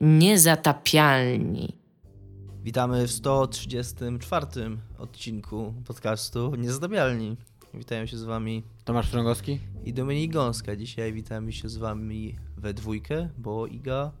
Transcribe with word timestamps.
Niezatapialni. 0.00 1.76
Witamy 2.62 3.06
w 3.06 3.10
134 3.10 4.46
odcinku 4.98 5.74
podcastu 5.86 6.54
Niezatapialni. 6.54 7.36
Witają 7.74 8.06
się 8.06 8.16
z 8.16 8.24
wami 8.24 8.62
Tomasz 8.84 9.08
Strągowski 9.08 9.60
i 9.84 9.92
Dominik 9.92 10.32
Gąska. 10.32 10.76
Dzisiaj 10.76 11.12
witamy 11.12 11.52
się 11.52 11.68
z 11.68 11.76
wami 11.76 12.36
we 12.56 12.74
dwójkę, 12.74 13.28
bo 13.38 13.66
Iga 13.66 14.12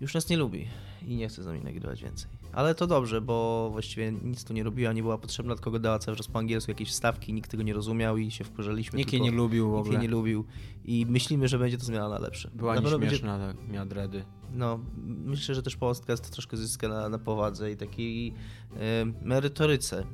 już 0.00 0.14
nas 0.14 0.28
nie 0.28 0.36
lubi 0.36 0.68
i 1.06 1.16
nie 1.16 1.28
chce 1.28 1.42
z 1.42 1.46
nami 1.46 1.60
nagrywać 1.60 2.02
więcej. 2.02 2.41
Ale 2.52 2.74
to 2.74 2.86
dobrze, 2.86 3.20
bo 3.20 3.68
właściwie 3.72 4.12
nic 4.12 4.44
tu 4.44 4.52
nie 4.52 4.62
robiła, 4.62 4.92
nie 4.92 5.02
była 5.02 5.18
potrzebna, 5.18 5.54
tylko 5.54 5.70
gadała 5.70 5.98
cały 5.98 6.16
czas 6.16 6.28
po 6.28 6.38
angielsku 6.38 6.70
jakieś 6.70 6.88
wstawki, 6.90 7.32
nikt 7.32 7.50
tego 7.50 7.62
nie 7.62 7.72
rozumiał 7.74 8.16
i 8.18 8.30
się 8.30 8.44
wkurzaliśmy. 8.44 8.96
Nikt 8.98 9.12
jej 9.12 9.22
nie 9.22 9.30
lubił 9.30 9.66
w 9.66 9.72
Nikt 9.72 9.80
ogóle. 9.80 9.92
jej 9.94 10.02
nie 10.02 10.08
lubił 10.08 10.44
i 10.84 11.06
myślimy, 11.08 11.48
że 11.48 11.58
będzie 11.58 11.78
to 11.78 11.84
zmiana 11.84 12.08
na 12.08 12.18
lepsze. 12.18 12.50
Była 12.54 12.74
Na 12.74 12.82
pewno 12.82 12.98
będzie- 12.98 13.12
nieśmieszna, 13.14 13.38
tak, 13.38 13.68
miała 13.68 13.86
dredy. 13.86 14.24
No, 14.54 14.78
myślę, 15.06 15.54
że 15.54 15.62
też 15.62 15.76
podcast 15.76 16.30
troszkę 16.30 16.56
zyska 16.56 16.88
na, 16.88 17.08
na 17.08 17.18
powadze 17.18 17.72
i 17.72 17.76
takiej 17.76 18.34
e, 18.76 19.04
merytoryce 19.22 20.00
e, 20.00 20.06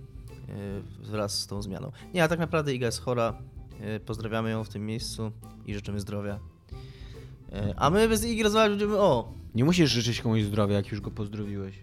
wraz 1.03 1.41
z 1.41 1.47
tą 1.47 1.63
zmianą. 1.63 1.93
Nie, 2.15 2.25
a 2.25 2.29
tak 2.29 2.39
naprawdę 2.39 2.75
Iga 2.75 2.87
jest 2.87 3.01
chora. 3.01 3.39
E, 3.81 4.01
pozdrawiamy 4.01 4.51
ją 4.51 4.65
w 4.65 4.69
tym 4.69 4.87
miejscu 4.87 5.33
i 5.67 5.75
życzymy 5.75 6.01
zdrowia. 6.01 6.39
E, 7.53 7.75
a 7.77 7.91
my 7.91 8.09
bez 8.09 8.25
Igi 8.25 8.43
rozmawiać 8.43 8.71
będziemy 8.71 8.99
o. 8.99 9.33
Nie 9.55 9.65
musisz 9.65 9.91
życzyć 9.91 10.21
komuś 10.21 10.43
zdrowia, 10.43 10.75
jak 10.77 10.91
już 10.93 11.01
go 11.01 11.11
pozdrowiłeś. 11.11 11.75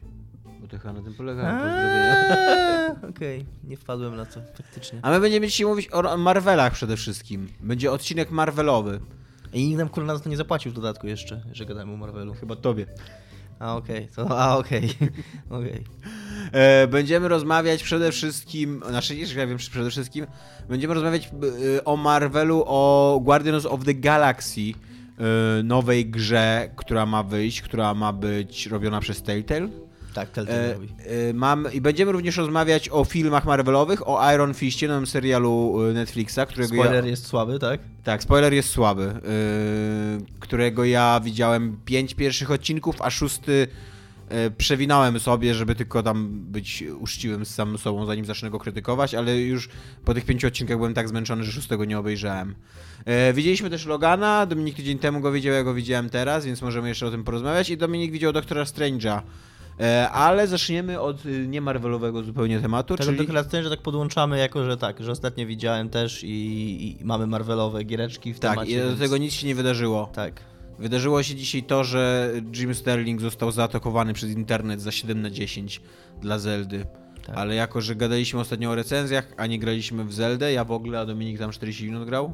Bo 0.66 0.70
to 0.72 0.80
chyba 0.80 0.94
na 0.94 1.02
tym 1.02 1.14
polega 1.14 1.42
pozdrowienia. 1.42 2.16
Eee, 2.30 3.10
Okej, 3.10 3.46
nie 3.64 3.78
wpadłem 3.78 4.16
na 4.16 4.26
to 4.26 4.40
faktycznie. 4.58 5.00
A 5.02 5.12
my 5.12 5.20
będziemy 5.20 5.48
dzisiaj 5.48 5.68
mówić 5.68 5.90
o 5.92 6.18
Marvelach 6.18 6.73
przede 6.73 6.98
wszystkim. 6.98 7.48
Będzie 7.60 7.92
odcinek 7.92 8.32
Marvelowy. 8.32 9.00
I 9.54 9.68
nikt 9.68 9.78
nam 9.78 9.90
kurwa 9.90 10.14
na 10.14 10.20
to 10.20 10.30
nie 10.30 10.38
zapłacił 10.38 10.72
w 10.72 10.76
dodatku 10.76 11.08
jeszcze, 11.08 11.42
że 11.52 11.66
gadamy 11.66 11.94
o 11.94 11.98
Marvelu. 11.98 12.34
Chyba 12.34 12.56
tobie. 12.56 12.86
A 13.59 13.76
okej, 13.76 14.08
to 14.16 14.40
a 14.40 14.58
okej. 14.58 14.90
okej. 15.50 15.84
E, 16.52 16.88
będziemy 16.88 17.28
rozmawiać 17.28 17.84
przede 17.84 18.11
wszystkim, 18.11 18.84
znaczy 18.89 19.16
nie, 19.16 19.26
że 19.26 19.39
ja 19.39 19.48
wiem 19.48 19.58
przede 19.58 19.89
wszystkim, 19.89 20.28
będziemy 20.70 20.94
rozmawiać 20.94 21.30
e, 21.78 21.86
o 21.86 21.98
Marvelu, 21.98 22.64
o 22.67 23.20
Guardians 23.23 23.66
of 23.66 23.86
the 23.86 23.94
Galaxy, 23.94 24.61
e, 24.61 25.64
nowej 25.64 26.06
grze, 26.06 26.70
która 26.76 27.06
ma 27.06 27.23
wyjść, 27.23 27.61
która 27.61 27.94
ma 27.94 28.14
być 28.14 28.67
robiona 28.67 29.00
przez 29.00 29.22
Telltale. 29.23 29.84
Tak, 30.16 30.30
Telltale 30.30 30.73
robi. 30.73 30.88
e, 31.30 31.33
mam, 31.33 31.73
I 31.73 31.81
będziemy 31.81 32.11
również 32.11 32.38
rozmawiać 32.38 32.89
o 32.89 33.05
filmach 33.05 33.45
Marvelowych, 33.45 34.08
o 34.08 34.33
Iron 34.33 34.53
Fistie, 34.53 34.88
nowym 34.88 35.08
serialu 35.08 35.81
e, 35.89 35.94
Netflixa, 35.94 36.39
którego 36.47 36.75
Spoiler 36.75 37.03
ja... 37.03 37.09
jest 37.09 37.27
słaby, 37.27 37.59
tak? 37.59 37.80
Tak, 38.03 38.23
spoiler 38.23 38.53
jest 38.53 38.69
słaby, 38.69 39.03
e, 39.03 39.19
którego 40.39 40.86
ja 40.86 41.21
widziałem 41.23 41.77
pięć 41.86 42.13
pierwszych 42.13 42.52
odcinków, 42.52 43.02
a 43.02 43.09
szósty 43.09 43.67
przewinąłem 44.58 45.19
sobie, 45.19 45.53
żeby 45.55 45.75
tylko 45.75 46.03
tam 46.03 46.30
być 46.30 46.83
uczciwym 46.99 47.45
z 47.45 47.55
samym 47.55 47.77
sobą, 47.77 48.05
zanim 48.05 48.25
zacznę 48.25 48.49
go 48.49 48.59
krytykować, 48.59 49.16
ale 49.16 49.38
już 49.41 49.69
po 50.05 50.13
tych 50.13 50.25
pięciu 50.25 50.47
odcinkach 50.47 50.77
byłem 50.77 50.93
tak 50.93 51.09
zmęczony, 51.09 51.43
że 51.43 51.52
szóstego 51.52 51.86
nie 51.86 51.99
obejrzałem. 51.99 52.55
Widzieliśmy 53.33 53.69
też 53.69 53.86
Logana, 53.86 54.45
Dominik 54.45 54.75
tydzień 54.75 54.99
temu 54.99 55.19
go 55.19 55.31
widział, 55.31 55.53
ja 55.53 55.63
go 55.63 55.73
widziałem 55.73 56.09
teraz, 56.09 56.45
więc 56.45 56.61
możemy 56.61 56.89
jeszcze 56.89 57.08
o 57.08 57.11
tym 57.11 57.23
porozmawiać 57.23 57.69
i 57.69 57.77
Dominik 57.77 58.11
widział 58.11 58.33
Doktora 58.33 58.63
Strange'a. 58.63 59.21
E, 59.80 60.09
Ale 60.09 60.48
zaczniemy 60.48 61.02
od 61.02 61.26
y, 61.26 61.48
niemarvelowego 61.48 62.23
zupełnie 62.23 62.59
tematu, 62.59 62.95
Tego 62.95 63.12
czyli... 63.12 63.28
czyli... 63.50 63.64
że 63.64 63.70
tak 63.70 63.82
podłączamy 63.82 64.40
jako, 64.40 64.66
że 64.66 64.78
tak, 64.78 65.04
że 65.04 65.12
ostatnio 65.12 65.45
widziałem 65.45 65.90
też 65.90 66.23
i, 66.23 66.98
i 67.02 67.06
mamy 67.06 67.28
Marvelowe 67.28 67.84
giereczki 67.84 68.34
w 68.34 68.40
Tak, 68.40 68.52
temacie. 68.52 68.72
i 68.72 68.78
do 68.78 68.88
więc- 68.88 69.00
tego 69.00 69.17
nic 69.17 69.34
się 69.34 69.48
nie 69.48 69.56
wydarzyło. 69.56 70.09
Tak. 70.14 70.42
Wydarzyło 70.80 71.23
się 71.23 71.36
dzisiaj 71.36 71.64
to, 71.64 71.84
że 71.84 72.32
Jim 72.56 72.76
Sterling 72.76 73.22
został 73.22 73.52
zaatakowany 73.52 74.14
przez 74.14 74.30
internet 74.32 74.82
za 74.82 74.92
7 74.92 75.22
na 75.22 75.30
10 75.30 75.82
dla 76.22 76.39
Zeldy. 76.39 76.86
Tak. 77.26 77.38
Ale 77.38 77.56
jako, 77.56 77.82
że 77.82 77.95
gadaliśmy 77.95 78.39
ostatnio 78.39 78.70
o 78.72 78.76
recenzjach, 78.76 79.34
a 79.38 79.48
nie 79.48 79.60
graliśmy 79.60 80.06
w 80.06 80.14
Zeldę, 80.14 80.54
ja 80.54 80.64
w 80.64 80.72
ogóle, 80.72 80.99
a 80.99 81.05
Dominik 81.05 81.39
tam 81.39 81.52
40 81.52 81.86
minut 81.86 82.05
grał, 82.05 82.33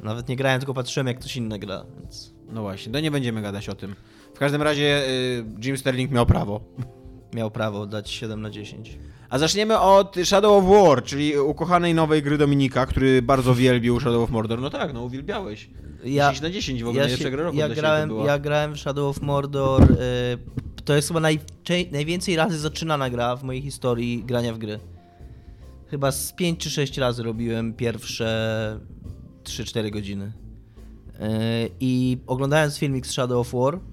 Nawet 0.00 0.28
nie 0.28 0.36
grałem, 0.36 0.60
tylko 0.60 0.74
patrzyłem 0.74 1.06
jak 1.06 1.18
ktoś 1.18 1.36
inny 1.36 1.58
gra, 1.58 1.84
więc 2.00 2.32
no 2.52 2.62
właśnie, 2.62 2.92
to 2.92 3.00
nie 3.00 3.10
będziemy 3.10 3.42
gadać 3.42 3.68
o 3.68 3.74
tym. 3.74 3.94
W 4.42 4.44
każdym 4.44 4.62
razie 4.62 5.08
y, 5.08 5.44
Jim 5.64 5.78
Sterling 5.78 6.10
miał 6.10 6.26
prawo. 6.26 6.60
miał 7.36 7.50
prawo 7.50 7.86
dać 7.86 8.10
7 8.10 8.42
na 8.42 8.50
10. 8.50 8.98
A 9.30 9.38
zaczniemy 9.38 9.80
od 9.80 10.16
Shadow 10.24 10.64
of 10.64 10.70
War, 10.70 11.04
czyli 11.04 11.38
ukochanej 11.38 11.94
nowej 11.94 12.22
gry 12.22 12.38
Dominika, 12.38 12.86
który 12.86 13.22
bardzo 13.22 13.54
wielbił 13.54 14.00
Shadow 14.00 14.22
of 14.24 14.30
Mordor. 14.30 14.60
No 14.60 14.70
tak, 14.70 14.94
no 14.94 15.02
uwielbiałeś. 15.02 15.70
Ja- 16.04 16.28
10 16.28 16.40
na 16.42 16.50
10 16.50 16.82
w 16.82 16.86
ogóle, 16.88 17.02
Ja, 17.02 17.08
najlepsza 17.08 17.30
gra 17.30 17.42
roku 17.44 17.56
ja, 17.58 17.68
grałem, 17.68 18.10
ja 18.26 18.38
grałem 18.38 18.74
w 18.74 18.78
Shadow 18.80 19.16
of 19.16 19.22
Mordor. 19.22 19.82
Y, 19.82 19.96
to 20.84 20.94
jest 20.94 21.08
chyba 21.08 21.20
najczę- 21.20 21.92
najwięcej 21.92 22.36
razy 22.36 22.58
zaczynana 22.58 23.10
gra 23.10 23.36
w 23.36 23.42
mojej 23.44 23.62
historii 23.62 24.24
grania 24.24 24.52
w 24.54 24.58
gry. 24.58 24.78
Chyba 25.86 26.12
z 26.12 26.32
5 26.32 26.58
czy 26.58 26.70
6 26.70 26.98
razy 26.98 27.22
robiłem 27.22 27.74
pierwsze 27.74 28.80
3-4 29.44 29.90
godziny. 29.90 30.24
Y, 30.24 31.70
I 31.80 32.18
oglądając 32.26 32.78
filmik 32.78 33.06
z 33.06 33.10
Shadow 33.10 33.38
of 33.46 33.52
War, 33.52 33.91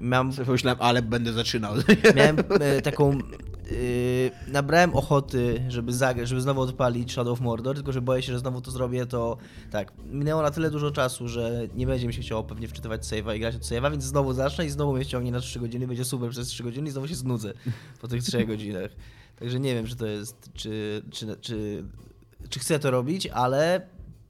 miałem 0.00 0.32
Sobie 0.32 0.46
Pomyślałem, 0.46 0.78
ale 0.82 1.02
będę 1.02 1.32
zaczynał. 1.32 1.74
Miałem 2.16 2.36
e, 2.60 2.82
taką. 2.90 3.10
e, 3.10 4.50
nabrałem 4.52 4.94
ochoty, 4.94 5.62
żeby 5.68 5.92
zagrać, 5.92 6.28
żeby 6.28 6.40
znowu 6.40 6.60
odpalić 6.60 7.12
Shadow 7.12 7.32
of 7.32 7.40
Mordor, 7.40 7.76
tylko 7.76 7.92
że 7.92 8.02
boję 8.02 8.22
się, 8.22 8.32
że 8.32 8.38
znowu 8.38 8.60
to 8.60 8.70
zrobię, 8.70 9.06
to 9.06 9.36
tak, 9.70 9.92
minęło 10.06 10.42
na 10.42 10.50
tyle 10.50 10.70
dużo 10.70 10.90
czasu, 10.90 11.28
że 11.28 11.68
nie 11.74 11.86
będzie 11.86 12.06
mi 12.06 12.14
się 12.14 12.22
chciało 12.22 12.44
pewnie 12.44 12.68
wczytywać 12.68 13.02
save'a 13.02 13.36
i 13.36 13.40
grać 13.40 13.56
od 13.56 13.62
save'a, 13.62 13.90
więc 13.90 14.04
znowu 14.04 14.32
zacznę 14.32 14.66
i 14.66 14.70
znowu 14.70 14.92
mnie 14.92 15.04
ściągnie 15.04 15.32
na 15.32 15.40
3 15.40 15.60
godziny, 15.60 15.86
będzie 15.86 16.04
super 16.04 16.30
przez 16.30 16.48
3 16.48 16.62
godziny 16.62 16.88
i 16.88 16.92
znowu 16.92 17.08
się 17.08 17.14
znudzę 17.14 17.52
po 18.00 18.08
tych 18.08 18.22
3 18.22 18.46
godzinach. 18.46 18.90
Także 19.38 19.60
nie 19.60 19.74
wiem, 19.74 19.86
czy 19.86 19.96
to 19.96 20.06
jest, 20.06 20.50
czy, 20.54 21.02
czy, 21.10 21.36
czy, 21.40 21.84
czy 22.48 22.60
chcę 22.60 22.78
to 22.78 22.90
robić, 22.90 23.26
ale 23.26 23.86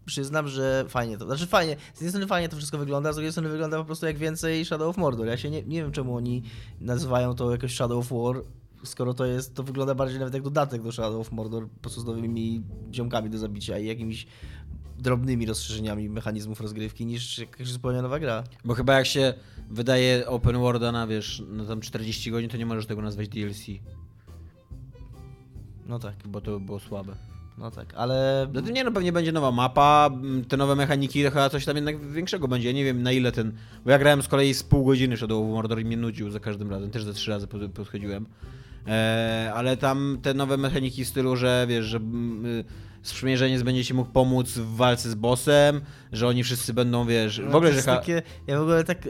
przyznam, 0.06 0.48
że 0.48 0.84
fajnie 0.88 1.18
to. 1.18 1.26
Znaczy 1.26 1.46
fajnie, 1.46 1.76
z 1.94 1.96
jednej 1.96 2.10
strony 2.10 2.26
fajnie 2.26 2.48
to 2.48 2.56
wszystko 2.56 2.78
wygląda, 2.78 3.12
z 3.12 3.16
drugiej 3.16 3.32
strony 3.32 3.48
wygląda 3.48 3.78
po 3.78 3.84
prostu 3.84 4.06
jak 4.06 4.18
więcej 4.18 4.64
Shadow 4.64 4.88
of 4.88 4.96
Mordor. 4.96 5.26
Ja 5.26 5.36
się 5.36 5.50
nie, 5.50 5.62
nie 5.62 5.82
wiem, 5.82 5.92
czemu 5.92 6.16
oni 6.16 6.42
nazywają 6.80 7.34
to 7.34 7.50
jakoś 7.50 7.74
Shadow 7.74 7.98
of 7.98 8.12
War, 8.12 8.44
skoro 8.84 9.14
to 9.14 9.26
jest, 9.26 9.54
to 9.54 9.62
wygląda 9.62 9.94
bardziej 9.94 10.18
nawet 10.18 10.34
jak 10.34 10.42
dodatek 10.42 10.82
do 10.82 10.92
Shadow 10.92 11.20
of 11.20 11.32
Mordor, 11.32 11.68
po 11.68 11.80
prostu 11.80 12.00
z 12.00 12.04
nowymi 12.04 12.62
ziomkami 12.92 13.30
do 13.30 13.38
zabicia 13.38 13.78
i 13.78 13.86
jakimiś 13.86 14.26
drobnymi 14.98 15.46
rozszerzeniami 15.46 16.08
mechanizmów 16.08 16.60
rozgrywki 16.60 17.06
niż 17.06 17.38
jakaś 17.38 17.68
zupełnie 17.68 18.02
nowa 18.02 18.18
gra. 18.18 18.44
Bo 18.64 18.74
chyba 18.74 18.94
jak 18.94 19.06
się 19.06 19.34
wydaje 19.70 20.26
open 20.26 20.58
worlda 20.58 20.92
na 20.92 21.06
wiesz, 21.06 21.42
no 21.48 21.64
tam 21.64 21.80
40 21.80 22.30
godzin, 22.30 22.50
to 22.50 22.56
nie 22.56 22.66
możesz 22.66 22.86
tego 22.86 23.02
nazwać 23.02 23.28
DLC, 23.28 23.66
No 25.86 25.98
tak, 25.98 26.14
bo 26.26 26.40
to 26.40 26.50
by 26.50 26.66
było 26.66 26.80
słabe. 26.80 27.31
No 27.58 27.70
tak, 27.70 27.94
ale 27.94 28.46
No 28.52 28.62
to 28.62 28.70
nie, 28.70 28.84
no 28.84 28.92
pewnie 28.92 29.12
będzie 29.12 29.32
nowa 29.32 29.50
mapa, 29.50 30.10
te 30.48 30.56
nowe 30.56 30.76
mechaniki, 30.76 31.22
chyba 31.22 31.50
coś 31.50 31.64
tam 31.64 31.76
jednak 31.76 32.10
większego 32.10 32.48
będzie. 32.48 32.68
Ja 32.68 32.74
nie 32.74 32.84
wiem 32.84 33.02
na 33.02 33.12
ile 33.12 33.32
ten, 33.32 33.52
bo 33.84 33.90
ja 33.90 33.98
grałem 33.98 34.22
z 34.22 34.28
kolei 34.28 34.54
z 34.54 34.62
pół 34.62 34.84
godziny 34.84 35.16
Shadow 35.16 35.44
of 35.44 35.50
Mordor 35.50 35.80
i 35.80 35.84
mnie 35.84 35.96
nudził 35.96 36.30
za 36.30 36.40
każdym 36.40 36.70
razem, 36.70 36.90
też 36.90 37.04
ze 37.04 37.12
trzy 37.14 37.30
razy 37.30 37.46
pod- 37.46 37.72
podchodziłem. 37.72 38.26
E, 38.88 39.52
ale 39.54 39.76
tam 39.76 40.18
te 40.22 40.34
nowe 40.34 40.56
mechaniki 40.56 41.04
w 41.04 41.08
stylu, 41.08 41.36
że 41.36 41.66
wiesz, 41.68 41.84
że 41.84 41.96
mm, 41.96 42.46
y, 42.46 42.64
sprzymierzeniec 43.02 43.62
będzie 43.62 43.84
ci 43.84 43.94
mógł 43.94 44.10
pomóc 44.12 44.50
w 44.50 44.76
walce 44.76 45.10
z 45.10 45.14
bossem, 45.14 45.80
że 46.12 46.28
oni 46.28 46.44
wszyscy 46.44 46.74
będą, 46.74 47.06
wiesz, 47.06 47.40
w 47.40 47.44
No, 47.50 47.56
ogóle, 47.56 47.72
że... 47.72 47.82
takie, 47.82 48.22
ja 48.46 48.58
w 48.58 48.62
ogóle 48.62 48.84
tak, 48.84 49.08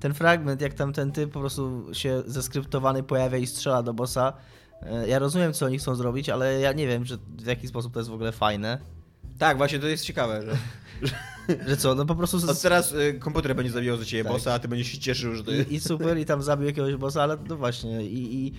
ten 0.00 0.14
fragment, 0.14 0.60
jak 0.60 0.74
tam 0.74 0.92
ten 0.92 1.12
typ 1.12 1.30
po 1.32 1.40
prostu 1.40 1.86
się 1.92 2.22
zeskryptowany 2.26 3.02
pojawia 3.02 3.38
i 3.38 3.46
strzela 3.46 3.82
do 3.82 3.94
bossa, 3.94 4.32
ja 5.06 5.18
rozumiem, 5.18 5.52
co 5.52 5.66
oni 5.66 5.78
chcą 5.78 5.94
zrobić, 5.94 6.28
ale 6.28 6.60
ja 6.60 6.72
nie 6.72 6.86
wiem, 6.86 7.04
że 7.04 7.18
w 7.38 7.46
jaki 7.46 7.68
sposób 7.68 7.92
to 7.92 8.00
jest 8.00 8.10
w 8.10 8.14
ogóle 8.14 8.32
fajne. 8.32 8.78
Tak, 9.38 9.56
właśnie 9.56 9.78
to 9.78 9.86
jest 9.86 10.04
ciekawe, 10.04 10.42
że 10.42 10.56
Że 11.66 11.76
co, 11.76 11.94
no 11.94 12.06
po 12.06 12.14
prostu... 12.14 12.36
od 12.50 12.62
teraz 12.62 12.92
y, 12.92 13.18
komputer 13.20 13.56
będzie 13.56 13.72
zabijał 13.72 13.96
za 13.96 14.04
ciebie 14.04 14.24
Tak. 14.24 14.32
bossa, 14.32 14.54
a 14.54 14.58
ty 14.58 14.68
będziesz 14.68 14.88
się 14.88 14.98
cieszył, 14.98 15.34
że 15.34 15.44
to 15.44 15.50
jest... 15.50 15.70
I, 15.70 15.74
I 15.74 15.80
super, 15.80 16.18
i 16.18 16.24
tam 16.24 16.42
zabił 16.42 16.66
jakiegoś 16.66 16.94
bossa, 16.94 17.22
ale 17.22 17.36
no 17.48 17.56
właśnie, 17.56 18.02
i... 18.04 18.46
i... 18.46 18.52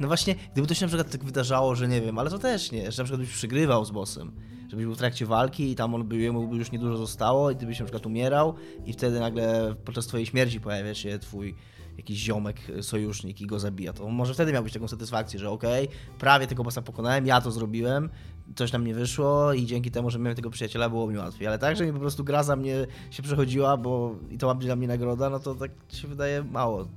No 0.00 0.06
właśnie, 0.06 0.34
gdyby 0.52 0.68
to 0.68 0.74
się 0.74 0.84
na 0.84 0.88
przykład 0.88 1.10
tak 1.10 1.24
wydarzało, 1.24 1.74
że 1.74 1.88
nie 1.88 2.00
wiem, 2.00 2.18
ale 2.18 2.30
to 2.30 2.38
też 2.38 2.72
nie, 2.72 2.92
że 2.92 3.02
na 3.02 3.04
przykład 3.04 3.20
byś 3.20 3.30
przegrywał 3.30 3.84
z 3.84 3.90
bossem, 3.90 4.32
żebyś 4.70 4.84
był 4.84 4.94
w 4.94 4.98
trakcie 4.98 5.26
walki 5.26 5.70
i 5.70 5.74
tam 5.74 5.94
on 5.94 6.04
by, 6.04 6.16
jemu 6.16 6.48
by 6.48 6.56
już 6.56 6.72
niedużo 6.72 6.96
zostało 6.96 7.50
i 7.50 7.56
ty 7.56 7.66
byś 7.66 7.78
na 7.78 7.84
przykład 7.84 8.06
umierał 8.06 8.54
i 8.86 8.92
wtedy 8.92 9.20
nagle 9.20 9.74
podczas 9.84 10.06
twojej 10.06 10.26
śmierci 10.26 10.60
pojawia 10.60 10.94
się 10.94 11.18
twój 11.18 11.54
jakiś 11.96 12.18
ziomek, 12.18 12.56
sojusznik 12.80 13.40
i 13.40 13.46
go 13.46 13.58
zabija, 13.58 13.92
to 13.92 14.08
może 14.08 14.34
wtedy 14.34 14.52
miałbyś 14.52 14.72
taką 14.72 14.88
satysfakcję, 14.88 15.38
że 15.38 15.50
okej, 15.50 15.88
prawie 16.18 16.46
tego 16.46 16.64
bossa 16.64 16.82
pokonałem, 16.82 17.26
ja 17.26 17.40
to 17.40 17.50
zrobiłem, 17.50 18.10
coś 18.56 18.72
nam 18.72 18.86
nie 18.86 18.94
wyszło 18.94 19.52
i 19.52 19.66
dzięki 19.66 19.90
temu, 19.90 20.10
że 20.10 20.18
miałem 20.18 20.36
tego 20.36 20.50
przyjaciela, 20.50 20.88
było 20.88 21.06
mi 21.06 21.16
łatwiej. 21.16 21.46
Ale 21.48 21.58
tak, 21.58 21.76
że 21.76 21.86
mi 21.86 21.92
po 21.92 21.98
prostu 21.98 22.24
gra 22.24 22.42
za 22.42 22.56
mnie 22.56 22.86
się 23.10 23.22
przechodziła, 23.22 23.76
bo 23.76 24.16
i 24.30 24.38
to 24.38 24.46
ma 24.46 24.54
być 24.54 24.66
dla 24.66 24.76
mnie 24.76 24.88
nagroda, 24.88 25.30
no 25.30 25.38
to 25.38 25.54
tak 25.54 25.70
się 25.88 26.08
wydaje 26.08 26.44
mało. 26.44 26.88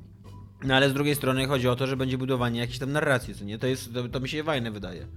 No 0.64 0.76
ale 0.76 0.90
z 0.90 0.94
drugiej 0.94 1.16
strony 1.16 1.48
chodzi 1.48 1.68
o 1.68 1.76
to, 1.76 1.88
że 1.88 1.98
będzie 1.98 2.18
budowanie 2.18 2.60
jakiejś 2.60 2.80
tam 2.80 2.92
narracji, 2.92 3.36
co 3.36 3.46
nie? 3.46 3.58
To, 3.58 3.68
jest, 3.68 3.94
to, 3.94 4.08
to 4.08 4.20
mi 4.20 4.30
się 4.30 4.44
fajne 4.44 4.72
wydaje. 4.72 5.08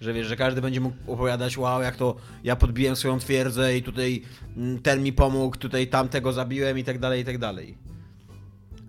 Że 0.00 0.12
wiesz, 0.12 0.26
że 0.26 0.36
każdy 0.36 0.60
będzie 0.60 0.80
mógł 0.80 1.12
opowiadać, 1.12 1.58
wow, 1.58 1.82
jak 1.82 1.96
to 1.96 2.16
ja 2.44 2.56
podbiłem 2.56 2.96
swoją 2.96 3.18
twierdzę 3.18 3.76
i 3.76 3.82
tutaj 3.82 4.22
mm, 4.56 4.78
ten 4.78 5.02
mi 5.02 5.12
pomógł, 5.12 5.56
tutaj 5.56 5.86
tamtego 5.86 6.32
zabiłem 6.32 6.78
i 6.78 6.84
tak 6.84 6.98
dalej, 6.98 7.20
i 7.20 7.24
tak 7.24 7.38
dalej. 7.38 7.89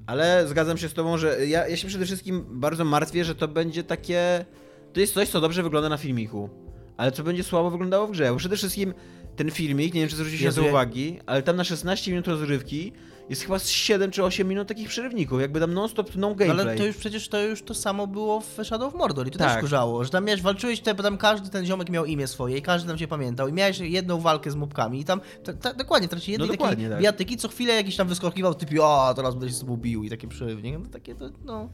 Ale 0.08 0.48
zgadzam 0.48 0.78
się 0.78 0.90
z 0.90 0.94
tobą, 0.94 1.18
że 1.18 1.48
ja, 1.48 1.68
ja 1.68 1.78
się 1.78 1.88
przede 1.88 2.06
wszystkim 2.06 2.46
bardzo 2.50 2.86
martwię, 2.86 3.26
że 3.26 3.36
to 3.36 3.48
będzie 3.48 3.84
takie... 3.84 4.46
To 4.94 5.00
jest 5.00 5.14
coś, 5.14 5.30
co 5.30 5.42
dobrze 5.42 5.64
wygląda 5.64 5.90
na 5.90 5.98
filmiku, 5.98 6.50
ale 6.98 7.12
co 7.12 7.24
będzie 7.24 7.44
słabo 7.44 7.70
wyglądało 7.70 8.08
w 8.08 8.12
grze. 8.12 8.32
Bo 8.32 8.38
przede 8.38 8.58
wszystkim 8.58 8.94
ten 9.36 9.52
filmik, 9.52 9.94
nie 9.94 10.02
wiem 10.02 10.10
czy 10.10 10.16
zwróciliście 10.16 10.48
na 10.48 10.54
to 10.54 10.64
uwagi, 10.64 11.20
ale 11.26 11.42
tam 11.42 11.56
na 11.56 11.64
16 11.64 12.12
minut 12.12 12.28
rozrywki 12.28 12.94
jest 13.32 13.42
chyba 13.44 13.60
z 13.60 13.68
7 13.70 14.12
czy 14.12 14.24
8 14.24 14.48
minut 14.48 14.68
takich 14.68 14.88
przerywników, 14.90 15.42
jakby 15.42 15.60
tam 15.60 15.74
non-stop 15.74 16.16
no 16.16 16.30
No, 16.30 16.36
gameplay. 16.36 16.68
ale 16.68 16.76
to 16.78 16.86
już 16.86 16.98
przecież 16.98 17.28
to 17.28 17.42
już 17.44 17.64
to 17.64 17.74
samo 17.74 18.08
było 18.08 18.42
w 18.42 18.58
Shadow 18.64 18.94
of 18.94 19.00
Mordor 19.00 19.28
i 19.28 19.32
to 19.32 19.40
Tak. 19.40 19.52
też 19.54 19.62
kurzało, 19.62 20.04
że 20.04 20.10
tam 20.10 20.26
miałeś, 20.26 20.42
walczyłeś, 20.42 20.80
te, 20.82 20.96
bo 20.96 21.04
tam 21.04 21.18
każdy 21.18 21.50
ten 21.50 21.66
ziomek 21.66 21.90
miał 21.90 22.06
imię 22.06 22.28
swoje 22.28 22.58
i 22.58 22.62
każdy 22.62 22.88
tam 22.88 22.98
cię 22.98 23.08
pamiętał 23.08 23.48
i 23.48 23.54
miałeś 23.54 23.80
jedną 23.80 24.20
walkę 24.20 24.52
z 24.52 24.56
mobkami 24.56 25.00
i 25.00 25.06
tam, 25.06 25.22
ta, 25.44 25.54
ta, 25.54 25.74
dokładnie, 25.74 26.08
w 26.08 26.12
trakcie 26.12 26.32
jednej 26.32 26.48
No 26.48 26.54
dokładnie, 26.54 26.90
takiej 26.90 27.28
tak. 27.38 27.42
co 27.42 27.48
chwilę 27.48 27.74
jakiś 27.74 27.96
tam 27.96 28.08
wyskakiwał 28.08 28.54
typu, 28.56 28.84
a 28.84 29.14
teraz 29.14 29.34
będę 29.34 29.50
się 29.50 29.56
z 29.56 29.60
tobą 29.60 29.78
bił 29.78 30.04
i 30.04 30.10
takie 30.10 30.28
przerywnik, 30.28 30.76
no 30.80 30.86
takie 30.92 31.16
to, 31.16 31.30
no. 31.46 31.70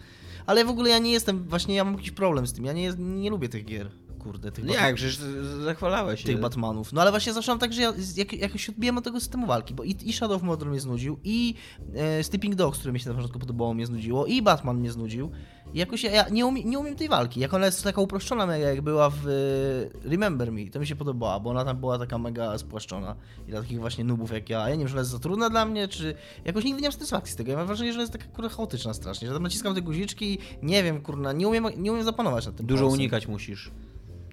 Ale 0.45 0.65
w 0.65 0.69
ogóle 0.69 0.89
ja 0.89 1.00
nie 1.00 1.12
jestem, 1.12 1.44
właśnie 1.44 1.75
ja 1.75 1.83
mam 1.83 1.94
jakiś 1.94 2.12
problem 2.12 2.48
z 2.48 2.53
tym, 2.53 2.65
ja 2.65 2.74
nie, 2.74 2.94
nie 2.98 3.30
lubię 3.30 3.50
tych 3.50 3.65
gier, 3.65 3.89
kurde, 4.18 4.52
tych 4.52 4.66
Nie, 4.66 4.74
Batman- 4.74 4.86
jak, 4.86 4.96
przecież 4.96 5.18
zachwalałeś 5.66 6.24
tych 6.24 6.40
Batmanów. 6.40 6.94
No 6.94 7.02
ale 7.02 7.12
właśnie 7.12 7.34
zawsze 7.34 7.58
tak, 7.58 7.74
że 7.74 7.81
ja 7.81 7.94
jak, 8.16 8.34
jakoś 8.34 8.69
odbijam 8.69 8.98
od 8.98 9.04
tego 9.04 9.19
systemu 9.19 9.48
walki, 9.48 9.74
bo 9.74 9.84
i, 9.84 9.96
i 10.06 10.14
Shadow 10.14 10.38
of 10.38 10.44
Mordor 10.44 10.69
mnie 10.69 10.80
znudził, 10.80 11.19
i 11.24 11.56
e, 11.96 12.24
Sleeping 12.24 12.56
Dogs, 12.56 12.80
które 12.80 12.94
mi 12.94 13.00
się 13.00 13.10
na 13.10 13.16
początku 13.16 13.40
podobało, 13.40 13.74
mnie 13.74 13.86
znudziło, 13.86 14.25
i 14.25 14.42
Batman 14.42 14.78
mnie 14.78 14.92
znudził. 14.92 15.31
I 15.74 15.80
jakoś 15.80 16.04
ja, 16.04 16.12
ja 16.12 16.30
nie, 16.30 16.46
umiem, 16.46 16.69
nie 16.69 16.80
umiem 16.80 16.96
tej 16.96 17.10
walki. 17.10 17.40
Jak 17.40 17.54
ona 17.54 17.66
jest 17.66 17.84
taka 17.84 18.02
uproszczona 18.02 18.46
mega, 18.46 18.68
jak 18.68 18.81
była 18.81 19.10
w 19.10 19.28
e, 19.28 20.10
Remember 20.10 20.52
Me, 20.52 20.68
to 20.68 20.80
mi 20.80 20.88
się 20.88 20.96
podobała, 20.96 21.40
bo 21.40 21.50
ona 21.50 21.66
tam 21.66 21.78
była 21.78 22.00
taka 22.00 22.18
mega 22.18 22.58
spłaszczona. 22.58 23.16
I 23.48 23.52
dla 23.52 23.62
takich 23.62 23.80
właśnie 23.80 24.04
nubów 24.04 24.31
jak 24.31 24.50
ja. 24.50 24.70
Ja 24.70 24.75
nie 24.75 24.80
wiem, 24.80 24.88
czy 24.88 24.94
ona 24.94 25.02
jest 25.02 25.12
za 25.12 25.20
trudna 25.20 25.50
dla 25.50 25.66
mnie, 25.66 25.88
czy 25.88 26.16
jakoś 26.46 26.63
nigdy 26.63 26.81
nie 26.81 26.88
mam 26.88 26.92
satysfakcji 26.94 27.34
z 27.34 27.36
tego. 27.36 27.52
Ja 27.52 27.58
mam 27.58 27.68
wrażenie, 27.68 27.92
że 27.94 27.98
ona 27.98 28.02
jest 28.02 28.13
taka 28.13 28.25
kurwa 28.25 28.50
chaotyczna 28.50 28.94
strasznie, 28.94 29.28
że 29.28 29.34
tam 29.34 29.44
naciskam 29.44 29.75
te 29.75 29.81
guziczki, 29.81 30.38
nie 30.62 30.84
wiem, 30.84 31.02
kurna, 31.02 31.34
nie 31.34 31.48
umiem, 31.48 31.68
nie 31.78 31.92
umiem 31.92 32.06
zapanować 32.06 32.46
nad 32.46 32.56
tym. 32.56 32.66
Dużo 32.66 32.88
unikać 32.88 33.28
musisz. 33.28 33.72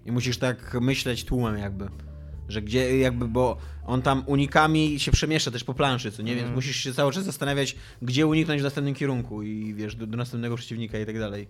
I 0.05 0.11
musisz 0.11 0.37
tak 0.37 0.77
myśleć 0.81 1.25
tłumem 1.25 1.57
jakby. 1.57 1.87
Że 2.49 2.61
gdzie 2.61 2.97
jakby, 2.99 3.27
bo 3.27 3.57
on 3.85 4.01
tam 4.01 4.23
unikami 4.25 4.99
się 4.99 5.11
przemieszcza 5.11 5.51
też 5.51 5.63
po 5.63 5.73
planszy, 5.73 6.11
co 6.11 6.21
nie? 6.21 6.31
Więc 6.31 6.39
Mhm. 6.41 6.55
musisz 6.55 6.75
się 6.77 6.93
cały 6.93 7.11
czas 7.11 7.23
zastanawiać, 7.23 7.75
gdzie 8.01 8.27
uniknąć 8.27 8.61
w 8.61 8.63
następnym 8.63 8.95
kierunku 8.95 9.43
i 9.43 9.73
wiesz, 9.73 9.95
do, 9.95 10.07
do 10.07 10.17
następnego 10.17 10.55
przeciwnika 10.55 10.99
i 10.99 11.05
tak 11.05 11.19
dalej. 11.19 11.47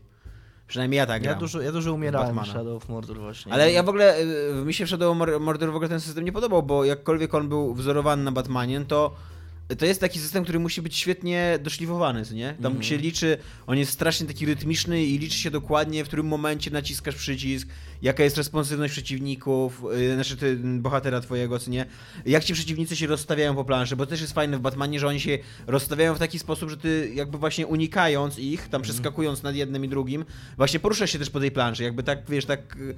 Przynajmniej 0.68 0.98
ja 0.98 1.06
tak 1.06 1.24
Ja 1.24 1.36
dużo, 1.36 1.62
ja 1.62 1.72
dużo 1.72 1.94
umierałem 1.94 2.28
w 2.28 2.36
Batmana. 2.36 2.54
Shadow 2.54 2.84
of 2.84 2.90
Mordor 2.90 3.20
właśnie. 3.20 3.54
Ale 3.54 3.72
ja 3.72 3.84
w 3.84 3.90
ogóle, 3.90 4.20
y, 4.62 4.66
mi 4.66 4.74
się 4.74 4.86
w 4.86 4.90
Shadow 4.90 5.18
Mor- 5.18 5.40
Mordor 5.40 5.72
w 5.72 5.76
ogóle 5.76 5.90
ten 5.90 6.02
system 6.02 6.26
nie 6.26 6.32
podobał, 6.32 6.64
bo 6.64 6.86
jakkolwiek 6.86 7.34
on 7.34 7.50
był 7.50 7.74
wzorowany 7.74 8.24
na 8.24 8.32
Batmanie, 8.32 8.82
to 8.86 9.16
to 9.78 9.86
jest 9.86 10.02
taki 10.02 10.20
system, 10.20 10.44
który 10.44 10.60
musi 10.60 10.82
być 10.82 10.96
świetnie 10.98 11.60
doszlifowany, 11.64 12.26
co 12.26 12.34
nie? 12.34 12.48
Tam 12.54 12.66
Mhm. 12.66 12.84
się 12.84 12.98
liczy, 12.98 13.38
on 13.68 13.78
jest 13.78 13.92
strasznie 13.92 14.28
taki 14.28 14.46
rytmiczny 14.46 15.04
i 15.06 15.18
liczy 15.20 15.38
się 15.38 15.52
dokładnie, 15.52 16.04
w 16.04 16.08
którym 16.08 16.26
momencie 16.28 16.72
naciskasz 16.72 17.16
przycisk, 17.16 17.68
jaka 18.02 18.24
jest 18.24 18.38
responsywność 18.38 18.94
przeciwników, 18.94 19.82
yy, 20.00 20.14
znaczy 20.16 20.38
ty, 20.38 20.56
bohatera 20.58 21.22
twojego, 21.22 21.60
co 21.60 21.72
nie? 21.72 21.86
Jak 22.26 22.44
ci 22.44 22.54
przeciwnicy 22.54 22.96
się 22.96 23.08
rozstawiają 23.08 23.56
po 23.56 23.66
planszy, 23.66 23.96
bo 23.96 24.06
też 24.06 24.22
jest 24.22 24.34
fajne 24.34 24.58
w 24.58 24.62
Batmanie, 24.62 25.00
że 25.00 25.08
oni 25.08 25.20
się 25.20 25.38
rozstawiają 25.68 26.16
w 26.16 26.20
taki 26.20 26.40
sposób, 26.40 26.70
że 26.70 26.78
ty 26.78 27.12
jakby 27.16 27.38
właśnie 27.38 27.68
unikając 27.68 28.40
ich, 28.40 28.60
Mhm. 28.60 28.72
tam 28.72 28.82
przeskakując 28.82 29.44
nad 29.44 29.56
jednym 29.56 29.86
i 29.86 29.90
drugim, 29.90 30.26
właśnie 30.58 30.80
poruszasz 30.80 31.12
się 31.12 31.20
też 31.20 31.30
po 31.30 31.40
tej 31.40 31.52
planszy, 31.52 31.84
jakby 31.84 32.04
tak, 32.04 32.20
wiesz, 32.30 32.46
tak 32.46 32.76
y, 32.78 32.96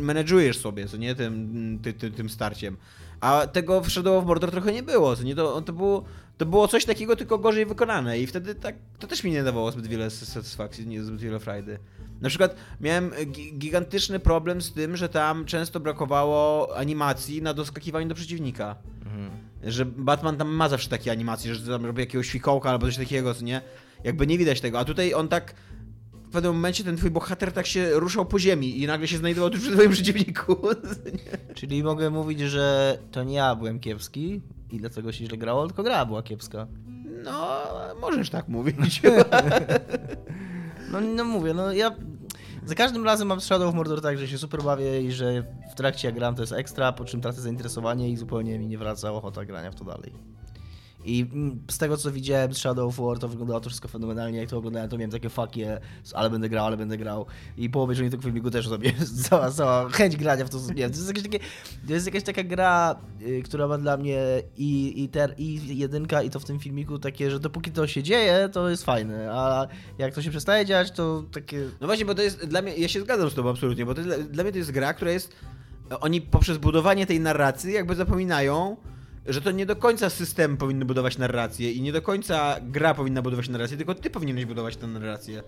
menedżujesz 0.00 0.58
sobie, 0.58 0.86
co 0.88 0.96
nie, 0.96 1.14
tym, 1.14 1.78
ty, 1.82 1.92
ty, 1.92 2.10
tym 2.10 2.28
starciem. 2.30 2.76
A 3.22 3.46
tego 3.46 3.80
w 3.80 3.90
Shadow 3.90 4.18
of 4.18 4.26
Mordor 4.26 4.50
trochę 4.50 4.72
nie 4.72 4.82
było, 4.82 5.16
co 5.16 5.22
nie, 5.22 5.34
to, 5.34 5.60
to, 5.60 5.72
było, 5.72 6.04
to 6.38 6.46
było 6.46 6.68
coś 6.68 6.84
takiego, 6.84 7.16
tylko 7.16 7.38
gorzej 7.38 7.66
wykonane 7.66 8.18
i 8.18 8.26
wtedy 8.26 8.54
tak, 8.54 8.74
to 8.98 9.06
też 9.06 9.24
mi 9.24 9.30
nie 9.30 9.42
dawało 9.42 9.72
zbyt 9.72 9.86
wiele 9.86 10.10
satysfakcji, 10.10 10.86
nie 10.86 11.02
zbyt 11.04 11.20
wiele 11.20 11.38
frajdy. 11.40 11.78
Na 12.20 12.28
przykład 12.28 12.56
miałem 12.80 13.10
gi- 13.10 13.58
gigantyczny 13.58 14.20
problem 14.20 14.62
z 14.62 14.72
tym, 14.72 14.96
że 14.96 15.08
tam 15.08 15.44
często 15.44 15.80
brakowało 15.80 16.76
animacji 16.76 17.42
na 17.42 17.54
doskakiwanie 17.54 18.06
do 18.06 18.14
przeciwnika. 18.14 18.76
Mhm. 19.04 19.30
Że 19.62 19.84
Batman 19.86 20.36
tam 20.36 20.48
ma 20.48 20.68
zawsze 20.68 20.88
takie 20.88 21.10
animacje, 21.12 21.54
że 21.54 21.72
tam 21.72 21.86
robi 21.86 22.00
jakiegoś 22.00 22.30
fikołka 22.30 22.70
albo 22.70 22.86
coś 22.86 22.96
takiego, 22.96 23.34
co 23.34 23.44
nie? 23.44 23.60
Jakby 24.04 24.26
nie 24.26 24.38
widać 24.38 24.60
tego, 24.60 24.78
a 24.78 24.84
tutaj 24.84 25.14
on 25.14 25.28
tak 25.28 25.54
pewnym 26.32 26.54
momencie 26.54 26.84
ten 26.84 26.96
twój 26.96 27.10
bohater 27.10 27.52
tak 27.52 27.66
się 27.66 27.90
ruszał 27.90 28.26
po 28.26 28.38
ziemi 28.38 28.82
i 28.82 28.86
nagle 28.86 29.08
się 29.08 29.16
znajdował 29.16 29.50
tuż 29.50 29.60
przy 29.60 29.72
twoim 29.72 29.90
przeciwniku. 29.90 30.56
Czyli 31.54 31.82
mogę 31.82 32.10
mówić, 32.10 32.40
że 32.40 32.98
to 33.10 33.24
nie 33.24 33.34
ja 33.34 33.54
byłem 33.54 33.80
kiepski 33.80 34.42
i 34.70 34.78
dlatego 34.78 35.12
się 35.12 35.26
źle 35.26 35.38
grało, 35.38 35.66
tylko 35.66 35.82
gra 35.82 36.06
była 36.06 36.22
kiepska. 36.22 36.66
No, 37.24 37.62
możesz 38.00 38.30
tak 38.30 38.48
mówić. 38.48 39.02
No, 40.92 41.00
no 41.00 41.24
mówię, 41.24 41.54
no 41.54 41.72
ja 41.72 41.96
za 42.64 42.74
każdym 42.74 43.04
razem 43.04 43.28
mam 43.28 43.40
Shadow 43.40 43.68
of 43.68 43.74
Mordor 43.74 44.00
tak, 44.00 44.18
że 44.18 44.28
się 44.28 44.38
super 44.38 44.62
bawię 44.62 45.02
i 45.02 45.12
że 45.12 45.42
w 45.72 45.74
trakcie 45.74 46.08
jak 46.08 46.14
gram 46.14 46.34
to 46.34 46.42
jest 46.42 46.52
ekstra, 46.52 46.92
po 46.92 47.04
czym 47.04 47.20
tracę 47.20 47.40
zainteresowanie 47.40 48.10
i 48.10 48.16
zupełnie 48.16 48.58
mi 48.58 48.66
nie 48.66 48.78
wraca 48.78 49.12
ochota 49.12 49.44
grania 49.44 49.70
w 49.70 49.74
to 49.74 49.84
dalej. 49.84 50.12
I 51.04 51.26
mm, 51.32 51.60
z 51.70 51.78
tego 51.78 51.96
co 51.96 52.12
widziałem 52.12 52.54
z 52.54 52.58
Shadow 52.58 52.88
of 52.88 53.06
War 53.06 53.18
to 53.18 53.28
wyglądało 53.28 53.60
to 53.60 53.68
wszystko 53.68 53.88
fenomenalnie, 53.88 54.38
jak 54.38 54.48
to 54.48 54.58
oglądałem 54.58 54.88
to 54.88 54.98
miałem 54.98 55.10
takie 55.10 55.28
fuck 55.28 55.56
yeah, 55.56 55.80
ale 56.14 56.30
będę 56.30 56.48
grał, 56.48 56.66
ale 56.66 56.76
będę 56.76 56.98
grał. 56.98 57.26
I 57.56 57.70
po 57.70 57.82
obejrzeniu 57.82 58.10
tego 58.10 58.22
filmiku 58.22 58.50
też 58.50 58.68
sobie 58.68 58.92
cała, 59.28 59.50
cała 59.50 59.90
chęć 59.90 60.16
grania 60.16 60.44
w 60.44 60.50
to, 60.50 60.58
nie 60.74 60.90
to 60.90 60.96
jest 60.96 61.22
takie, 61.22 61.38
to 61.86 61.92
jest 61.92 62.06
jakaś 62.06 62.22
taka 62.22 62.42
gra, 62.42 62.96
y, 63.22 63.42
która 63.42 63.68
ma 63.68 63.78
dla 63.78 63.96
mnie 63.96 64.18
i, 64.56 65.02
i, 65.04 65.08
ter, 65.08 65.34
i 65.38 65.78
jedynka 65.78 66.22
i 66.22 66.30
to 66.30 66.40
w 66.40 66.44
tym 66.44 66.58
filmiku 66.58 66.98
takie, 66.98 67.30
że 67.30 67.40
dopóki 67.40 67.70
to 67.70 67.86
się 67.86 68.02
dzieje, 68.02 68.48
to 68.52 68.68
jest 68.68 68.84
fajne, 68.84 69.32
a 69.32 69.66
jak 69.98 70.14
to 70.14 70.22
się 70.22 70.30
przestaje 70.30 70.66
dziać, 70.66 70.90
to 70.90 71.24
takie... 71.32 71.68
No 71.80 71.86
właśnie, 71.86 72.04
bo 72.04 72.14
to 72.14 72.22
jest 72.22 72.46
dla 72.46 72.62
mnie, 72.62 72.76
ja 72.76 72.88
się 72.88 73.00
zgadzam 73.00 73.30
z 73.30 73.34
tobą 73.34 73.50
absolutnie, 73.50 73.86
bo 73.86 73.94
to, 73.94 74.02
dla 74.30 74.42
mnie 74.44 74.52
to 74.52 74.58
jest 74.58 74.70
gra, 74.70 74.94
która 74.94 75.10
jest, 75.10 75.32
oni 76.00 76.20
poprzez 76.20 76.58
budowanie 76.58 77.06
tej 77.06 77.20
narracji 77.20 77.72
jakby 77.72 77.94
zapominają, 77.94 78.76
że 79.26 79.40
to 79.40 79.50
nie 79.50 79.66
do 79.66 79.76
końca 79.76 80.10
system 80.10 80.56
powinny 80.56 80.84
budować 80.84 81.18
narrację 81.18 81.72
i 81.72 81.82
nie 81.82 81.92
do 81.92 82.02
końca 82.02 82.56
gra 82.62 82.94
powinna 82.94 83.22
budować 83.22 83.48
narrację, 83.48 83.76
tylko 83.76 83.94
ty 83.94 84.10
powinieneś 84.10 84.44
budować 84.44 84.76
tę 84.76 84.86
narrację. 84.86 85.42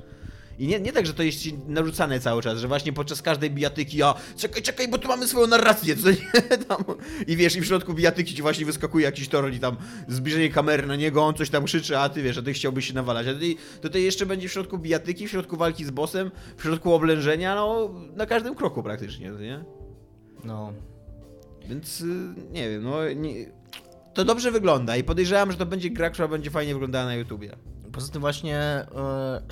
I 0.58 0.66
nie, 0.66 0.80
nie 0.80 0.92
tak, 0.92 1.06
że 1.06 1.14
to 1.14 1.22
jest 1.22 1.40
ci 1.40 1.58
narzucane 1.68 2.20
cały 2.20 2.42
czas, 2.42 2.58
że 2.58 2.68
właśnie 2.68 2.92
podczas 2.92 3.22
każdej 3.22 3.50
bijatyki, 3.50 4.02
a 4.02 4.14
czekaj, 4.36 4.62
czekaj, 4.62 4.88
bo 4.88 4.98
tu 4.98 5.08
mamy 5.08 5.28
swoją 5.28 5.46
narrację, 5.46 5.96
co 5.96 6.10
nie? 6.10 6.56
Tam, 6.68 6.84
I 7.26 7.36
wiesz, 7.36 7.56
i 7.56 7.60
w 7.60 7.64
środku 7.64 7.94
bijatyki 7.94 8.34
ci 8.34 8.42
właśnie 8.42 8.66
wyskakuje 8.66 9.04
jakiś 9.04 9.28
tor 9.28 9.52
i 9.52 9.58
tam 9.58 9.76
zbliżenie 10.08 10.50
kamery 10.50 10.86
na 10.86 10.96
niego, 10.96 11.24
on 11.24 11.34
coś 11.34 11.50
tam 11.50 11.64
krzyczy, 11.64 11.98
a 11.98 12.08
ty 12.08 12.22
wiesz, 12.22 12.38
a 12.38 12.42
ty 12.42 12.52
chciałbyś 12.52 12.88
się 12.88 12.94
nawalać. 12.94 13.26
A 13.26 13.32
tutaj, 13.32 13.56
tutaj 13.82 14.02
jeszcze 14.02 14.26
będzie 14.26 14.48
w 14.48 14.52
środku 14.52 14.78
bijatyki, 14.78 15.28
w 15.28 15.30
środku 15.30 15.56
walki 15.56 15.84
z 15.84 15.90
bossem, 15.90 16.30
w 16.56 16.62
środku 16.62 16.92
oblężenia, 16.94 17.54
no 17.54 17.94
na 18.16 18.26
każdym 18.26 18.54
kroku 18.54 18.82
praktycznie, 18.82 19.30
nie? 19.30 19.64
No, 20.44 20.72
Więc 21.68 22.00
y, 22.00 22.34
nie 22.52 22.70
wiem, 22.70 22.82
no 22.82 23.12
nie, 23.12 23.46
to 24.14 24.24
dobrze 24.24 24.50
wygląda 24.50 24.96
i 24.96 25.04
podejrzewam, 25.04 25.52
że 25.52 25.58
to 25.58 25.66
będzie 25.66 25.90
gra, 25.90 26.10
która 26.10 26.28
będzie 26.28 26.50
fajnie 26.50 26.72
wyglądała 26.74 27.04
na 27.04 27.14
YouTubie. 27.14 27.56
Poza 27.92 28.12
tym 28.12 28.20
właśnie 28.20 28.58
e, 28.58 28.86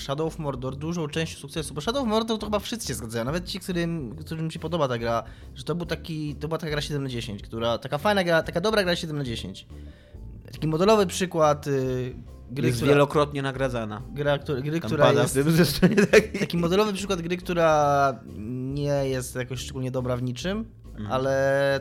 Shadow 0.01 0.27
of 0.27 0.39
Mordor 0.39 0.77
dużą 0.77 1.09
część 1.09 1.39
sukcesu, 1.39 1.75
bo 1.75 1.81
Shadow 1.81 2.03
of 2.03 2.09
Mordor 2.09 2.39
to 2.39 2.47
chyba 2.47 2.59
wszyscy 2.59 2.89
się 2.89 2.95
zgadzają, 2.95 3.25
nawet 3.25 3.45
ci, 3.49 3.61
którym, 3.61 4.17
którym 4.17 4.51
się 4.51 4.59
podoba 4.59 4.89
ta 4.89 4.99
gra, 4.99 5.23
że 5.55 5.65
to 5.65 5.75
był 5.75 5.87
taki, 5.87 6.35
to 6.35 6.49
była 6.49 6.59
taka 6.59 6.71
gra 6.71 6.81
7 6.81 7.03
na 7.03 7.09
10, 7.09 7.43
która, 7.43 7.79
taka 7.79 7.99
fajna 7.99 8.25
gra, 8.25 8.43
taka 8.43 8.61
dobra 8.61 8.85
gra 8.85 8.97
7 8.97 9.19
na 9.19 9.25
10. 9.25 9.67
Taki 10.53 10.67
modelowy 10.67 11.07
przykład 11.07 11.67
y, 11.67 12.15
gry, 12.51 12.67
Jest 12.67 12.79
która, 12.79 12.93
wielokrotnie 12.93 13.43
nagradzana. 13.43 14.03
gra, 14.15 14.39
która, 14.39 14.61
gry, 14.61 14.81
Tam 14.81 14.89
która 14.91 15.05
pada 15.07 15.23
jest... 15.23 15.39
w 15.39 15.45
tym 15.45 15.53
zresztą 15.53 15.87
nie 15.89 16.07
taki. 16.07 16.39
Taki 16.39 16.57
modelowy 16.57 16.93
przykład 16.93 17.23
gry, 17.23 17.37
która 17.37 18.21
nie 18.75 19.09
jest 19.09 19.37
jakoś 19.37 19.61
szczególnie 19.61 19.91
dobra 19.91 20.17
w 20.17 20.23
niczym, 20.23 20.65
Mhm. 20.93 21.13
ale 21.13 21.81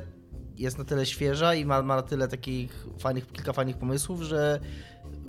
jest 0.58 0.78
na 0.78 0.84
tyle 0.84 1.06
świeża 1.06 1.56
i 1.56 1.66
ma, 1.66 1.82
ma 1.82 1.96
na 1.96 2.02
tyle 2.02 2.28
takich 2.28 2.88
fajnych, 3.00 3.32
kilka 3.32 3.54
fajnych 3.54 3.78
pomysłów, 3.78 4.22
że 4.22 4.60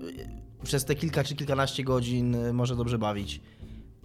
y, 0.02 0.64
przez 0.64 0.84
te 0.84 0.94
kilka 0.94 1.24
czy 1.24 1.34
kilkanaście 1.34 1.84
godzin 1.84 2.34
y, 2.34 2.52
może 2.52 2.76
dobrze 2.76 2.98
bawić. 2.98 3.40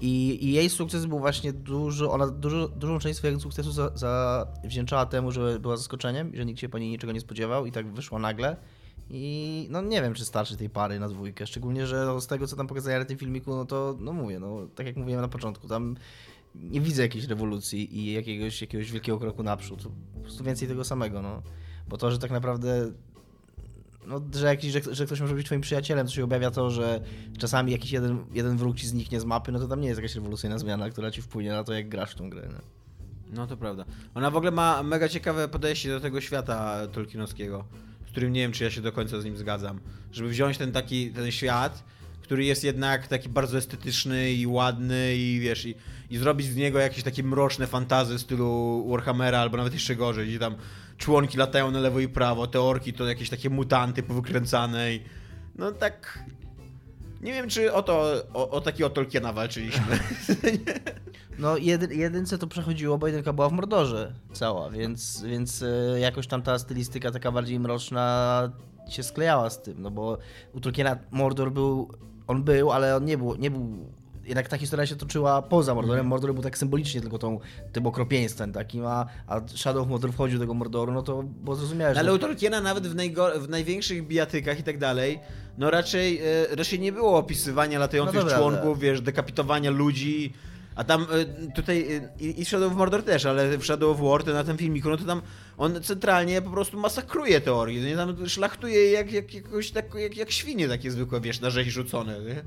I, 0.02 0.46
I 0.46 0.52
jej 0.52 0.70
sukces 0.70 1.06
był 1.06 1.20
właśnie 1.20 1.54
dużo, 1.54 2.12
ona 2.12 2.28
dużo, 2.28 2.68
dużą 2.68 3.00
część 3.00 3.18
swojego 3.18 3.40
sukcesu 3.40 3.72
za, 3.72 3.92
zawdzięczała 3.96 5.06
temu, 5.06 5.32
że 5.32 5.60
była 5.60 5.78
zaskoczeniem, 5.78 6.32
że 6.36 6.46
nikt 6.46 6.60
się 6.60 6.70
po 6.70 6.78
niej 6.78 6.90
niczego 6.90 7.14
nie 7.14 7.20
spodziewał 7.20 7.66
i 7.66 7.72
tak 7.72 7.94
wyszła 7.94 8.20
nagle. 8.20 8.58
I 9.10 9.68
no 9.70 9.82
nie 9.82 10.02
wiem, 10.02 10.14
czy 10.14 10.26
starczy 10.26 10.58
tej 10.58 10.70
pary 10.70 11.00
na 11.00 11.10
dwójkę, 11.10 11.48
szczególnie, 11.48 11.88
że 11.88 12.06
no, 12.06 12.22
z 12.22 12.28
tego, 12.28 12.48
co 12.48 12.56
tam 12.56 12.68
pokazali 12.68 13.00
na 13.00 13.06
tym 13.06 13.18
filmiku, 13.18 13.56
no 13.56 13.66
to, 13.66 13.96
no 14.00 14.14
mówię, 14.14 14.40
no 14.40 14.68
tak 14.76 14.86
jak 14.88 14.96
mówiłem 14.96 15.22
na 15.22 15.28
początku, 15.28 15.68
tam 15.68 15.96
nie 16.62 16.82
widzę 16.82 17.02
jakiejś 17.02 17.26
rewolucji 17.26 18.00
i 18.00 18.14
jakiegoś, 18.14 18.62
jakiegoś 18.62 18.92
wielkiego 18.92 19.20
kroku 19.20 19.44
naprzód. 19.44 19.84
Po 20.14 20.20
prostu 20.20 20.44
więcej 20.44 20.68
tego 20.68 20.84
samego, 20.84 21.22
no. 21.22 21.42
Bo 21.90 21.98
to, 21.98 22.12
że 22.12 22.20
tak 22.20 22.32
naprawdę 22.32 22.92
no, 24.08 24.22
że, 24.36 24.46
jakiś, 24.46 24.72
że, 24.72 24.96
że 24.96 25.06
ktoś 25.06 25.22
może 25.22 25.36
być 25.36 25.46
twoim 25.46 25.62
przyjacielem, 25.62 26.08
to 26.08 26.14
się 26.14 26.24
objawia 26.24 26.52
to, 26.52 26.72
że 26.72 27.02
czasami 27.38 27.72
jakiś 27.72 27.92
jeden, 27.92 28.26
jeden 28.34 28.58
wróg 28.58 28.78
ci 28.78 28.88
zniknie 28.88 29.20
z 29.20 29.26
mapy, 29.26 29.52
no 29.52 29.60
to 29.60 29.68
tam 29.68 29.82
nie 29.82 29.88
jest 29.88 29.98
jakaś 29.98 30.16
rewolucyjna 30.16 30.58
zmiana, 30.58 30.90
która 30.90 31.12
ci 31.12 31.22
wpłynie 31.22 31.50
na 31.50 31.64
to, 31.64 31.74
jak 31.74 31.90
grasz 31.90 32.12
w 32.12 32.16
tą 32.16 32.30
grę. 32.30 32.50
No. 32.52 32.60
No 33.34 33.48
to 33.48 33.58
prawda. 33.58 33.86
Ona 34.16 34.32
w 34.32 34.36
ogóle 34.36 34.52
ma 34.52 34.84
mega 34.84 35.10
ciekawe 35.10 35.48
podejście 35.48 35.90
do 35.90 36.00
tego 36.00 36.22
świata 36.22 36.88
tolkienowskiego, 36.88 37.66
z 38.08 38.12
którym 38.12 38.34
nie 38.34 38.42
wiem, 38.42 38.52
czy 38.52 38.64
ja 38.64 38.72
się 38.72 38.82
do 38.82 38.92
końca 38.92 39.22
z 39.22 39.26
nim 39.26 39.38
zgadzam. 39.38 39.80
Żeby 40.12 40.30
wziąć 40.30 40.58
ten 40.58 40.72
taki, 40.72 41.12
ten 41.12 41.32
świat, 41.32 41.84
który 42.28 42.46
jest 42.46 42.64
jednak 42.64 43.08
taki 43.08 43.30
bardzo 43.30 43.58
estetyczny 43.58 44.32
i 44.32 44.48
ładny 44.48 45.16
i 45.16 45.40
wiesz, 45.40 45.66
i, 45.66 45.76
i 46.10 46.18
zrobić 46.18 46.48
z 46.48 46.56
niego 46.56 46.80
jakieś 46.80 47.04
takie 47.04 47.24
mroczne 47.24 47.68
fantazy 47.68 48.18
w 48.18 48.22
stylu 48.22 48.86
Warhammera 48.90 49.40
albo 49.40 49.58
nawet 49.58 49.74
jeszcze 49.74 49.96
gorzej, 49.96 50.28
gdzie 50.28 50.40
tam 50.40 50.56
członki 50.98 51.38
latają 51.38 51.72
na 51.72 51.80
lewo 51.80 52.00
i 52.00 52.08
prawo, 52.08 52.48
te 52.48 52.62
orki 52.62 52.94
to 52.94 53.08
jakieś 53.08 53.30
takie 53.30 53.50
mutanty 53.50 54.04
powykręcane 54.04 54.94
i 54.94 55.02
no 55.56 55.72
tak... 55.72 56.20
Nie 57.22 57.34
wiem, 57.34 57.50
czy 57.50 57.74
o 57.74 57.84
to, 57.84 58.14
o, 58.34 58.50
o 58.86 58.90
Tolkiena 58.90 59.34
walczyliśmy. 59.34 60.00
No 61.40 61.58
jedy, 61.58 61.96
jedynce 61.96 62.38
to 62.38 62.48
przechodziło, 62.48 62.98
bo 62.98 63.08
jedynka 63.08 63.34
była 63.34 63.50
w 63.50 63.52
Mordorze 63.52 64.14
cała, 64.34 64.70
więc, 64.70 65.24
więc 65.24 65.64
e, 65.64 66.00
jakoś 66.00 66.28
tam 66.28 66.42
ta 66.42 66.60
stylistyka 66.60 67.12
taka 67.12 67.32
bardziej 67.32 67.60
mroczna 67.60 68.52
się 68.90 69.04
sklejała 69.04 69.50
z 69.50 69.62
tym, 69.62 69.82
no 69.82 69.92
bo 69.92 70.18
u 70.54 70.60
Tolkiena 70.60 70.98
Mordor 71.12 71.52
był, 71.52 71.92
on 72.28 72.44
był, 72.44 72.72
ale 72.72 72.96
on 72.96 73.06
nie 73.06 73.18
był, 73.18 73.36
nie 73.36 73.52
był 73.52 73.86
jednak 74.28 74.48
ta 74.48 74.58
historia 74.58 74.86
się 74.86 74.96
toczyła 74.96 75.42
poza 75.42 75.76
Mordorem. 75.76 76.00
Mhm. 76.00 76.08
Mordor 76.08 76.34
był 76.34 76.44
tak 76.44 76.58
symbolicznie 76.58 77.02
tylko 77.02 77.18
tą, 77.18 77.40
tym 77.72 77.88
okropieństwem 77.88 78.54
takim, 78.54 78.86
a, 78.86 79.06
a 79.28 79.42
Shadow 79.56 79.84
of 79.84 79.90
Mordor 79.90 80.14
wchodził 80.14 80.38
do 80.40 80.44
tego 80.44 80.54
Mordoru, 80.54 80.94
no 80.94 81.02
to 81.02 81.24
było 81.24 81.56
zrozumiałe, 81.56 81.94
No, 81.94 82.00
ale 82.00 82.14
u 82.14 82.18
Tolkiena 82.18 82.62
nawet 82.62 82.88
w, 82.88 82.96
w 83.40 83.50
największych 83.50 84.08
bijatykach 84.08 84.60
i 84.60 84.64
tak 84.64 84.78
dalej, 84.78 85.20
no 85.58 85.72
raczej, 85.72 86.22
e, 86.52 86.56
raczej 86.56 86.80
nie 86.80 86.92
było 86.92 87.18
opisywania 87.18 87.80
latających 87.80 88.16
No 88.16 88.22
dobra, 88.22 88.38
członków, 88.38 88.66
ale- 88.66 88.78
wiesz, 88.78 89.02
dekapitowania 89.02 89.72
ludzi. 89.72 90.34
A 90.78 90.84
tam 90.84 91.02
e, 91.12 91.52
tutaj 91.52 91.88
e, 92.22 92.24
i 92.24 92.46
Shadow 92.46 92.72
of 92.72 92.78
Mordor 92.78 93.04
też, 93.04 93.26
ale 93.26 93.58
w 93.58 93.66
Shadow 93.66 93.92
of 93.92 94.10
War, 94.10 94.24
to 94.24 94.34
na 94.34 94.44
tym 94.44 94.58
filmiku, 94.58 94.90
no 94.90 94.98
to 94.98 95.04
tam 95.04 95.22
on 95.58 95.84
centralnie 95.84 96.42
po 96.42 96.50
prostu 96.50 96.80
masakruje 96.80 97.42
teorię, 97.42 97.82
nie? 97.82 97.96
Tam 97.96 98.30
szlachtuje 98.30 98.76
je 98.76 98.92
jak, 98.92 99.12
jak, 99.12 99.34
jakoś 99.34 99.72
tak, 99.72 99.96
jak, 99.96 100.18
jak 100.18 100.32
świnie 100.32 100.68
takie 100.68 100.92
zwykłe, 100.92 101.22
wiesz, 101.22 101.42
na 101.42 101.50
rzeź 101.50 101.68
rzucone, 101.68 102.20
nie? 102.22 102.44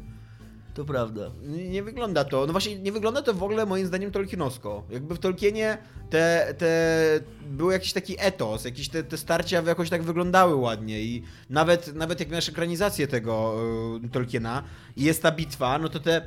To 0.75 0.85
prawda. 0.85 1.31
Nie, 1.43 1.69
nie 1.69 1.83
wygląda 1.83 2.25
to, 2.25 2.47
no 2.47 2.53
właśnie 2.53 2.79
nie 2.79 2.93
wygląda 2.93 3.23
to 3.23 3.35
w 3.35 3.43
ogóle 3.43 3.67
moim 3.67 3.87
zdaniem 3.87 4.11
Tolkienowsko. 4.11 4.83
Jakby 4.91 5.15
w 5.15 5.19
Tolkienie 5.19 5.79
te, 6.11 6.55
te 6.59 7.21
był 7.47 7.71
jakiś 7.71 7.93
taki 7.93 8.17
etos, 8.19 8.65
jakieś 8.65 8.89
te, 8.89 9.03
te 9.03 9.17
starcia 9.17 9.63
jakoś 9.63 9.91
tak 9.91 10.03
wyglądały 10.03 10.55
ładnie 10.55 11.01
i 11.01 11.23
nawet, 11.51 11.95
nawet 11.95 12.21
jak 12.21 12.31
masz 12.31 12.49
ekranizację 12.49 13.07
tego 13.07 13.57
y, 14.05 14.09
Tolkiena 14.09 14.63
i 14.97 15.05
jest 15.05 15.23
ta 15.23 15.33
bitwa, 15.33 15.79
no 15.79 15.89
to 15.89 16.01
te, 16.01 16.21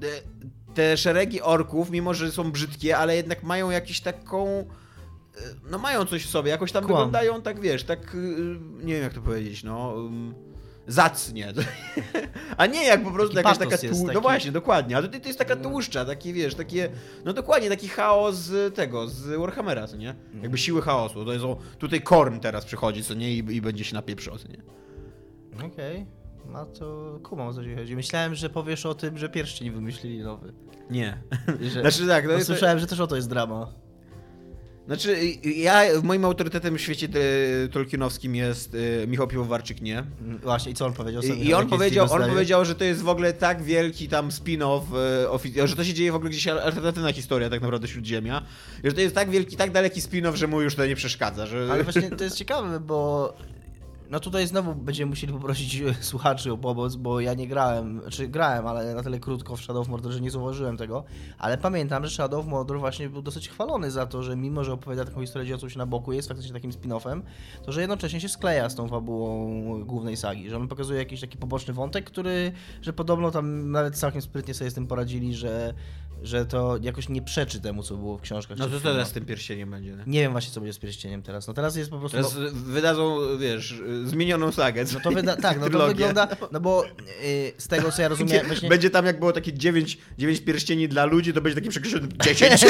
te, 0.00 0.06
te 0.74 0.96
szeregi 0.96 1.40
orków, 1.40 1.90
mimo 1.90 2.14
że 2.14 2.32
są 2.32 2.52
brzydkie, 2.52 2.96
ale 2.98 3.16
jednak 3.16 3.42
mają 3.42 3.70
jakąś 3.70 4.00
taką 4.00 4.60
y, 4.60 4.64
no 5.70 5.78
mają 5.78 6.04
coś 6.04 6.26
w 6.26 6.30
sobie, 6.30 6.50
jakoś 6.50 6.72
tam 6.72 6.84
Kłam. 6.84 6.96
wyglądają 6.96 7.42
tak, 7.42 7.60
wiesz, 7.60 7.84
tak, 7.84 8.14
y, 8.14 8.58
nie 8.84 8.94
wiem 8.94 9.02
jak 9.02 9.14
to 9.14 9.20
powiedzieć, 9.20 9.64
no... 9.64 9.94
ym, 9.96 10.34
Zacnie. 10.86 11.52
A 12.56 12.66
nie 12.66 12.84
jak 12.84 13.04
po 13.04 13.10
prostu 13.10 13.34
Taki 13.34 13.48
jakaś 13.48 13.58
taka 13.58 13.86
jest, 13.86 14.00
tłu... 14.00 14.12
No 14.12 14.20
właśnie, 14.20 14.52
dokładnie. 14.52 14.96
A 14.96 15.02
tutaj 15.02 15.20
to 15.20 15.26
jest 15.26 15.38
taka 15.38 15.56
tłuszcza, 15.56 16.04
taki 16.04 16.32
wiesz, 16.32 16.54
takie. 16.54 16.88
No 17.24 17.32
dokładnie, 17.32 17.68
taki 17.68 17.88
chaos 17.88 18.36
z 18.36 18.74
tego, 18.74 19.08
z 19.08 19.38
Warhammera, 19.40 19.86
co 19.86 19.96
nie? 19.96 20.14
Jakby 20.42 20.58
siły 20.58 20.82
chaosu. 20.82 21.24
To 21.24 21.32
jest 21.32 21.44
o, 21.44 21.56
tutaj 21.78 22.00
Korn 22.02 22.40
teraz 22.40 22.64
przychodzi, 22.64 23.04
co 23.04 23.14
nie? 23.14 23.32
I, 23.32 23.36
i 23.36 23.60
będzie 23.60 23.84
się 23.84 23.94
napieprzał, 23.94 24.38
co 24.38 24.48
nie? 24.48 24.62
Okej. 25.66 26.06
No 26.52 26.66
to 26.66 27.18
kumam 27.22 27.48
o 27.48 27.54
co 27.54 27.64
ci 27.64 27.74
chodzi. 27.74 27.96
Myślałem, 27.96 28.34
że 28.34 28.50
powiesz 28.50 28.86
o 28.86 28.94
tym, 28.94 29.18
że 29.18 29.28
pierścień 29.28 29.70
wymyślili 29.70 30.18
nowy. 30.18 30.52
Nie. 30.90 31.18
Że... 31.74 31.80
Znaczy 31.80 32.06
tak, 32.06 32.26
no 32.26 32.32
no, 32.38 32.44
słyszałem, 32.44 32.78
że 32.78 32.86
też 32.86 33.00
o 33.00 33.06
to 33.06 33.16
jest 33.16 33.28
drama. 33.28 33.72
Znaczy, 34.86 35.16
ja, 35.44 35.82
moim 36.02 36.24
autorytetem 36.24 36.76
w 36.76 36.80
świecie 36.80 37.08
te- 37.08 37.68
tolkienowskim 37.72 38.34
jest 38.34 38.74
y, 38.74 39.06
Michał 39.08 39.28
Piwowarczyk, 39.28 39.80
nie? 39.80 39.98
Mm, 39.98 40.38
Właśnie, 40.38 40.72
i 40.72 40.74
co 40.74 40.86
on 40.86 40.92
powiedział? 40.92 41.22
Sam- 41.22 41.38
I, 41.38 41.54
on 41.54 41.68
powiedział, 41.68 42.12
on 42.12 42.22
powiedział, 42.30 42.64
że 42.64 42.74
to 42.74 42.84
jest 42.84 43.02
w 43.02 43.08
ogóle 43.08 43.32
tak 43.32 43.62
wielki 43.62 44.08
tam 44.08 44.28
spin-off, 44.28 44.80
ofi- 45.28 45.66
że 45.66 45.76
to 45.76 45.84
się 45.84 45.94
dzieje 45.94 46.12
w 46.12 46.14
ogóle 46.14 46.30
gdzieś 46.30 46.48
alternatywna 46.48 47.12
historia 47.12 47.50
tak 47.50 47.60
naprawdę 47.60 47.88
Śródziemia, 47.88 48.42
że 48.84 48.92
to 48.92 49.00
jest 49.00 49.14
tak 49.14 49.30
wielki, 49.30 49.56
tak 49.56 49.70
daleki 49.70 50.00
spin-off, 50.00 50.34
że 50.34 50.46
mu 50.46 50.60
już 50.60 50.74
to 50.74 50.86
nie 50.86 50.96
przeszkadza, 50.96 51.46
że... 51.46 51.68
Ale 51.72 51.84
właśnie 51.84 52.10
to 52.10 52.24
jest 52.24 52.36
ciekawe, 52.36 52.80
bo 52.80 53.34
no 54.14 54.20
tutaj 54.20 54.46
znowu 54.46 54.74
będziemy 54.74 55.10
musieli 55.10 55.32
poprosić 55.32 55.76
e, 55.76 55.94
słuchaczy 56.00 56.52
o 56.52 56.58
pomoc, 56.58 56.96
bo 56.96 57.20
ja 57.20 57.34
nie 57.34 57.48
grałem, 57.48 58.00
czy 58.10 58.28
grałem, 58.28 58.66
ale 58.66 58.94
na 58.94 59.02
tyle 59.02 59.20
krótko 59.20 59.56
w 59.56 59.60
Shadow 59.60 59.82
of 59.82 59.88
Mordor, 59.88 60.12
że 60.12 60.20
nie 60.20 60.30
zauważyłem 60.30 60.76
tego, 60.76 61.04
ale 61.38 61.58
pamiętam, 61.58 62.04
że 62.04 62.10
Shadow 62.10 62.40
of 62.40 62.46
Mordor 62.46 62.78
właśnie 62.78 63.08
był 63.08 63.22
dosyć 63.22 63.48
chwalony 63.48 63.90
za 63.90 64.06
to, 64.06 64.22
że 64.22 64.36
mimo, 64.36 64.64
że 64.64 64.72
opowiada 64.72 65.04
taką 65.04 65.20
historię 65.20 65.58
się 65.68 65.78
na 65.78 65.86
boku, 65.86 66.12
jest 66.12 66.28
faktycznie 66.28 66.52
takim 66.52 66.70
spin-offem, 66.70 67.22
to 67.64 67.72
że 67.72 67.80
jednocześnie 67.80 68.20
się 68.20 68.28
skleja 68.28 68.68
z 68.68 68.74
tą 68.74 68.88
fabułą 68.88 69.84
głównej 69.84 70.16
sagi, 70.16 70.50
że 70.50 70.56
on 70.56 70.68
pokazuje 70.68 70.98
jakiś 70.98 71.20
taki 71.20 71.38
poboczny 71.38 71.74
wątek, 71.74 72.04
który, 72.04 72.52
że 72.82 72.92
podobno 72.92 73.30
tam 73.30 73.70
nawet 73.70 73.96
całkiem 73.96 74.22
sprytnie 74.22 74.54
sobie 74.54 74.70
z 74.70 74.74
tym 74.74 74.86
poradzili, 74.86 75.34
że, 75.34 75.74
że 76.24 76.46
to 76.46 76.78
jakoś 76.82 77.08
nie 77.08 77.22
przeczy 77.22 77.60
temu, 77.60 77.82
co 77.82 77.96
było 77.96 78.18
w 78.18 78.20
książkach. 78.20 78.58
No 78.58 78.68
to 78.68 78.80
teraz 78.80 79.08
z 79.08 79.12
tym 79.12 79.24
pierścieniem 79.26 79.70
będzie, 79.70 79.90
nie? 79.90 80.02
Nie 80.06 80.20
wiem 80.20 80.32
właśnie, 80.32 80.52
co 80.52 80.60
będzie 80.60 80.72
z 80.72 80.78
pierścieniem 80.78 81.22
teraz. 81.22 81.46
No 81.46 81.54
teraz 81.54 81.76
jest 81.76 81.90
po 81.90 81.98
prostu... 81.98 82.16
Teraz 82.16 82.34
no, 82.34 82.40
wydadzą, 82.52 83.18
wiesz, 83.38 83.74
zmienioną 84.04 84.52
sagę. 84.52 84.84
No 84.94 85.00
to 85.00 85.10
wyda- 85.10 85.36
tak, 85.36 85.60
no 85.60 85.70
to 85.70 85.86
wygląda, 85.86 86.28
no 86.52 86.60
bo 86.60 86.84
y, 87.24 87.52
z 87.58 87.68
tego 87.68 87.92
co 87.92 88.02
ja 88.02 88.08
rozumiem, 88.08 88.46
właśnie, 88.46 88.68
Będzie 88.68 88.90
tam 88.90 89.06
jak 89.06 89.18
było 89.18 89.32
takie 89.32 89.52
9, 89.52 89.98
9 90.18 90.40
pierścieni 90.40 90.88
dla 90.88 91.04
ludzi, 91.04 91.32
to 91.32 91.40
będzie 91.40 91.54
taki 91.54 91.68
przekreślony 91.68 92.08
10. 92.24 92.64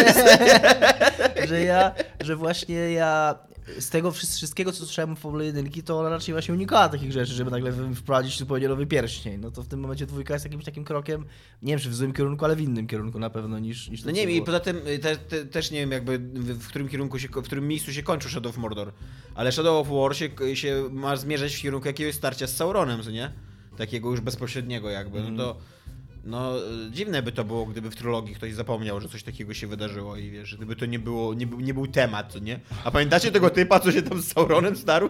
że 1.49 1.61
ja, 1.61 1.93
że 2.21 2.37
właśnie 2.37 2.75
ja 2.75 3.39
z 3.79 3.91
tego 3.91 4.11
wszy- 4.13 4.27
wszystkiego, 4.27 4.73
co 4.73 4.85
słyszałem 4.85 5.13
o 5.13 5.17
Formule 5.17 5.45
1, 5.45 5.71
to 5.85 6.01
ona 6.01 6.09
raczej 6.09 6.35
właśnie 6.35 6.55
unikała 6.55 6.89
takich 6.89 7.13
rzeczy, 7.13 7.33
żeby 7.33 7.51
nagle 7.51 7.73
wprowadzić 7.95 8.39
zupełnie 8.39 8.69
nowy 8.69 8.87
pierścień. 8.87 9.41
No 9.41 9.51
to 9.51 9.63
w 9.63 9.69
tym 9.69 9.81
momencie 9.81 10.07
dwójka 10.07 10.35
jest 10.35 10.45
jakimś 10.45 10.65
takim 10.65 10.85
krokiem, 10.85 11.25
nie 11.63 11.73
wiem 11.73 11.81
czy 11.81 11.91
w 11.91 11.95
złym 11.95 12.13
kierunku, 12.13 12.45
ale 12.45 12.57
w 12.57 12.61
innym 12.61 12.87
kierunku 12.87 13.19
na 13.19 13.31
pewno 13.31 13.59
niż, 13.59 13.89
niż 13.91 14.01
to, 14.01 14.07
No 14.07 14.13
nie 14.13 14.27
wiem, 14.27 14.37
i 14.37 14.43
poza 14.43 14.61
tym 14.61 14.77
y, 14.87 14.99
te, 14.99 15.17
te, 15.17 15.45
też 15.47 15.71
nie 15.71 15.81
wiem 15.81 15.91
jakby 15.93 16.19
w, 16.19 16.59
w 16.65 16.69
którym 16.69 16.89
kierunku 16.89 17.19
się, 17.19 17.29
w 17.29 17.43
którym 17.43 17.69
miejscu 17.69 17.93
się 17.93 18.03
kończył 18.03 18.31
Shadow 18.31 18.51
of 18.51 18.57
Mordor. 18.59 18.93
Ale 19.35 19.53
Shadow 19.53 19.87
of 19.89 19.97
War 19.97 20.17
się, 20.17 20.57
się 20.57 20.89
ma 20.91 21.17
zmierzać 21.17 21.57
w 21.57 21.61
kierunku 21.63 21.87
jakiegoś 21.89 22.15
starcia 22.15 22.47
z 22.47 22.57
Sauronem, 22.57 23.03
co 23.03 23.11
nie? 23.11 23.33
Takiego 23.77 24.11
już 24.11 24.21
bezpośredniego 24.21 24.91
jakby. 24.91 25.23
No 25.31 25.37
to 25.45 25.57
no 26.27 26.53
dziwne 26.91 27.23
by 27.23 27.33
to 27.33 27.45
było, 27.45 27.67
gdyby 27.67 27.91
w 27.91 27.97
trylogii 27.97 28.35
ktoś 28.35 28.55
zapomniał, 28.55 29.01
że 29.01 29.09
coś 29.09 29.23
takiego 29.23 29.55
się 29.55 29.67
wydarzyło 29.67 30.17
i 30.17 30.31
wiesz, 30.31 30.57
gdyby 30.57 30.77
to 30.77 30.87
nie 30.87 30.99
było, 30.99 31.35
nie, 31.35 31.47
był- 31.47 31.61
nie 31.61 31.75
był 31.75 31.87
temat, 31.87 32.43
nie? 32.43 32.61
A 32.85 32.91
pamiętacie 32.91 33.33
tego 33.33 33.51
typa, 33.51 33.81
co 33.81 33.93
się 33.93 34.03
tam 34.03 34.21
z 34.23 34.33
Sauronem 34.33 34.77
starł? 34.77 35.09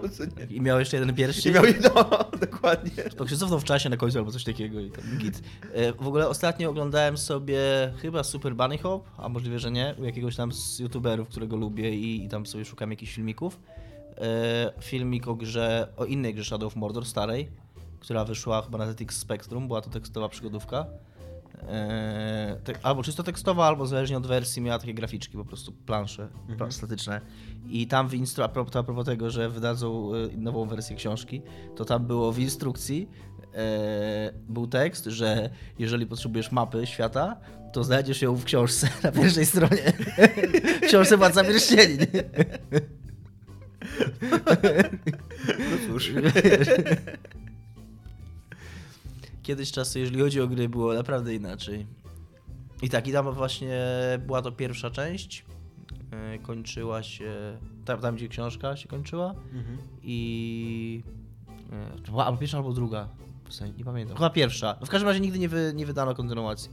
I 0.50 0.60
miał 0.60 0.78
jeszcze 0.78 0.96
jeden 0.96 1.10
I 1.10 1.14
pierścień. 1.14 1.54
miał 1.54 1.64
no, 1.82 2.04
dokładnie. 2.46 2.90
To 3.16 3.28
się 3.28 3.36
cofnął 3.36 3.60
w 3.60 3.64
czasie 3.64 3.88
na 3.88 3.96
końcu 3.96 4.18
albo 4.18 4.30
coś 4.30 4.44
takiego 4.44 4.80
i 4.80 4.90
tam 4.90 5.04
git. 5.18 5.42
E, 5.72 5.92
W 5.92 6.06
ogóle 6.08 6.28
ostatnio 6.28 6.70
oglądałem 6.70 7.18
sobie 7.18 7.58
chyba 8.02 8.22
Super 8.24 8.54
Bunny 8.56 8.78
Hop, 8.78 9.04
a 9.18 9.28
możliwe, 9.28 9.58
że 9.58 9.70
nie, 9.70 9.94
u 9.98 10.04
jakiegoś 10.04 10.36
tam 10.36 10.52
z 10.52 10.78
youtuberów, 10.78 11.28
którego 11.28 11.56
lubię 11.56 11.94
i, 11.96 12.24
i 12.24 12.28
tam 12.28 12.46
sobie 12.46 12.64
szukam 12.64 12.90
jakichś 12.90 13.14
filmików. 13.14 13.60
E, 14.18 14.72
Filmik 14.80 15.28
o 15.28 15.34
grze, 15.34 15.88
o 15.96 16.04
innej 16.04 16.34
grze 16.34 16.44
Shadow 16.44 16.66
of 16.66 16.76
Mordor, 16.76 17.06
starej, 17.06 17.48
która 18.04 18.24
wyszła 18.24 18.62
chyba 18.62 18.78
na 18.78 18.92
ZX 18.92 19.16
Spectrum, 19.18 19.66
była 19.66 19.80
to 19.80 19.90
tekstowa 19.90 20.28
przygodówka. 20.28 20.86
E, 21.68 22.56
te, 22.64 22.72
albo 22.82 23.02
czysto 23.02 23.22
tekstowa, 23.22 23.66
albo 23.66 23.86
zależnie 23.86 24.16
od 24.16 24.26
wersji 24.26 24.62
miała 24.62 24.78
takie 24.78 24.94
graficzki, 24.94 25.36
po 25.36 25.44
prostu 25.44 25.72
plansze 25.72 26.28
Mhm. 26.48 26.72
statyczne. 26.72 27.20
I 27.68 27.86
tam 27.86 28.08
w 28.08 28.12
instru- 28.12 28.42
a 28.42 28.48
propos, 28.48 28.76
a 28.76 28.82
propos 28.82 29.06
tego, 29.06 29.30
że 29.30 29.48
wydadzą 29.50 30.10
e, 30.14 30.36
nową 30.36 30.68
wersję 30.68 30.96
książki, 30.96 31.42
to 31.76 31.84
tam 31.84 32.06
było 32.06 32.32
w 32.32 32.38
instrukcji 32.38 33.08
e, 33.54 34.32
był 34.48 34.66
tekst, 34.66 35.04
że 35.04 35.50
jeżeli 35.78 36.06
potrzebujesz 36.06 36.52
mapy 36.52 36.86
świata, 36.86 37.36
to 37.72 37.84
znajdziesz 37.84 38.22
ją 38.22 38.34
w 38.34 38.44
książce 38.44 38.88
na 39.02 39.12
pierwszej 39.12 39.46
stronie. 39.46 39.92
w 40.82 40.86
książce 40.86 41.16
Władca 41.16 41.44
Pierścieni. 41.44 41.98
No 45.58 45.76
cóż. 45.88 46.12
Kiedyś 49.44 49.72
czasu, 49.72 49.98
jeżeli 49.98 50.20
chodzi 50.20 50.40
o 50.40 50.48
gry, 50.48 50.68
było 50.68 50.94
naprawdę 50.94 51.34
inaczej. 51.34 51.86
I 52.82 52.88
tak, 52.88 53.08
i 53.08 53.12
tam 53.12 53.32
właśnie 53.32 53.78
była 54.26 54.42
to 54.42 54.52
pierwsza 54.52 54.90
część. 54.90 55.44
e, 56.10 56.38
Kończyła 56.38 57.02
się. 57.02 57.58
Tam, 57.84 58.00
tam 58.00 58.16
gdzie 58.16 58.28
książka 58.28 58.76
się 58.76 58.88
kończyła. 58.88 59.34
Mhm. 59.52 59.78
I. 60.02 61.02
e, 62.06 62.10
była 62.10 62.26
albo 62.26 62.38
pierwsza, 62.38 62.56
albo 62.58 62.72
druga. 62.72 63.08
W 63.48 63.54
sensie, 63.54 63.78
nie 63.78 63.84
pamiętam. 63.84 64.16
Chyba 64.16 64.30
pierwsza. 64.30 64.76
No 64.80 64.86
w 64.86 64.90
każdym 64.90 65.08
razie 65.08 65.20
nigdy 65.20 65.38
nie, 65.38 65.48
wy, 65.48 65.72
nie 65.74 65.86
wydano 65.86 66.14
kontynuacji. 66.14 66.70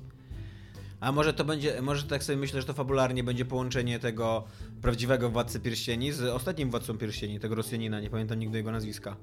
A 1.00 1.12
może 1.12 1.34
to 1.34 1.46
będzie, 1.46 1.82
może 1.82 2.04
tak 2.04 2.24
sobie 2.24 2.38
myślę, 2.38 2.62
że 2.62 2.68
to 2.68 2.74
fabularnie 2.74 3.24
będzie 3.24 3.46
połączenie 3.46 4.00
tego 4.00 4.44
prawdziwego 4.82 5.30
Władcy 5.30 5.60
Pierścieni 5.60 6.12
z 6.12 6.22
ostatnim 6.22 6.70
Władcą 6.72 6.98
Pierścieni, 6.98 7.40
tego 7.40 7.56
Rosjanina, 7.56 8.00
nie 8.02 8.10
pamiętam 8.10 8.40
nigdy 8.40 8.58
jego 8.58 8.72
nazwiska. 8.72 9.16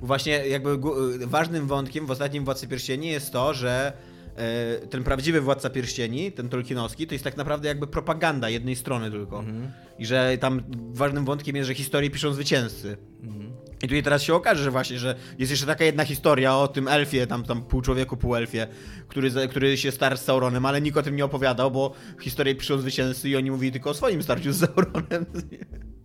Właśnie 0.00 0.32
jakby 0.48 0.78
gó- 0.78 1.24
ważnym 1.26 1.66
wątkiem 1.66 2.06
w 2.06 2.10
ostatnim 2.10 2.44
Władcy 2.44 2.68
Pierścieni 2.68 3.08
jest 3.08 3.32
to, 3.32 3.54
że 3.54 3.92
e, 4.36 4.86
ten 4.86 5.04
prawdziwy 5.04 5.40
Władca 5.40 5.70
Pierścieni, 5.70 6.32
ten 6.32 6.48
Tolkienowski, 6.48 7.06
to 7.06 7.14
jest 7.14 7.24
tak 7.24 7.36
naprawdę 7.36 7.68
jakby 7.68 7.86
propaganda 7.86 8.48
jednej 8.48 8.76
strony 8.76 9.10
tylko. 9.10 9.38
Mhm. 9.38 9.70
I 9.98 10.06
że 10.06 10.38
tam 10.40 10.62
ważnym 10.92 11.24
wątkiem 11.24 11.56
jest, 11.56 11.66
że 11.66 11.74
historię 11.74 12.10
piszą 12.10 12.32
zwycięzcy. 12.32 12.96
Mhm. 13.22 13.52
I 13.78 13.88
tutaj 13.88 14.02
teraz 14.02 14.22
się 14.22 14.34
okaże, 14.34 14.64
że 14.64 14.70
właśnie, 14.70 14.98
że 14.98 15.14
jest 15.38 15.50
jeszcze 15.50 15.66
taka 15.66 15.84
jedna 15.84 16.04
historia 16.04 16.56
o 16.56 16.68
tym 16.68 16.88
elfie, 16.88 17.26
tam, 17.26 17.44
tam 17.44 17.62
pół 17.62 17.82
człowieku, 17.82 18.16
pół 18.16 18.36
elfie, 18.36 18.66
który, 19.08 19.30
który 19.50 19.76
się 19.76 19.92
starł 19.92 20.16
z 20.16 20.20
Sauronem, 20.20 20.66
ale 20.66 20.80
nikt 20.80 20.96
o 20.96 21.02
tym 21.02 21.16
nie 21.16 21.24
opowiadał, 21.24 21.70
bo 21.70 21.92
historię 22.20 22.54
piszą 22.54 22.78
zwycięzcy 22.78 23.28
i 23.28 23.36
oni 23.36 23.50
mówili 23.50 23.72
tylko 23.72 23.90
o 23.90 23.94
swoim 23.94 24.22
starciu 24.22 24.52
z 24.52 24.58
Sauronem. 24.58 25.26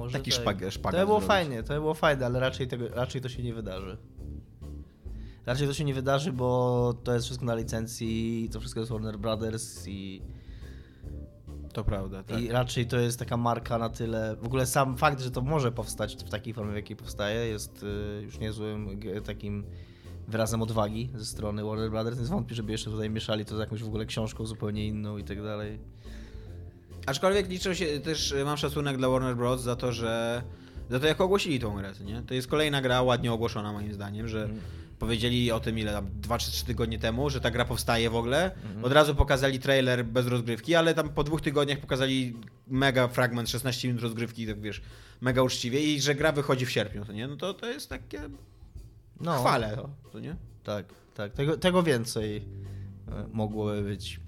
Może 0.00 0.12
Taki 0.18 0.30
tak. 0.30 0.40
szpagat 0.40 0.74
To 0.82 0.90
było 0.90 1.06
zrobić. 1.06 1.26
fajnie, 1.26 1.62
to 1.62 1.74
było 1.74 1.94
fajne, 1.94 2.26
ale 2.26 2.40
raczej, 2.40 2.68
tego, 2.68 2.88
raczej 2.88 3.20
to 3.20 3.28
się 3.28 3.42
nie 3.42 3.54
wydarzy. 3.54 3.96
Raczej 5.46 5.66
to 5.68 5.74
się 5.74 5.84
nie 5.84 5.94
wydarzy, 5.94 6.32
bo 6.32 6.94
to 7.04 7.14
jest 7.14 7.26
wszystko 7.26 7.46
na 7.46 7.54
licencji, 7.54 8.48
to 8.52 8.60
wszystko 8.60 8.80
jest 8.80 8.92
Warner 8.92 9.18
Brothers 9.18 9.88
i, 9.88 10.22
To 11.72 11.84
prawda, 11.84 12.22
tak. 12.22 12.40
i 12.40 12.48
raczej 12.48 12.86
to 12.86 12.96
jest 12.98 13.18
taka 13.18 13.36
marka 13.36 13.78
na 13.78 13.88
tyle. 13.88 14.36
W 14.36 14.46
ogóle 14.46 14.66
sam 14.66 14.96
fakt, 14.96 15.20
że 15.20 15.30
to 15.30 15.40
może 15.40 15.72
powstać 15.72 16.16
w 16.16 16.30
takiej 16.30 16.54
formie, 16.54 16.72
w 16.72 16.76
jakiej 16.76 16.96
powstaje, 16.96 17.46
jest 17.46 17.82
y, 17.82 18.22
już 18.22 18.38
niezłym 18.38 19.00
takim 19.24 19.64
wyrazem 20.28 20.62
odwagi 20.62 21.10
ze 21.14 21.24
strony 21.24 21.64
Warner 21.64 21.90
Brothers. 21.90 22.16
Więc 22.16 22.28
wątpię, 22.28 22.54
żeby 22.54 22.72
jeszcze 22.72 22.90
tutaj 22.90 23.10
mieszali 23.10 23.44
to 23.44 23.56
z 23.56 23.60
jakąś 23.60 23.82
w 23.82 23.86
ogóle 23.88 24.06
książką 24.06 24.46
zupełnie 24.46 24.86
inną 24.86 25.18
i 25.18 25.24
tak 25.24 25.42
dalej. 25.42 25.78
Aczkolwiek 27.06 27.48
liczę 27.48 27.76
się, 27.76 28.00
też 28.00 28.32
y, 28.32 28.44
mam 28.44 28.56
szacunek 28.56 28.96
dla 28.96 29.08
Warner 29.08 29.36
Bros. 29.36 29.60
za 29.62 29.76
to, 29.76 29.92
że 29.92 30.42
za 30.90 31.00
to 31.00 31.06
jak 31.06 31.20
ogłosili 31.20 31.60
tą 31.60 31.76
grę, 31.76 31.92
nie? 32.04 32.22
To 32.22 32.34
jest 32.34 32.48
kolejna 32.48 32.82
gra 32.82 33.02
ładnie 33.02 33.32
ogłoszona 33.32 33.72
moim 33.72 33.92
zdaniem, 33.94 34.28
że 34.28 34.44
Mm. 34.44 34.60
powiedzieli 34.98 35.52
o 35.52 35.60
tym 35.60 35.78
ile 35.78 35.92
tam 35.92 36.06
2 36.20 36.38
czy 36.38 36.50
3 36.50 36.64
tygodnie 36.64 36.98
temu, 36.98 37.30
że 37.30 37.40
ta 37.40 37.50
gra 37.50 37.64
powstaje 37.64 38.10
w 38.10 38.16
ogóle. 38.16 38.54
Mhm. 38.54 38.84
Od 38.84 38.92
razu 38.92 39.14
pokazali 39.14 39.58
trailer 39.58 40.04
bez 40.04 40.26
rozgrywki, 40.26 40.74
ale 40.74 40.94
tam 40.94 41.08
po 41.08 41.24
dwóch 41.24 41.40
tygodniach 41.40 41.78
pokazali 41.78 42.36
mega 42.66 43.08
fragment 43.08 43.50
16 43.50 43.88
minut 43.88 44.02
rozgrywki, 44.02 44.46
tak 44.46 44.60
wiesz, 44.60 44.82
mega 45.20 45.42
uczciwie 45.42 45.80
i 45.94 46.00
że 46.00 46.14
gra 46.14 46.32
wychodzi 46.32 46.66
w 46.66 46.70
sierpniu, 46.70 47.04
to 47.04 47.12
nie? 47.12 47.28
No 47.28 47.36
to 47.36 47.54
to 47.54 47.66
jest 47.66 47.88
takie 47.88 48.20
No, 49.20 49.40
chwale 49.40 49.76
to, 49.76 49.90
to 50.12 50.20
nie? 50.20 50.36
Tak, 50.64 50.86
tak. 51.14 51.32
Tego, 51.32 51.56
tego 51.56 51.82
więcej 51.82 52.36
e, 53.08 53.26
mogłoby 53.32 53.82
być. 53.82 54.20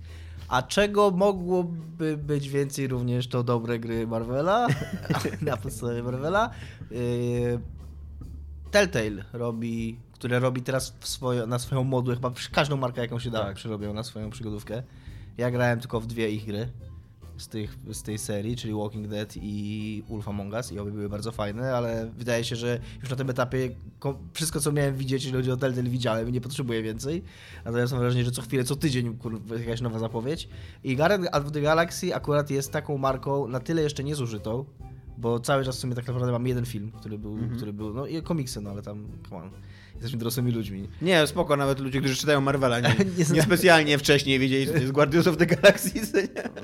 A 0.49 0.63
czego 0.63 1.11
mogłoby 1.11 2.17
być 2.17 2.49
więcej 2.49 2.89
również 2.89 3.29
to 3.29 3.43
dobre 3.43 3.79
gry 3.79 4.07
Marvela, 4.07 4.67
na 5.43 5.57
podstawie 5.57 6.03
Marvela. 6.03 6.51
Yy, 6.91 7.61
Telltale 8.71 9.25
robi, 9.33 9.99
które 10.13 10.39
robi 10.39 10.63
teraz 10.63 10.95
swoje, 11.01 11.47
na 11.47 11.59
swoją 11.59 11.85
modułę, 11.85 12.15
chyba 12.17 12.33
każdą 12.53 12.77
markę 12.77 13.01
jaką 13.01 13.19
się 13.19 13.31
da 13.31 13.45
Tak. 13.45 13.57
przerobią 13.57 13.93
na 13.95 14.03
swoją 14.03 14.31
przygodówkę. 14.31 14.83
Ja 15.39 15.51
grałem 15.51 15.81
tylko 15.81 16.01
w 16.01 16.07
dwie 16.07 16.31
ich 16.31 16.47
gry 16.47 16.69
z, 17.39 17.49
tych, 17.49 17.79
z 17.93 18.03
tej 18.03 18.19
serii, 18.19 18.57
czyli 18.57 18.75
Walking 18.75 19.09
Dead 19.09 19.35
i 19.37 20.03
Wolf 20.09 20.29
Among 20.29 20.53
Us 20.53 20.73
i 20.73 20.79
obie 20.79 20.91
były 20.93 21.09
bardzo 21.09 21.33
fajne, 21.33 21.77
ale 21.77 22.11
wydaje 22.19 22.45
się, 22.45 22.57
że 22.57 22.79
już 23.01 23.11
na 23.11 23.17
tym 23.17 23.31
etapie 23.31 23.71
ko- 23.99 24.19
wszystko, 24.33 24.61
co 24.61 24.73
miałem 24.73 24.97
widzieć, 24.97 25.25
jeżeli 25.25 25.37
chodzi 25.43 25.51
o 25.51 25.57
Telltale, 25.57 25.91
widziałem 25.91 26.29
i 26.29 26.33
nie 26.33 26.41
potrzebuję 26.41 26.83
więcej. 26.83 27.23
Natomiast 27.65 27.93
mam 27.93 28.01
wrażenie, 28.03 28.25
że 28.25 28.31
co 28.31 28.43
chwilę, 28.43 28.65
co 28.65 28.77
tydzień 28.77 29.17
kurwa, 29.17 29.57
jakaś 29.57 29.81
nowa 29.81 29.99
zapowiedź. 29.99 30.49
I 30.85 30.97
Guardian 30.97 31.29
of 31.33 31.53
the 31.53 31.61
Galaxy 31.61 32.15
akurat 32.15 32.51
jest 32.51 32.73
taką 32.73 32.99
marką 32.99 33.49
na 33.49 33.61
tyle 33.61 33.83
jeszcze 33.83 34.05
niezużytą, 34.05 34.65
bo 35.19 35.41
cały 35.41 35.65
czas 35.65 35.77
w 35.77 35.79
sumie 35.79 35.95
tak 35.95 36.07
naprawdę 36.07 36.33
mam 36.33 36.47
jeden 36.47 36.67
film, 36.67 36.93
który 36.93 37.19
był, 37.19 37.39
który 37.57 37.73
był 37.73 37.95
no 37.95 38.07
i 38.07 38.23
komiksy, 38.23 38.61
no 38.61 38.71
ale 38.71 38.83
tam, 38.83 39.07
come 39.29 39.43
on, 39.43 39.51
jesteśmy 39.95 40.19
dorosłymi 40.19 40.53
ludźmi. 40.53 40.89
Nie, 41.03 41.27
spoko, 41.27 41.57
nawet 41.57 41.81
ludzie, 41.81 41.99
którzy 41.99 42.17
czytają 42.17 42.41
Marvela, 42.41 42.81
nie, 42.81 42.89
Nie 43.19 43.35
nie 43.35 43.43
specjalnie 43.43 43.99
wcześniej 43.99 44.39
wiedzieli, 44.39 44.67
że 44.67 44.73
to 44.73 44.79
jest 44.79 44.93
Guardians 44.93 45.27
of 45.27 45.37
the 45.37 45.47
Galaxy? 45.47 45.91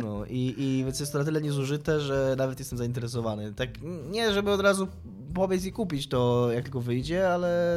No 0.03 0.25
i, 0.27 0.55
i 0.59 0.85
więc 0.85 1.01
jest 1.01 1.13
to 1.13 1.19
na 1.19 1.25
tyle 1.25 1.43
niezużyte, 1.43 2.01
że 2.01 2.35
nawet 2.39 2.59
jestem 2.59 2.79
zainteresowany. 2.79 3.55
Tak 3.55 3.71
nie, 4.11 4.33
żeby 4.33 4.51
od 4.51 4.61
razu 4.61 4.89
powiedz 5.35 5.65
i 5.65 5.73
kupić 5.73 6.09
to, 6.09 6.53
jak 6.53 6.65
tylko 6.65 6.81
wyjdzie, 6.81 7.29
ale 7.29 7.77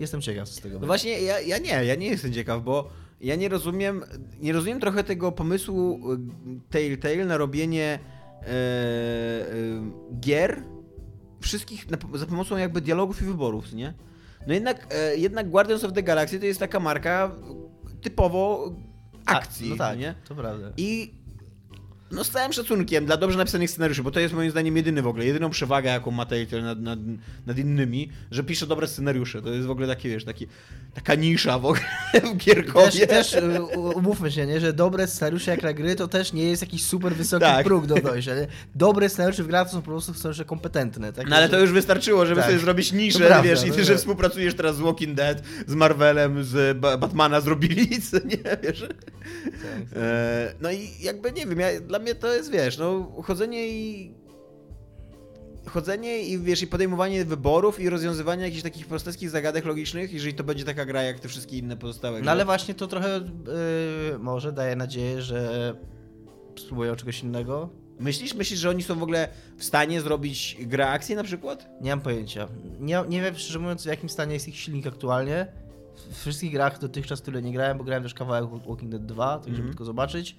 jestem 0.00 0.20
ciekaw 0.20 0.48
z 0.48 0.60
tego. 0.60 0.78
No 0.78 0.86
właśnie, 0.86 1.20
ja, 1.20 1.40
ja 1.40 1.58
nie, 1.58 1.84
ja 1.84 1.94
nie 1.94 2.06
jestem 2.06 2.32
ciekaw, 2.32 2.62
bo 2.62 2.90
ja 3.20 3.36
nie 3.36 3.48
rozumiem, 3.48 4.04
nie 4.40 4.52
rozumiem 4.52 4.80
trochę 4.80 5.04
tego 5.04 5.32
pomysłu 5.32 6.12
y, 6.12 6.18
Telltale 6.70 7.24
na 7.24 7.36
robienie 7.36 7.98
gier 10.20 10.62
wszystkich 11.40 11.90
na, 11.90 11.98
za 12.18 12.26
pomocą 12.26 12.56
jakby 12.56 12.80
dialogów 12.80 13.22
i 13.22 13.24
wyborów, 13.24 13.72
nie? 13.72 13.94
No 14.46 14.54
jednak, 14.54 14.94
e, 14.94 15.16
jednak 15.16 15.50
Guardians 15.50 15.84
of 15.84 15.92
the 15.92 16.02
Galaxy 16.02 16.40
to 16.40 16.46
jest 16.46 16.60
taka 16.60 16.80
marka 16.80 17.30
typowo 18.00 18.72
akcji, 19.26 19.70
no 19.70 19.76
tak, 19.76 19.98
nie? 19.98 20.14
to 20.28 20.34
prawda. 20.34 20.72
I 20.76 21.14
no 22.14 22.24
z 22.24 22.30
całym 22.30 22.52
szacunkiem 22.52 23.06
dla 23.06 23.16
dobrze 23.16 23.38
napisanych 23.38 23.70
scenariuszy, 23.70 24.02
bo 24.02 24.10
to 24.10 24.20
jest 24.20 24.34
moim 24.34 24.50
zdaniem 24.50 24.76
jedyny 24.76 25.02
w 25.02 25.06
ogóle, 25.06 25.24
jedyną 25.26 25.50
przewagę, 25.50 25.90
jaką 25.90 26.10
ma 26.10 26.26
Telltale 26.26 26.62
nad, 26.62 26.80
nad, 26.80 26.98
nad 27.46 27.58
innymi, 27.58 28.10
że 28.30 28.44
pisze 28.44 28.66
dobre 28.66 28.86
scenariusze. 28.86 29.42
To 29.42 29.50
jest 29.50 29.66
w 29.66 29.70
ogóle 29.70 29.86
takie, 29.86 30.08
wiesz, 30.08 30.24
taki, 30.24 30.46
taka 30.94 31.14
nisza 31.14 31.58
w 31.58 31.66
ogóle 31.66 31.82
w 32.34 32.36
Gierkowie. 32.36 33.06
Też, 33.06 33.30
też 33.30 33.34
y, 33.42 33.62
umówmy 33.76 34.30
się, 34.32 34.46
nie, 34.46 34.60
że 34.60 34.72
dobre 34.72 35.06
scenariusze 35.06 35.50
jak 35.50 35.62
na 35.62 35.72
gry 35.72 35.96
to 35.96 36.08
też 36.08 36.32
nie 36.32 36.44
jest 36.44 36.62
jakiś 36.62 36.84
super 36.84 37.14
wysoki 37.14 37.44
Tak. 37.44 37.64
próg 37.66 37.86
do 37.86 37.94
dojścia. 37.94 38.34
Nie? 38.34 38.46
Dobre 38.74 39.08
scenariusze 39.08 39.42
w 39.42 39.46
grach 39.46 39.70
są 39.70 39.82
po 39.82 39.90
prostu 39.90 40.14
scenariusze 40.14 40.44
kompetentne. 40.44 41.12
Takie, 41.12 41.28
No 41.30 41.36
ale 41.36 41.48
to 41.48 41.58
już 41.60 41.72
wystarczyło, 41.72 42.26
żeby 42.26 42.40
Tak. 42.40 42.50
sobie 42.50 42.58
zrobić 42.60 42.92
niszę, 42.92 43.18
prawda, 43.18 43.42
wiesz, 43.42 43.66
i 43.66 43.70
ty, 43.70 43.84
że 43.84 43.96
współpracujesz 43.96 44.54
teraz 44.54 44.76
z 44.76 44.80
Walking 44.80 45.14
Dead, 45.14 45.42
z 45.66 45.74
Marvelem, 45.74 46.44
z 46.44 46.78
ba 46.78 46.96
Batmana 46.96 47.40
zrobili, 47.40 47.88
nie, 48.24 48.56
wiesz. 48.62 48.80
Tak, 48.80 48.90
tak. 49.62 49.96
E, 49.96 50.54
no 50.60 50.70
i 50.70 50.90
jakby 51.00 51.32
nie 51.32 51.46
wiem, 51.46 51.60
ja, 51.60 51.80
dla 51.80 51.98
mnie 51.98 52.03
to 52.14 52.34
jest, 52.34 52.50
wiesz, 52.50 52.78
no 52.78 53.12
chodzenie 53.22 53.68
i 53.68 54.14
chodzenie 55.66 56.22
i 56.22 56.38
wiesz, 56.38 56.62
i 56.62 56.66
podejmowanie 56.66 57.24
wyborów 57.24 57.80
i 57.80 57.88
rozwiązywanie 57.88 58.44
jakichś 58.44 58.62
takich 58.62 58.86
prostych 58.86 59.30
zagadek 59.30 59.64
logicznych, 59.64 60.12
jeżeli 60.12 60.34
to 60.34 60.44
będzie 60.44 60.64
taka 60.64 60.84
gra 60.84 61.02
jak 61.02 61.20
te 61.20 61.28
wszystkie 61.28 61.58
inne 61.58 61.76
pozostałe. 61.76 62.20
No 62.20 62.30
ale 62.30 62.44
właśnie 62.44 62.74
to 62.74 62.86
trochę 62.86 63.16
y, 63.16 64.18
może 64.18 64.52
daje 64.52 64.76
nadzieję, 64.76 65.22
że 65.22 65.74
spróbują 66.58 66.96
czegoś 66.96 67.22
innego. 67.22 67.70
Myślisz, 68.00 68.34
myślisz, 68.34 68.60
że 68.60 68.70
oni 68.70 68.82
są 68.82 68.98
w 68.98 69.02
ogóle 69.02 69.28
w 69.56 69.64
stanie 69.64 70.00
zrobić 70.00 70.56
grę 70.60 70.88
akcji 70.88 71.14
na 71.14 71.24
przykład? 71.24 71.68
Nie 71.80 71.90
mam 71.90 72.00
pojęcia. 72.00 72.48
Nie, 72.80 73.04
nie 73.08 73.22
wiem, 73.22 73.34
szczerze 73.36 73.58
mówiąc, 73.58 73.82
w 73.82 73.86
jakim 73.86 74.08
stanie 74.08 74.34
jest 74.34 74.48
ich 74.48 74.56
silnik 74.56 74.86
aktualnie. 74.86 75.46
W 76.10 76.20
wszystkich 76.20 76.52
grach 76.52 76.78
dotychczas 76.78 77.22
tyle 77.22 77.42
nie 77.42 77.52
grałem, 77.52 77.78
bo 77.78 77.84
grałem 77.84 78.02
też 78.02 78.14
kawałek 78.14 78.50
Walking 78.68 78.90
Dead 78.90 79.06
2, 79.06 79.38
to 79.38 79.54
żeby 79.54 79.68
tylko 79.68 79.84
zobaczyć. 79.84 80.36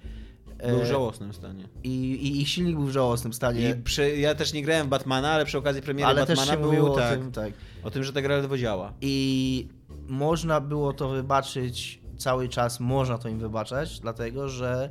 Był 0.58 0.78
w 0.78 0.82
E, 0.82 0.86
żałosnym 0.86 1.32
stanie. 1.32 1.68
I, 1.84 1.90
I 1.90 2.40
ich 2.40 2.48
silnik 2.48 2.76
był 2.76 2.86
w 2.86 2.90
żałosnym 2.90 3.32
stanie. 3.32 3.70
I 3.70 3.74
przy, 3.74 4.16
ja 4.16 4.34
też 4.34 4.52
nie 4.52 4.62
grałem 4.62 4.86
w 4.86 4.90
Batmana, 4.90 5.30
ale 5.30 5.44
przy 5.44 5.58
okazji 5.58 5.82
premiery 5.82 6.10
ale 6.10 6.26
też 6.26 6.38
Batmana 6.38 6.52
się 6.52 6.60
był 6.60 6.72
mówiło 6.72 6.96
tak, 6.96 7.18
o 7.18 7.22
tym, 7.22 7.32
tak. 7.32 7.52
o 7.82 7.90
tym, 7.90 8.04
że 8.04 8.12
ta 8.12 8.22
gra 8.22 8.36
ledwo 8.36 8.58
działa. 8.58 8.92
I 9.00 9.68
można 10.08 10.60
było 10.60 10.92
to 10.92 11.08
wybaczyć 11.08 12.00
cały 12.16 12.48
czas, 12.48 12.80
można 12.80 13.18
to 13.18 13.28
im 13.28 13.38
wybaczać, 13.38 14.00
dlatego 14.00 14.48
że 14.48 14.90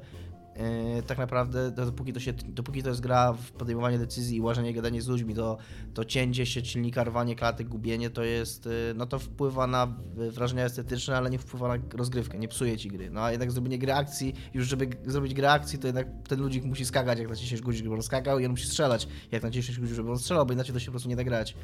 tak 1.07 1.17
naprawdę 1.17 1.71
dopóki 1.71 2.13
to, 2.13 2.19
się, 2.19 2.33
dopóki 2.33 2.83
to 2.83 2.89
jest 2.89 3.01
gra 3.01 3.33
w 3.33 3.51
podejmowanie 3.51 3.99
decyzji 3.99 4.37
i 4.37 4.41
łażenie 4.41 4.73
gadanie 4.73 5.01
z 5.01 5.07
ludźmi, 5.07 5.35
to, 5.35 5.57
to 5.93 6.05
cięcie 6.05 6.45
się 6.45 6.65
silnika, 6.65 7.03
rwanie 7.03 7.35
klatek, 7.35 7.67
gubienie 7.67 8.09
to 8.09 8.23
jest, 8.23 8.67
e, 8.67 8.69
no 8.95 9.05
to 9.05 9.19
wpływa 9.19 9.67
na 9.67 9.87
wrażenia 10.15 10.65
estetyczne, 10.65 11.17
ale 11.17 11.29
nie 11.29 11.39
wpływa 11.39 11.67
na 11.67 11.83
rozgrywkę, 11.93 12.39
nie 12.39 12.47
psuje 12.47 12.77
ci 12.77 12.89
gry. 12.89 13.09
No 13.09 13.21
a 13.21 13.31
jednak 13.31 13.51
zrobienie 13.51 13.79
gry 13.79 13.93
akcji, 13.93 14.33
już 14.53 14.67
żeby 14.67 14.89
zrobić 15.05 15.33
grę 15.33 15.51
akcji, 15.51 15.79
to 15.79 15.87
jednak 15.87 16.07
ten 16.27 16.39
ludzik 16.39 16.63
musi 16.63 16.85
skakać, 16.85 17.19
jak 17.19 17.29
naciśniesz 17.29 17.61
guzik, 17.61 17.83
żeby 17.83 17.95
on 17.95 18.03
skakał 18.03 18.39
i 18.39 18.45
on 18.45 18.51
musi 18.51 18.67
strzelać, 18.67 19.07
jak 19.31 19.43
naciśniesz 19.43 19.79
guzik, 19.79 19.95
żeby 19.95 20.11
on 20.11 20.19
strzelał, 20.19 20.45
bo 20.45 20.53
inaczej 20.53 20.73
to 20.73 20.79
się 20.79 20.85
po 20.85 20.91
prostu 20.91 21.09
nie 21.09 21.15
da 21.15 21.23
grać. 21.23 21.55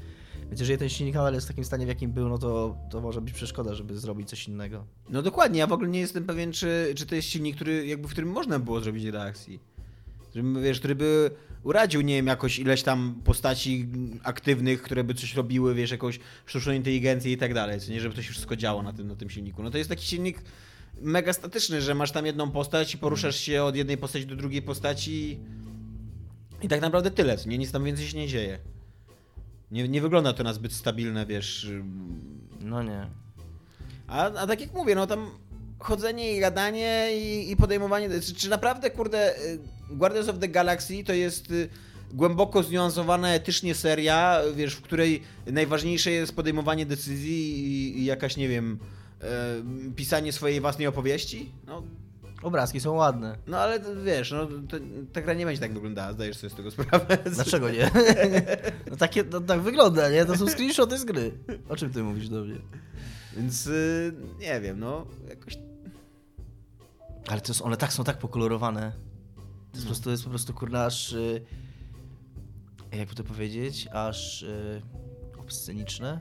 Więc 0.52 0.60
jeżeli 0.60 0.80
ten 0.80 0.90
silnik 0.90 1.16
nadal 1.16 1.34
jest 1.34 1.48
w 1.48 1.50
takim 1.50 1.66
stanie, 1.66 1.86
w 1.86 1.88
jakim 1.88 2.12
był, 2.12 2.30
no 2.30 2.38
to, 2.38 2.78
to 2.90 3.02
może 3.02 3.22
być 3.22 3.34
przeszkoda, 3.34 3.74
żeby 3.74 3.98
zrobić 3.98 4.30
coś 4.30 4.48
innego. 4.48 4.86
No 5.10 5.22
dokładnie, 5.22 5.60
ja 5.60 5.68
w 5.68 5.72
ogóle 5.72 5.90
nie 5.90 6.00
jestem 6.00 6.26
pewien, 6.26 6.52
czy, 6.52 6.94
czy 6.96 7.06
to 7.06 7.16
jest 7.16 7.28
silnik, 7.28 7.56
który, 7.56 7.88
jakby, 7.88 8.08
w 8.08 8.12
którym 8.12 8.32
można 8.32 8.60
było 8.60 8.81
zrobić 8.84 9.04
reakcji. 9.06 9.60
Którym, 10.30 10.64
wiesz, 10.64 10.80
który 10.80 10.96
by 10.96 11.32
uradził, 11.64 12.02
nie 12.02 12.16
wiem, 12.16 12.28
jakoś 12.28 12.60
ileś 12.60 12.84
tam 12.84 13.22
postaci 13.24 13.88
aktywnych, 14.24 14.82
które 14.82 15.04
by 15.04 15.14
coś 15.14 15.36
robiły, 15.36 15.76
wiesz, 15.76 15.92
jakąś 15.92 16.20
sztuczną 16.46 16.74
inteligencję 16.74 17.32
i 17.32 17.38
tak 17.38 17.54
dalej, 17.54 17.80
nie, 17.90 18.02
żeby 18.02 18.16
to 18.16 18.22
się 18.22 18.32
wszystko 18.32 18.56
działo 18.56 18.84
na 18.84 18.94
tym, 18.94 19.08
na 19.08 19.16
tym 19.16 19.30
silniku. 19.30 19.64
No 19.64 19.70
to 19.72 19.78
jest 19.78 19.90
taki 19.90 20.06
silnik 20.06 20.42
mega 21.02 21.34
statyczny, 21.34 21.82
że 21.82 21.96
masz 21.96 22.12
tam 22.12 22.26
jedną 22.26 22.52
postać 22.52 22.94
i 22.94 22.98
poruszasz 22.98 23.36
się 23.36 23.64
od 23.64 23.76
jednej 23.76 23.98
postaci 23.98 24.26
do 24.26 24.36
drugiej 24.36 24.62
postaci 24.62 25.40
i 26.62 26.68
tak 26.68 26.82
naprawdę 26.82 27.12
tyle, 27.12 27.38
nie, 27.46 27.58
nic 27.58 27.72
tam 27.72 27.84
więcej 27.84 28.08
się 28.08 28.18
nie 28.18 28.28
dzieje. 28.28 28.60
Nie, 29.72 29.88
nie 29.88 30.02
wygląda 30.02 30.34
to 30.34 30.44
na 30.44 30.54
zbyt 30.54 30.74
stabilne, 30.74 31.26
wiesz, 31.26 31.68
No 32.62 32.84
nie. 32.84 33.08
a, 34.08 34.24
a 34.26 34.48
tak 34.48 34.62
jak 34.62 34.74
mówię, 34.74 34.96
no 34.96 35.08
tam 35.08 35.30
chodzenie 35.82 36.38
i 36.38 36.40
gadanie 36.40 37.08
i, 37.14 37.52
i 37.52 37.56
podejmowanie. 37.56 38.22
Czy, 38.22 38.36
czy 38.36 38.50
naprawdę, 38.50 38.92
kurde, 38.92 39.38
y, 39.38 39.60
Guardians 39.90 40.30
of 40.30 40.40
the 40.40 40.48
Galaxy 40.48 41.04
to 41.04 41.14
jest 41.14 41.52
y, 41.52 41.70
głęboko 42.14 42.64
zniuansowana 42.64 43.34
etycznie 43.34 43.76
seria, 43.76 44.42
wiesz, 44.56 44.76
w 44.76 44.82
której 44.82 45.24
najważniejsze 45.46 46.12
jest 46.12 46.36
podejmowanie 46.36 46.86
decyzji 46.86 47.66
i, 47.66 48.00
i 48.00 48.06
jakaś, 48.06 48.38
nie 48.38 48.48
wiem, 48.48 48.80
e, 49.22 49.26
pisanie 49.96 50.34
swojej 50.34 50.62
własnej 50.62 50.88
opowieści, 50.88 51.52
no, 51.68 51.84
Obrazki 52.42 52.80
są 52.80 52.94
ładne. 52.94 53.38
no 53.48 53.58
ale 53.58 53.80
wiesz, 54.06 54.32
no, 54.32 54.46
to, 54.46 54.78
ta 55.14 55.22
gra 55.22 55.34
nie 55.34 55.46
będzie 55.46 55.62
tak 55.62 55.74
wyglądała, 55.74 56.14
zdajesz 56.14 56.38
sobie 56.38 56.50
z 56.50 56.56
tego 56.56 56.72
sprawę. 56.72 57.18
Dlaczego 57.36 57.70
nie? 57.70 57.92
No 58.92 58.98
takie, 58.98 59.24
no, 59.32 59.42
tak 59.42 59.62
wygląda, 59.62 60.10
nie? 60.10 60.26
To 60.26 60.38
są 60.38 60.48
screenshoty 60.48 60.98
z 60.98 61.06
gry. 61.06 61.32
O 61.70 61.76
czym 61.76 61.90
ty 61.90 62.04
mówisz 62.04 62.30
do 62.30 62.44
mnie? 62.44 62.56
Więc 63.38 63.70
nie 64.40 64.62
wiem, 64.62 64.80
no 64.80 65.06
jakoś 65.30 65.58
Ale 67.28 67.42
to 67.42 67.48
jest, 67.52 67.62
one 67.62 67.78
tak 67.78 67.94
są 67.94 68.04
tak 68.04 68.18
pokolorowane. 68.18 68.92
To 69.72 69.78
jest, 69.78 69.84
po, 69.84 69.88
prostu, 69.88 70.04
to 70.04 70.12
jest 70.12 70.24
po 70.24 70.30
prostu 70.30 70.54
kurna 70.54 70.86
aż... 70.86 71.14
y, 71.14 71.42
Jakby 72.92 73.16
to 73.16 73.24
powiedzieć? 73.24 73.88
Aż 73.92 74.44
y, 74.44 74.82
obsceniczne. 75.38 76.20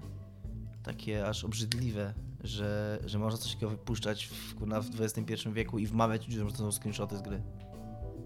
Takie 0.83 1.27
aż 1.27 1.45
obrzydliwe, 1.45 2.15
że, 2.45 2.99
że 3.07 3.19
można 3.19 3.39
coś 3.39 3.53
takiego 3.53 3.71
wypuszczać 3.71 4.25
w, 4.27 4.55
kurna, 4.55 4.81
w 4.81 5.01
XXI 5.01 5.35
wieku 5.53 5.79
i 5.79 5.87
wmawiać 5.87 6.29
ludziom, 6.29 6.51
że 6.51 6.57
to 6.57 6.59
są 6.71 6.73
screenshoty 6.81 7.17
z 7.17 7.23
gry. 7.23 7.43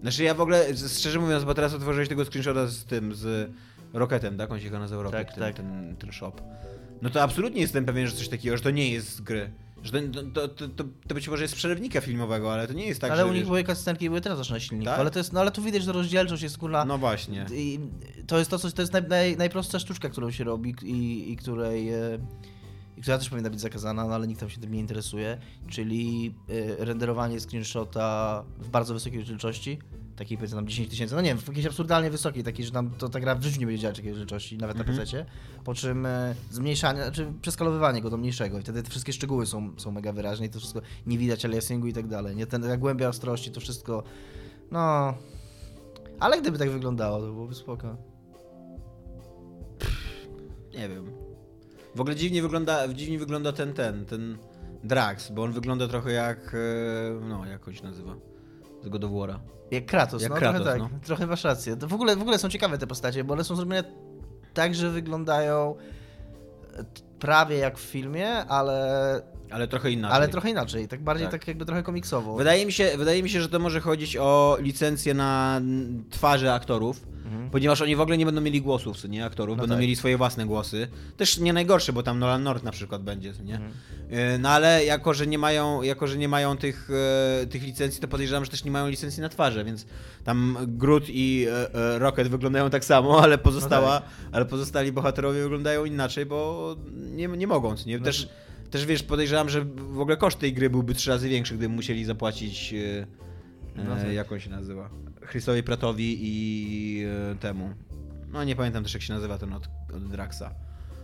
Znaczy 0.01 0.23
ja 0.23 0.33
w 0.33 0.41
ogóle, 0.41 0.65
szczerze 0.97 1.19
mówiąc, 1.19 1.43
bo 1.43 1.53
teraz 1.53 1.73
otworzyłeś 1.73 2.09
tego 2.09 2.25
screenshota 2.25 2.67
z 2.67 2.85
tym, 2.85 3.15
z 3.15 3.51
Rocketem, 3.93 4.37
tak? 4.37 4.51
On 4.51 4.59
się 4.59 4.65
chyba 4.65 4.79
nazywał 4.79 5.03
Rocket, 5.03 5.27
Tak, 5.27 5.35
ten, 5.35 5.43
tak. 5.43 5.55
Ten, 5.55 5.95
ten 5.99 6.11
shop. 6.11 6.33
No 7.01 7.09
to 7.09 7.23
absolutnie 7.23 7.61
jestem 7.61 7.85
pewien, 7.85 8.07
że 8.07 8.15
coś 8.15 8.29
takiego, 8.29 8.57
że 8.57 8.63
to 8.63 8.71
nie 8.71 8.89
jest 8.89 9.15
z 9.15 9.21
gry. 9.21 9.51
Że 9.83 10.01
to, 10.01 10.47
to, 10.47 10.67
to, 10.67 10.83
to, 11.07 11.15
być 11.15 11.27
może 11.27 11.43
jest 11.43 11.55
przerywnika 11.55 12.01
filmowego, 12.01 12.53
ale 12.53 12.67
to 12.67 12.73
nie 12.73 12.85
jest 12.85 13.01
tak, 13.01 13.11
ale 13.11 13.21
że 13.21 13.27
u 13.27 13.33
nich 13.33 13.45
były 13.45 13.63
cutscenki 13.63 14.05
i 14.05 14.09
były 14.09 14.21
teraz 14.21 14.39
też 14.39 14.49
na 14.49 14.59
silniku. 14.59 14.85
Tak? 14.91 14.99
Ale, 14.99 15.11
to 15.11 15.19
jest, 15.19 15.33
no, 15.33 15.39
ale 15.39 15.51
tu 15.51 15.61
widać, 15.61 15.83
że 15.83 15.91
rozdzielczość 15.91 16.43
jest 16.43 16.57
kurna... 16.57 16.85
No 16.85 16.97
właśnie. 16.97 17.45
I 17.53 17.79
to 18.27 18.39
jest 18.39 18.51
to, 18.51 18.59
co, 18.59 18.71
to 18.71 18.81
jest 18.81 18.93
naj, 18.93 19.03
naj, 19.03 19.37
najprostsza 19.37 19.79
sztuczka, 19.79 20.09
którą 20.09 20.31
się 20.31 20.43
robi 20.43 20.75
i, 20.83 21.31
i 21.31 21.37
której. 21.37 21.89
E, 21.89 22.19
i 22.97 23.01
która 23.01 23.17
też 23.17 23.29
powinna 23.29 23.49
być 23.49 23.61
zakazana, 23.61 24.07
no 24.07 24.15
ale 24.15 24.27
nikt 24.27 24.39
tam 24.39 24.49
się 24.49 24.61
tym 24.61 24.73
nie 24.73 24.79
interesuje, 24.79 25.37
czyli 25.67 26.33
e, 26.79 26.85
renderowanie 26.85 27.39
screenshota 27.39 28.43
w 28.59 28.69
bardzo 28.69 28.93
wysokiej 28.93 29.19
rozdzielczości, 29.19 29.79
takiej 30.15 30.37
powiedzmy 30.37 30.55
tam 30.57 30.67
10 30.67 30.89
tysięcy, 30.89 31.15
no 31.15 31.21
nie 31.21 31.29
wiem, 31.29 31.37
w 31.37 31.47
jakiejś 31.47 31.65
absurdalnie 31.65 32.09
wysokiej, 32.09 32.43
takiej, 32.43 32.65
że 32.65 32.71
tam 32.71 32.89
to 32.89 33.09
ta 33.09 33.19
gra 33.19 33.35
w 33.35 33.43
życiu 33.43 33.59
nie 33.59 33.65
będzie 33.65 33.81
działać 33.81 33.95
takiej 33.95 34.11
rozdzielczości, 34.11 34.57
nawet 34.57 34.77
Mhm. 34.77 34.97
na 34.97 35.03
PC, 35.03 35.25
po 35.63 35.73
czym 35.73 36.05
e, 36.05 36.35
zmniejszanie, 36.51 37.01
znaczy 37.03 37.33
przeskalowywanie 37.41 38.01
go 38.01 38.09
do 38.09 38.17
mniejszego 38.17 38.59
i 38.59 38.61
wtedy 38.61 38.83
te 38.83 38.89
wszystkie 38.89 39.13
szczegóły 39.13 39.45
są, 39.45 39.71
są 39.77 39.91
mega 39.91 40.13
wyraźne 40.13 40.45
i 40.45 40.49
to 40.49 40.59
wszystko 40.59 40.81
nie 41.05 41.17
widać 41.17 41.45
aliasingu 41.45 41.87
i 41.87 41.93
tak 41.93 42.07
dalej, 42.07 42.35
nie, 42.35 42.47
ten, 42.47 42.61
ta 42.61 42.77
głębia 42.77 43.09
ostrości, 43.09 43.51
to 43.51 43.59
wszystko, 43.59 44.03
no... 44.71 45.13
Ale 46.19 46.41
gdyby 46.41 46.57
tak 46.57 46.69
wyglądało, 46.69 47.19
to 47.19 47.25
byłoby 47.33 47.55
spoko. 47.55 47.97
Nie 50.73 50.89
wiem. 50.89 51.11
W 51.95 52.01
ogóle 52.01 52.15
dziwnie 52.15 52.41
wygląda, 52.41 52.87
dziwnie 52.93 53.19
wygląda 53.19 53.51
ten, 53.53 53.73
ten, 53.73 54.05
ten 54.05 54.37
Drax, 54.83 55.31
bo 55.31 55.43
on 55.43 55.51
wygląda 55.51 55.87
trochę 55.87 56.11
jak, 56.11 56.53
e, 56.53 57.19
no 57.29 57.45
jak 57.45 57.67
on 57.67 57.73
się 57.73 57.83
nazywa, 57.83 58.15
God 58.89 59.03
of 59.03 59.11
War'a. 59.11 59.39
Jak 59.71 59.85
Kratos, 59.85 60.21
Jak 60.21 60.31
no 60.31 60.37
Kratos, 60.37 60.61
trochę 60.61 60.79
tak. 60.79 60.91
no. 60.91 60.99
Trochę 61.05 61.27
masz 61.27 61.43
rację. 61.43 61.77
To 61.77 61.87
w, 61.87 61.93
ogóle, 61.93 62.15
w 62.15 62.21
ogóle 62.21 62.39
są 62.39 62.49
ciekawe 62.49 62.77
te 62.77 62.87
postacie, 62.87 63.23
bo 63.23 63.33
one 63.33 63.43
są 63.43 63.55
zrobione 63.55 63.83
tak, 64.53 64.75
że 64.75 64.89
wyglądają 64.89 65.75
prawie 67.19 67.57
jak 67.57 67.77
w 67.77 67.81
filmie, 67.81 68.29
ale, 68.45 69.21
Ale 69.51 69.67
trochę 69.67 69.91
inaczej. 69.91 70.15
ale 70.17 70.27
trochę 70.27 70.49
inaczej. 70.49 70.87
Tak 70.87 71.01
bardziej 71.03 71.27
Tak. 71.27 71.41
tak, 71.41 71.47
jakby 71.47 71.65
trochę 71.65 71.83
komiksowo. 71.83 72.35
Wydaje 72.35 72.65
mi, 72.65 72.71
się, 72.71 72.91
wydaje 72.97 73.23
mi 73.23 73.29
się, 73.29 73.41
że 73.41 73.49
to 73.49 73.59
może 73.59 73.79
chodzić 73.81 74.17
o 74.17 74.57
licencję 74.61 75.13
na 75.13 75.61
twarze 76.09 76.53
aktorów, 76.53 77.01
Mhm. 77.25 77.49
ponieważ 77.49 77.81
oni 77.81 77.95
w 77.95 78.01
ogóle 78.01 78.17
nie 78.17 78.25
będą 78.25 78.41
mieli 78.41 78.61
głosów, 78.61 78.97
co 78.97 79.07
nie 79.07 79.25
aktorów, 79.25 79.57
No 79.57 79.61
będą 79.63 79.75
tak. 79.75 79.81
mieli 79.81 79.95
swoje 79.95 80.17
własne 80.17 80.45
głosy. 80.45 80.87
Też 81.17 81.37
nie 81.37 81.53
najgorsze, 81.53 81.93
bo 81.93 82.03
tam 82.03 82.19
Nolan 82.19 82.43
North 82.43 82.63
na 82.63 82.71
przykład 82.71 83.03
będzie, 83.03 83.33
co 83.33 83.43
nie? 83.43 83.53
Mhm. 83.55 83.71
E, 84.09 84.37
No 84.37 84.49
ale 84.49 84.85
jako, 84.85 85.13
że 85.13 85.27
nie 85.27 85.37
mają, 85.37 85.81
jako, 85.81 86.07
że 86.07 86.17
nie 86.17 86.27
mają 86.29 86.57
tych, 86.57 86.89
e, 87.43 87.47
tych 87.47 87.63
licencji, 87.63 88.01
to 88.01 88.07
podejrzewam, 88.07 88.45
że 88.45 88.51
też 88.51 88.63
nie 88.63 88.71
mają 88.71 88.87
licencji 88.87 89.21
na 89.21 89.29
twarze, 89.29 89.63
więc 89.65 89.85
tam 90.23 90.57
Groot 90.67 91.03
i 91.09 91.45
e, 91.49 91.73
e, 91.95 91.99
Rocket 91.99 92.27
wyglądają 92.27 92.69
tak 92.69 92.85
samo, 92.85 93.19
ale 93.23 93.37
pozostała, 93.37 94.01
ale 94.31 94.45
pozostali 94.45 94.91
bohaterowie 94.91 95.41
wyglądają 95.43 95.85
inaczej, 95.85 96.25
bo 96.25 96.75
nie, 96.95 97.27
nie 97.27 97.47
mogą, 97.47 97.75
co 97.75 97.89
nie? 97.89 97.99
No 97.99 98.05
Też, 98.71 98.85
wiesz, 98.85 99.03
podejrzewam, 99.03 99.49
że 99.49 99.65
w 99.65 99.99
ogóle 99.99 100.17
koszt 100.17 100.39
tej 100.39 100.53
gry 100.53 100.69
byłby 100.69 100.93
trzy 100.93 101.09
razy 101.09 101.29
większy, 101.29 101.53
gdyby 101.57 101.75
musieli 101.75 102.05
zapłacić 102.05 102.73
e, 102.73 103.07
No 103.75 103.97
e, 103.97 104.03
tak. 104.03 104.13
jak 104.13 104.31
on 104.31 104.39
się 104.39 104.49
nazywa? 104.49 104.89
Chrisowi 105.31 105.63
Pratowi 105.63 106.17
i 106.21 107.05
e, 107.31 107.35
temu. 107.35 107.69
No 108.31 108.43
nie 108.43 108.55
pamiętam 108.55 108.83
też 108.83 108.93
jak 108.93 109.03
się 109.03 109.13
nazywa 109.13 109.37
ten 109.37 109.53
od, 109.53 109.67
od 109.95 110.07
Draxa. 110.09 110.43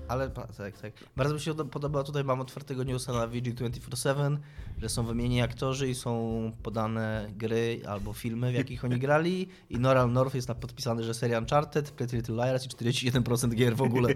Ale 0.08 0.30
tak, 0.30 0.48
tak. 0.82 0.94
Bardzo 1.18 1.34
mi 1.34 1.40
się 1.40 1.52
od- 1.52 1.70
podoba, 1.70 2.04
tutaj 2.04 2.24
mam 2.24 2.42
otwartego 2.42 2.84
newsa 2.84 3.14
na 3.14 3.28
VG247, 3.28 4.38
że 4.78 4.90
są 4.90 5.04
wymienieni 5.06 5.42
aktorzy 5.42 5.90
i 5.90 5.96
są 5.96 6.52
podane 6.64 7.28
gry 7.38 7.82
albo 7.88 8.14
filmy, 8.14 8.52
w 8.52 8.56
jakich 8.56 8.86
oni 8.86 9.00
grali 9.00 9.48
i 9.70 9.80
Noral 9.80 10.12
North 10.12 10.36
jest 10.36 10.48
podpisany, 10.48 11.04
że 11.04 11.14
seria 11.14 11.40
Uncharted, 11.40 11.92
Pretty 11.92 12.18
Little 12.18 12.36
Liars 12.36 12.66
i 12.66 12.70
41% 12.70 13.56
gier 13.56 13.76
w 13.76 13.82
ogóle. 13.82 14.10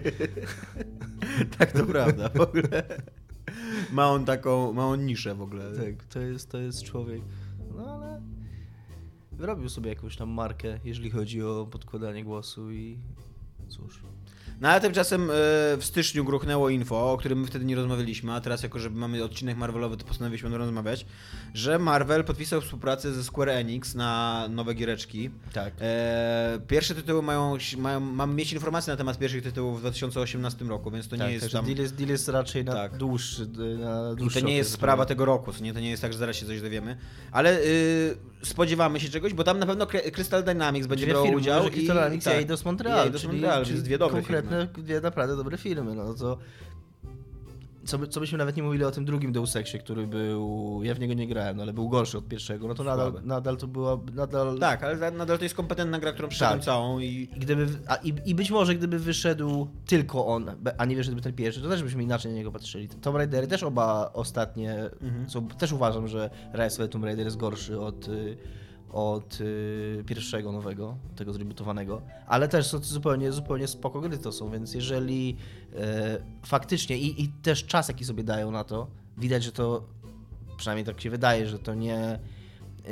Tak, 1.58 1.72
to 1.72 1.86
prawda. 1.86 2.28
W 2.28 2.40
ogóle. 2.40 2.82
Ma 3.92 4.10
on 4.10 4.24
taką, 4.24 4.72
ma 4.72 4.86
on 4.86 5.06
niszę 5.06 5.34
w 5.34 5.42
ogóle. 5.42 5.72
Tak, 5.76 6.04
to 6.04 6.20
jest, 6.20 6.50
to 6.50 6.58
jest 6.58 6.82
człowiek. 6.82 7.22
No 7.76 7.86
ale 7.86 8.22
wyrobił 9.32 9.68
sobie 9.68 9.88
jakąś 9.88 10.16
tam 10.16 10.28
markę, 10.30 10.80
jeżeli 10.84 11.10
chodzi 11.10 11.42
o 11.42 11.66
podkładanie 11.70 12.24
głosu 12.24 12.72
i 12.72 12.98
cóż. 13.68 14.02
No 14.60 14.68
ale 14.68 14.80
tymczasem 14.80 15.22
e, 15.22 15.34
w 15.76 15.80
styczniu 15.80 16.24
gruchnęło 16.24 16.70
info, 16.70 17.12
o 17.12 17.16
którym 17.16 17.40
my 17.40 17.46
wtedy 17.46 17.64
nie 17.64 17.76
rozmawialiśmy, 17.76 18.32
a 18.32 18.40
teraz 18.40 18.62
jako, 18.62 18.78
że 18.78 18.90
mamy 18.90 19.24
odcinek 19.24 19.56
Marvelowy, 19.56 19.96
to 19.96 20.04
postanowiliśmy 20.04 20.48
o 20.48 20.52
tym 20.52 20.60
rozmawiać, 20.60 21.06
że 21.54 21.78
Marvel 21.78 22.24
podpisał 22.24 22.60
współpracę 22.60 23.12
ze 23.12 23.24
Square 23.24 23.48
Enix 23.48 23.94
na 23.94 24.46
nowe 24.50 24.74
giereczki. 24.74 25.30
Tak. 25.52 25.74
E, 25.80 26.58
pierwsze 26.68 26.94
tytuły 26.94 27.22
mają, 27.22 27.56
mają, 27.78 28.00
mamy 28.00 28.34
mieć 28.34 28.52
informacje 28.52 28.90
na 28.92 28.96
temat 28.96 29.18
pierwszych 29.18 29.42
tytułów 29.42 29.76
w 29.78 29.80
2018 29.80 30.64
roku, 30.64 30.90
więc 30.90 31.08
to 31.08 31.16
tak, 31.16 31.26
nie 31.28 31.34
jest 31.34 31.52
tam... 31.52 31.64
deal, 31.64 31.78
jest, 31.78 31.94
deal 31.94 32.08
jest 32.10 32.28
raczej 32.28 32.64
na 32.64 32.72
Tak. 32.72 32.96
dłuższy, 32.96 33.46
na 33.78 34.12
I 34.12 34.16
dłuższy 34.16 34.40
to 34.40 34.46
nie 34.46 34.56
jest 34.56 34.70
sprawa 34.72 35.02
żeby- 35.02 35.08
tego 35.08 35.24
roku, 35.24 35.52
nie? 35.60 35.74
To 35.74 35.80
nie 35.80 35.90
jest 35.90 36.02
tak, 36.02 36.12
że 36.12 36.18
zaraz 36.18 36.36
się 36.36 36.46
coś 36.46 36.60
dowiemy. 36.60 36.96
Ale 37.32 37.60
y, 37.60 38.16
spodziewamy 38.42 39.00
się 39.00 39.08
czegoś, 39.08 39.34
bo 39.34 39.44
tam 39.44 39.58
na 39.58 39.66
pewno 39.66 39.84
Cry- 39.86 40.10
Crystal 40.10 40.44
Dynamics 40.44 40.86
będzie 40.86 41.06
firmy, 41.06 41.20
udział. 41.36 41.64
Crystal 41.70 41.96
Dynamics 41.96 42.26
i 42.26 42.30
tak. 42.30 42.38
Eidos 42.38 42.64
Montreal, 42.64 42.98
I 42.98 43.06
Eidos 43.06 43.20
czyli, 43.20 43.32
Montreal, 43.32 43.62
czyli 43.64 43.74
więc 43.74 43.84
dwie 43.84 43.98
dobre 43.98 44.16
konkretne, 44.16 44.45
dwie 44.78 45.00
naprawdę 45.00 45.36
dobre 45.36 45.58
filmy, 45.58 45.94
no 45.94 46.14
to... 46.14 46.38
Co, 47.84 47.98
by, 47.98 48.08
co 48.08 48.20
byśmy 48.20 48.38
nawet 48.38 48.56
nie 48.56 48.62
mówili 48.62 48.84
o 48.84 48.90
tym 48.90 49.04
drugim 49.04 49.32
Deus 49.32 49.56
Exie, 49.56 49.78
który 49.78 50.06
był, 50.06 50.80
ja 50.82 50.94
w 50.94 51.00
niego 51.00 51.14
nie 51.14 51.26
grałem, 51.26 51.56
no, 51.56 51.62
ale 51.62 51.72
był 51.72 51.88
gorszy 51.88 52.18
od 52.18 52.28
pierwszego, 52.28 52.68
no 52.68 52.74
to 52.74 52.84
nadal, 52.84 53.12
nadal 53.24 53.56
to 53.56 53.66
była, 53.66 53.98
nadal... 54.14 54.58
Tak, 54.58 54.82
ale 54.82 55.10
nadal 55.10 55.38
to 55.38 55.44
jest 55.44 55.54
kompetentna 55.54 55.98
gra, 55.98 56.12
którą 56.12 56.28
przeszedłem 56.28 56.58
Tak. 56.58 56.64
całą 56.64 56.98
i... 56.98 57.28
Gdyby, 57.36 57.66
a, 57.88 57.96
i, 57.96 58.14
I 58.24 58.34
być 58.34 58.50
może 58.50 58.74
gdyby 58.74 58.98
wyszedł 58.98 59.68
tylko 59.86 60.26
on, 60.26 60.50
a 60.78 60.84
nie 60.84 60.96
wyszedłby 60.96 61.22
ten 61.22 61.32
pierwszy, 61.32 61.60
to 61.60 61.68
też 61.68 61.82
byśmy 61.82 62.02
inaczej 62.02 62.32
na 62.32 62.38
niego 62.38 62.52
patrzyli. 62.52 62.88
Tomb 62.88 63.16
Raidery 63.16 63.46
też 63.46 63.62
oba 63.62 64.10
ostatnie, 64.14 64.90
Mhm. 65.02 65.30
są, 65.30 65.48
też 65.48 65.72
uważam, 65.72 66.08
że 66.08 66.30
Rise 66.54 66.84
of 66.84 66.90
Tomb 66.90 67.04
Raider 67.04 67.24
jest 67.24 67.36
gorszy 67.36 67.80
od, 67.80 68.08
y, 68.08 68.36
od 68.92 69.40
y, 69.40 70.04
pierwszego 70.06 70.52
nowego, 70.52 70.96
tego 71.16 71.32
zrebootowanego, 71.32 72.02
ale 72.26 72.48
też 72.48 72.66
są 72.66 72.78
zupełnie, 72.78 73.32
zupełnie 73.32 73.68
spoko 73.68 74.00
gry 74.00 74.18
to 74.18 74.32
są, 74.32 74.50
więc 74.50 74.74
jeżeli 74.74 75.36
e, 75.76 76.18
faktycznie 76.46 76.98
i, 76.98 77.22
i 77.22 77.28
też 77.28 77.64
czas 77.64 77.88
jaki 77.88 78.04
sobie 78.04 78.24
dają 78.24 78.50
na 78.50 78.64
to, 78.64 78.86
widać, 79.18 79.44
że 79.44 79.52
to 79.52 79.84
przynajmniej 80.56 80.84
tak 80.86 81.00
się 81.00 81.10
wydaje, 81.10 81.46
że 81.46 81.58
to 81.58 81.74
nie, 81.74 82.18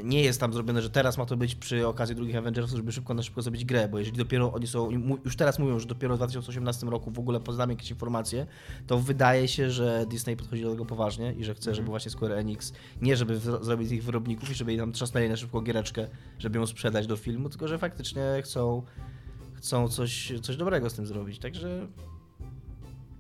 nie 0.03 0.23
jest 0.23 0.41
tam 0.41 0.53
zrobione, 0.53 0.83
że 0.83 0.91
teraz 0.91 1.19
ma 1.19 1.27
to 1.27 1.37
być 1.37 1.55
przy 1.55 1.87
okazji 1.87 2.15
drugich 2.15 2.37
Avengersów, 2.37 2.77
żeby 2.77 2.93
szybko 2.93 3.15
na 3.15 3.23
szybko 3.23 3.43
zrobić 3.43 3.65
grę, 3.65 3.89
bo 3.89 3.99
jeżeli 3.99 4.19
dopiero 4.19 4.53
oni 4.53 4.67
są, 4.67 4.91
już 5.25 5.37
teraz 5.37 5.59
mówią, 5.59 5.79
że 5.79 5.87
dopiero 5.87 6.15
w 6.15 6.19
2018 6.19 6.87
roku 6.87 7.11
w 7.11 7.19
ogóle 7.19 7.41
poznamy 7.41 7.73
jakieś 7.73 7.91
informacje, 7.91 8.47
to 8.87 8.99
wydaje 8.99 9.49
się, 9.49 9.71
że 9.71 10.07
Disney 10.09 10.37
podchodzi 10.37 10.63
do 10.63 10.71
tego 10.71 10.85
poważnie 10.85 11.33
i 11.33 11.45
że 11.45 11.55
chce, 11.55 11.75
żeby 11.75 11.89
właśnie 11.89 12.11
Square 12.11 12.33
Enix, 12.33 12.73
nie 13.03 13.17
żeby 13.17 13.39
zrobić 13.39 13.89
z 13.89 13.93
ich 13.93 14.05
wyrobników 14.05 14.51
i 14.51 14.55
żeby 14.55 14.71
jej 14.73 14.81
tam 14.81 14.93
trzasnęli 14.93 15.29
na 15.29 15.37
szybko 15.37 15.61
giereczkę, 15.61 16.09
żeby 16.39 16.59
ją 16.59 16.67
sprzedać 16.67 17.07
do 17.07 17.17
filmu, 17.17 17.49
tylko 17.49 17.69
że 17.69 17.79
faktycznie 17.79 18.23
chcą 18.43 18.83
chcą 19.55 19.89
coś, 19.89 20.33
coś 20.43 20.57
dobrego 20.57 20.91
z 20.91 20.95
tym 20.95 21.07
zrobić, 21.07 21.39
także 21.39 21.87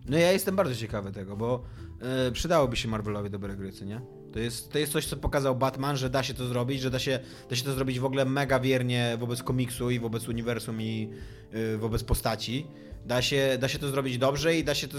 No 0.08 0.18
ja 0.18 0.32
jestem 0.32 0.56
bardzo 0.56 0.74
ciekawy 0.74 1.12
tego, 1.12 1.36
bo 1.36 1.62
e, 2.00 2.32
przydałoby 2.32 2.76
się 2.76 2.88
Marvelowi 2.88 3.30
dobre 3.30 3.56
gry, 3.56 3.72
co 3.72 3.84
nie? 3.84 4.00
To 4.34 4.38
jest, 4.38 4.72
to 4.72 4.78
jest 4.78 4.92
coś, 4.92 5.06
co 5.06 5.16
pokazał 5.16 5.56
Batman, 5.56 5.96
że 5.96 6.10
da 6.10 6.22
się 6.22 6.34
to 6.34 6.46
zrobić, 6.46 6.80
że 6.80 6.90
da 6.90 6.98
się, 6.98 7.20
da 7.50 7.56
się 7.56 7.64
to 7.64 7.72
zrobić 7.72 7.98
w 8.00 8.04
ogóle 8.04 8.24
mega 8.24 8.60
wiernie 8.60 9.16
wobec 9.20 9.42
komiksu 9.42 9.90
i 9.90 10.00
wobec 10.00 10.28
uniwersum 10.28 10.82
i 10.82 11.10
y, 11.54 11.78
wobec 11.78 12.04
postaci. 12.04 12.66
Da 13.06 13.22
się, 13.22 13.56
da 13.60 13.68
się 13.68 13.78
to 13.78 13.88
zrobić 13.88 14.18
dobrze 14.18 14.56
i 14.56 14.64
da 14.64 14.74
się 14.74 14.88
to, 14.88 14.98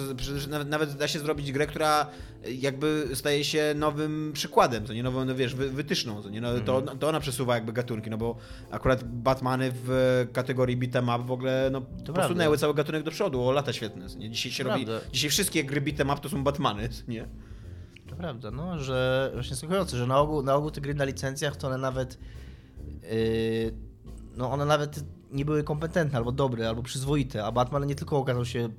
nawet, 0.50 0.69
nawet 0.69 0.93
da 0.93 1.08
się 1.08 1.19
zrobić 1.19 1.52
grę, 1.52 1.67
która 1.67 2.08
jakby 2.52 3.10
staje 3.13 3.43
się 3.43 3.74
nowym 3.78 4.32
przykładem, 4.34 4.86
co 4.86 4.93
nie, 4.93 5.04
nową, 5.04 5.26
no 5.26 5.36
wiesz, 5.36 5.56
wy, 5.56 5.69
wytyczną, 5.69 6.21
co 6.24 6.30
nie, 6.30 6.41
no, 6.41 6.60
to, 6.60 6.82
to 6.82 7.10
ona 7.10 7.19
przesuwa 7.19 7.56
jakby 7.56 7.74
gatunki, 7.74 8.10
no 8.10 8.17
bo 8.17 8.36
akurat 8.71 9.04
Batmany 9.04 9.71
w 9.86 10.28
kategorii 10.34 10.78
beat'em 10.78 11.15
up 11.15 11.28
w 11.28 11.32
ogóle, 11.32 11.69
no, 11.71 11.82
posunęły 11.82 12.36
prawda. 12.36 12.58
cały 12.58 12.74
gatunek 12.74 13.04
do 13.04 13.12
przodu, 13.12 13.43
o 13.43 13.52
lata 13.52 13.74
świetne, 13.74 14.10
co 14.10 14.17
nie, 14.17 14.30
dzisiaj 14.30 14.52
się 14.52 14.63
To 14.63 14.69
robi, 14.69 14.86
prawda. 14.86 15.08
dzisiaj 15.12 15.30
wszystkie 15.30 15.63
gry 15.63 15.82
beat'em 15.82 16.13
up 16.13 16.21
to 16.21 16.30
są 16.30 16.43
Batmany, 16.43 16.89
nie, 17.08 17.28
to 18.15 18.21
prawda, 18.21 18.51
no, 18.51 18.80
że 18.80 19.30
właśnie 19.34 19.56
słuchający, 19.56 19.97
że 19.97 20.08
na 20.08 20.19
ogół, 20.19 20.43
na 20.43 20.56
ogół 20.56 20.71
te 20.71 20.82
gry 20.82 20.93
na 20.93 21.04
licencjach 21.06 21.56
to 21.56 21.67
one 21.67 21.78
nawet 21.78 22.17
yy, 23.04 23.73
no 24.38 24.51
one 24.51 24.65
nawet 24.65 25.04
nie 25.32 25.45
były 25.45 25.63
kompetentne, 25.63 26.17
albo 26.17 26.32
dobre, 26.32 26.69
albo 26.69 26.84
przyzwoite, 26.84 27.45
a 27.45 27.51
Batman 27.51 27.88
nie 27.88 27.95
tylko 27.95 28.17
okazał 28.17 28.45
się 28.45 28.69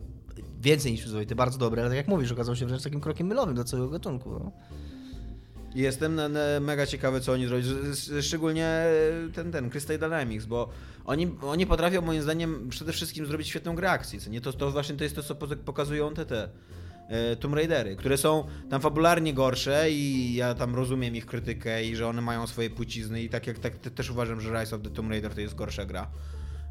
więcej 0.61 0.93
niż 0.93 1.01
przyzwoity, 1.01 1.35
bardzo 1.35 1.59
dobry, 1.59 1.81
ale 1.81 1.91
tak 1.91 1.97
jak 1.97 2.09
mówisz, 2.09 2.33
okazał 2.33 2.57
się 2.57 2.67
wręcz 2.67 2.83
takim 2.83 3.01
krokiem 3.01 3.27
mylowym 3.27 3.55
dla 3.55 3.65
całego 3.65 3.91
gatunku. 3.91 4.31
No. 4.31 4.53
Jestem 5.75 6.15
na, 6.15 6.29
na 6.29 6.41
mega 6.61 6.87
ciekawy, 6.87 7.21
co 7.21 7.33
oni 7.33 7.47
zrobią. 7.47 7.65
Szczególnie 8.21 8.85
ten, 9.35 9.53
ten 9.53 9.71
Crystal 9.71 9.99
Dynamics, 9.99 10.47
bo 10.47 10.69
oni, 11.05 11.31
oni 11.43 11.67
potrafią 11.67 12.03
moim 12.03 12.23
zdaniem 12.23 12.69
przede 12.69 12.93
wszystkim 12.93 13.27
zrobić 13.27 13.49
świetną 13.49 13.75
grę 13.75 13.91
akcji. 13.91 14.31
Nie? 14.31 14.41
To, 14.41 14.53
to 14.53 14.71
właśnie 14.71 14.95
to 14.95 15.05
jest 15.05 15.17
to, 15.17 15.23
co 15.23 15.35
pokazują 15.65 16.15
te, 16.15 16.27
te 16.27 16.45
e, 16.45 16.49
Tomb 17.41 17.55
Raidery, 17.55 17.97
które 17.97 18.17
są 18.17 18.45
tam 18.71 18.81
fabularnie 18.81 19.35
gorsze 19.35 19.91
i 19.91 20.35
ja 20.35 20.55
tam 20.55 20.75
rozumiem 20.75 21.17
ich 21.17 21.27
krytykę 21.27 21.85
i 21.85 21.97
że 21.97 22.09
one 22.09 22.23
mają 22.23 22.47
swoje 22.47 22.71
płcizny 22.71 23.23
i 23.23 23.29
tak 23.29 23.47
jak 23.47 23.59
tak, 23.59 23.79
też 23.79 24.11
uważam, 24.11 24.41
że 24.41 24.61
Rise 24.61 24.77
of 24.77 24.83
the 24.83 24.91
Tomb 24.91 25.11
Raider 25.11 25.35
to 25.35 25.41
jest 25.41 25.55
gorsza 25.55 25.85
gra. 25.85 26.11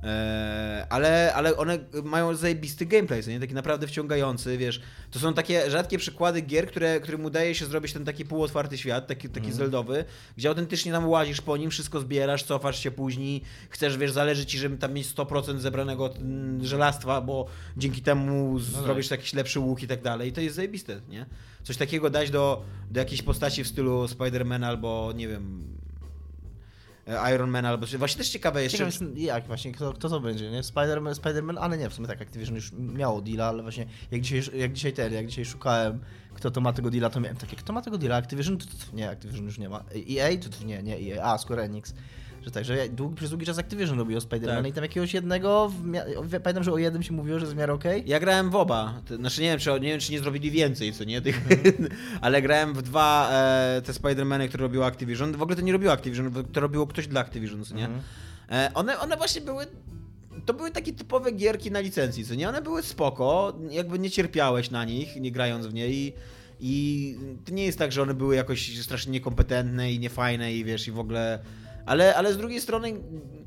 E, 0.04 0.88
ale, 0.90 1.34
ale 1.34 1.58
one 1.58 1.80
mają 2.04 2.36
zajebisty 2.36 2.86
gameplay, 2.86 3.22
nie? 3.28 3.40
Taki 3.40 3.54
naprawdę 3.54 3.88
wciągający, 3.88 4.58
wiesz. 4.58 4.82
To 5.12 5.20
są 5.20 5.34
takie 5.34 5.72
rzadkie 5.72 5.98
przykłady 5.98 6.42
gier, 6.42 6.68
które, 6.68 7.00
którym 7.00 7.26
udaje 7.26 7.56
się 7.56 7.66
zrobić 7.66 7.94
ten 7.94 8.06
taki 8.06 8.26
półotwarty 8.26 8.78
świat, 8.78 9.08
taki, 9.08 9.30
taki 9.30 9.46
mm. 9.46 9.58
zeldowy, 9.58 10.06
gdzie 10.38 10.50
autentycznie 10.50 10.92
tam 10.92 11.10
łazisz 11.10 11.42
po 11.42 11.58
nim, 11.58 11.70
wszystko 11.70 12.00
zbierasz, 12.00 12.44
cofasz 12.44 12.80
się 12.80 12.92
później, 12.92 13.42
chcesz, 13.70 13.98
wiesz, 13.98 14.12
zależy 14.12 14.46
ci, 14.46 14.58
żeby 14.58 14.78
tam 14.78 14.94
mieć 14.94 15.08
100% 15.08 15.58
zebranego 15.58 16.16
mm, 16.16 16.66
żelastwa, 16.66 17.22
bo 17.22 17.46
dzięki 17.78 18.02
temu 18.02 18.54
no 18.54 18.60
zrobisz 18.60 19.08
tak. 19.08 19.20
jakiś 19.20 19.34
lepszy 19.34 19.60
łuk 19.60 19.84
i 19.84 19.88
tak 19.88 20.02
dalej. 20.02 20.30
I 20.30 20.34
to 20.34 20.42
jest 20.42 20.56
zajebiste, 20.56 21.02
nie? 21.10 21.26
Coś 21.64 21.78
takiego 21.78 22.10
dać 22.10 22.32
do, 22.32 22.64
do 22.92 23.00
jakiejś 23.00 23.22
postaci 23.22 23.64
w 23.64 23.68
stylu 23.68 24.08
Spidermana 24.08 24.68
albo, 24.68 25.14
nie 25.16 25.28
wiem, 25.28 25.75
E, 27.08 27.34
Iron 27.36 27.50
Man 27.50 27.66
albo... 27.66 27.88
Właśnie 27.98 28.18
też 28.18 28.30
ciekawe 28.30 28.64
jeszcze... 28.64 28.78
Ciekawe 28.78 29.06
jest, 29.06 29.18
jak 29.18 29.48
właśnie, 29.48 29.72
kto, 29.72 29.94
kto 29.94 30.10
to 30.10 30.20
będzie, 30.20 30.52
nie? 30.52 30.62
Spider-Man, 30.62 31.14
Spider-Man, 31.14 31.58
ale 31.60 31.78
nie, 31.78 31.90
w 31.90 31.94
sumie 31.94 32.08
tak 32.08 32.22
Activision 32.22 32.56
już 32.56 32.72
miało 32.72 33.22
deala, 33.22 33.46
ale 33.46 33.64
właśnie 33.64 33.86
jak 34.12 34.22
dzisiaj, 34.22 34.60
jak 34.60 34.74
dzisiaj 34.74 34.94
ten, 34.94 35.14
jak 35.14 35.28
dzisiaj 35.28 35.46
szukałem, 35.46 36.00
kto 36.34 36.52
to 36.52 36.62
ma 36.62 36.74
tego 36.74 36.90
deala, 36.90 37.10
to 37.10 37.20
miałem 37.20 37.38
takie, 37.38 37.56
kto 37.56 37.74
ma 37.74 37.82
tego 37.82 37.98
deala? 37.98 38.16
Activision? 38.16 38.58
Nie, 38.94 39.10
Activision 39.10 39.46
już 39.46 39.58
nie 39.58 39.70
ma. 39.70 39.84
EA? 40.10 40.30
Nie, 40.66 40.84
nie 40.84 41.16
EA, 41.16 41.34
a 41.34 41.38
Square 41.38 41.60
Enix. 41.60 41.94
Że 42.46 42.52
tak, 42.52 42.66
że 42.66 42.90
długi, 42.90 43.16
przez 43.16 43.30
długi 43.30 43.46
czas 43.46 43.60
Activision 43.60 44.00
robiło 44.00 44.22
Spidermana 44.22 44.62
tak. 44.62 44.72
i 44.72 44.74
tam 44.74 44.84
jakiegoś 44.84 45.14
jednego, 45.14 45.72
pamiętam, 46.44 46.64
że 46.64 46.74
o 46.74 46.78
jednym 46.78 47.04
się 47.04 47.14
mówiło, 47.14 47.40
że 47.40 47.46
jest 47.46 47.56
w 47.56 47.58
miarę 47.58 47.74
okej. 47.74 48.00
Okay. 48.00 48.10
Ja 48.10 48.20
grałem 48.20 48.50
w 48.50 48.56
oba, 48.56 49.02
znaczy 49.16 49.42
nie 49.42 49.50
wiem, 49.50 49.60
czy, 49.60 49.72
nie 49.72 49.90
wiem, 49.90 50.00
czy 50.00 50.12
nie 50.12 50.20
zrobili 50.20 50.52
więcej, 50.52 50.94
co 50.94 51.04
nie, 51.04 51.22
tych, 51.22 51.42
mm. 51.52 51.90
ale 52.22 52.42
grałem 52.42 52.74
w 52.74 52.82
dwa 52.82 53.30
e, 53.32 53.82
te 53.82 53.94
Spidermany, 53.94 54.50
które 54.50 54.62
robiło 54.62 54.86
Activision. 54.86 55.32
W 55.32 55.42
ogóle 55.42 55.56
to 55.56 55.62
nie 55.62 55.72
robiło 55.72 55.94
Activision, 55.94 56.32
to 56.54 56.60
robiło 56.60 56.88
ktoś 56.88 57.08
dla 57.08 57.22
Activision, 57.22 57.66
co 57.66 57.76
nie. 57.76 57.86
Mm. 57.86 58.02
E, 58.50 58.72
one, 58.74 59.00
one 59.00 59.18
właśnie 59.18 59.42
były 59.42 59.66
to 60.46 60.54
były 60.54 60.72
takie 60.72 60.94
typowe 60.94 61.32
gierki 61.32 61.72
na 61.72 61.80
licencji, 61.80 62.26
co 62.26 62.36
nie? 62.36 62.50
One 62.50 62.62
były 62.62 62.84
spoko, 62.84 63.60
jakby 63.70 64.00
nie 64.00 64.12
cierpiałeś 64.12 64.72
na 64.72 64.86
nich, 64.86 65.16
nie 65.16 65.32
grając 65.32 65.68
w 65.68 65.74
nie 65.74 65.90
i, 65.90 66.14
i 66.60 67.18
to 67.46 67.54
nie 67.54 67.66
jest 67.66 67.80
tak, 67.80 67.92
że 67.92 68.02
one 68.02 68.14
były 68.14 68.36
jakoś 68.36 68.80
strasznie 68.82 69.12
niekompetentne 69.12 69.92
i 69.92 70.00
niefajne 70.00 70.54
i 70.54 70.64
wiesz, 70.64 70.88
i 70.88 70.92
w 70.92 71.00
ogóle 71.00 71.40
ale, 71.86 72.16
ale 72.16 72.34
z 72.34 72.38
drugiej 72.38 72.62
strony 72.62 72.94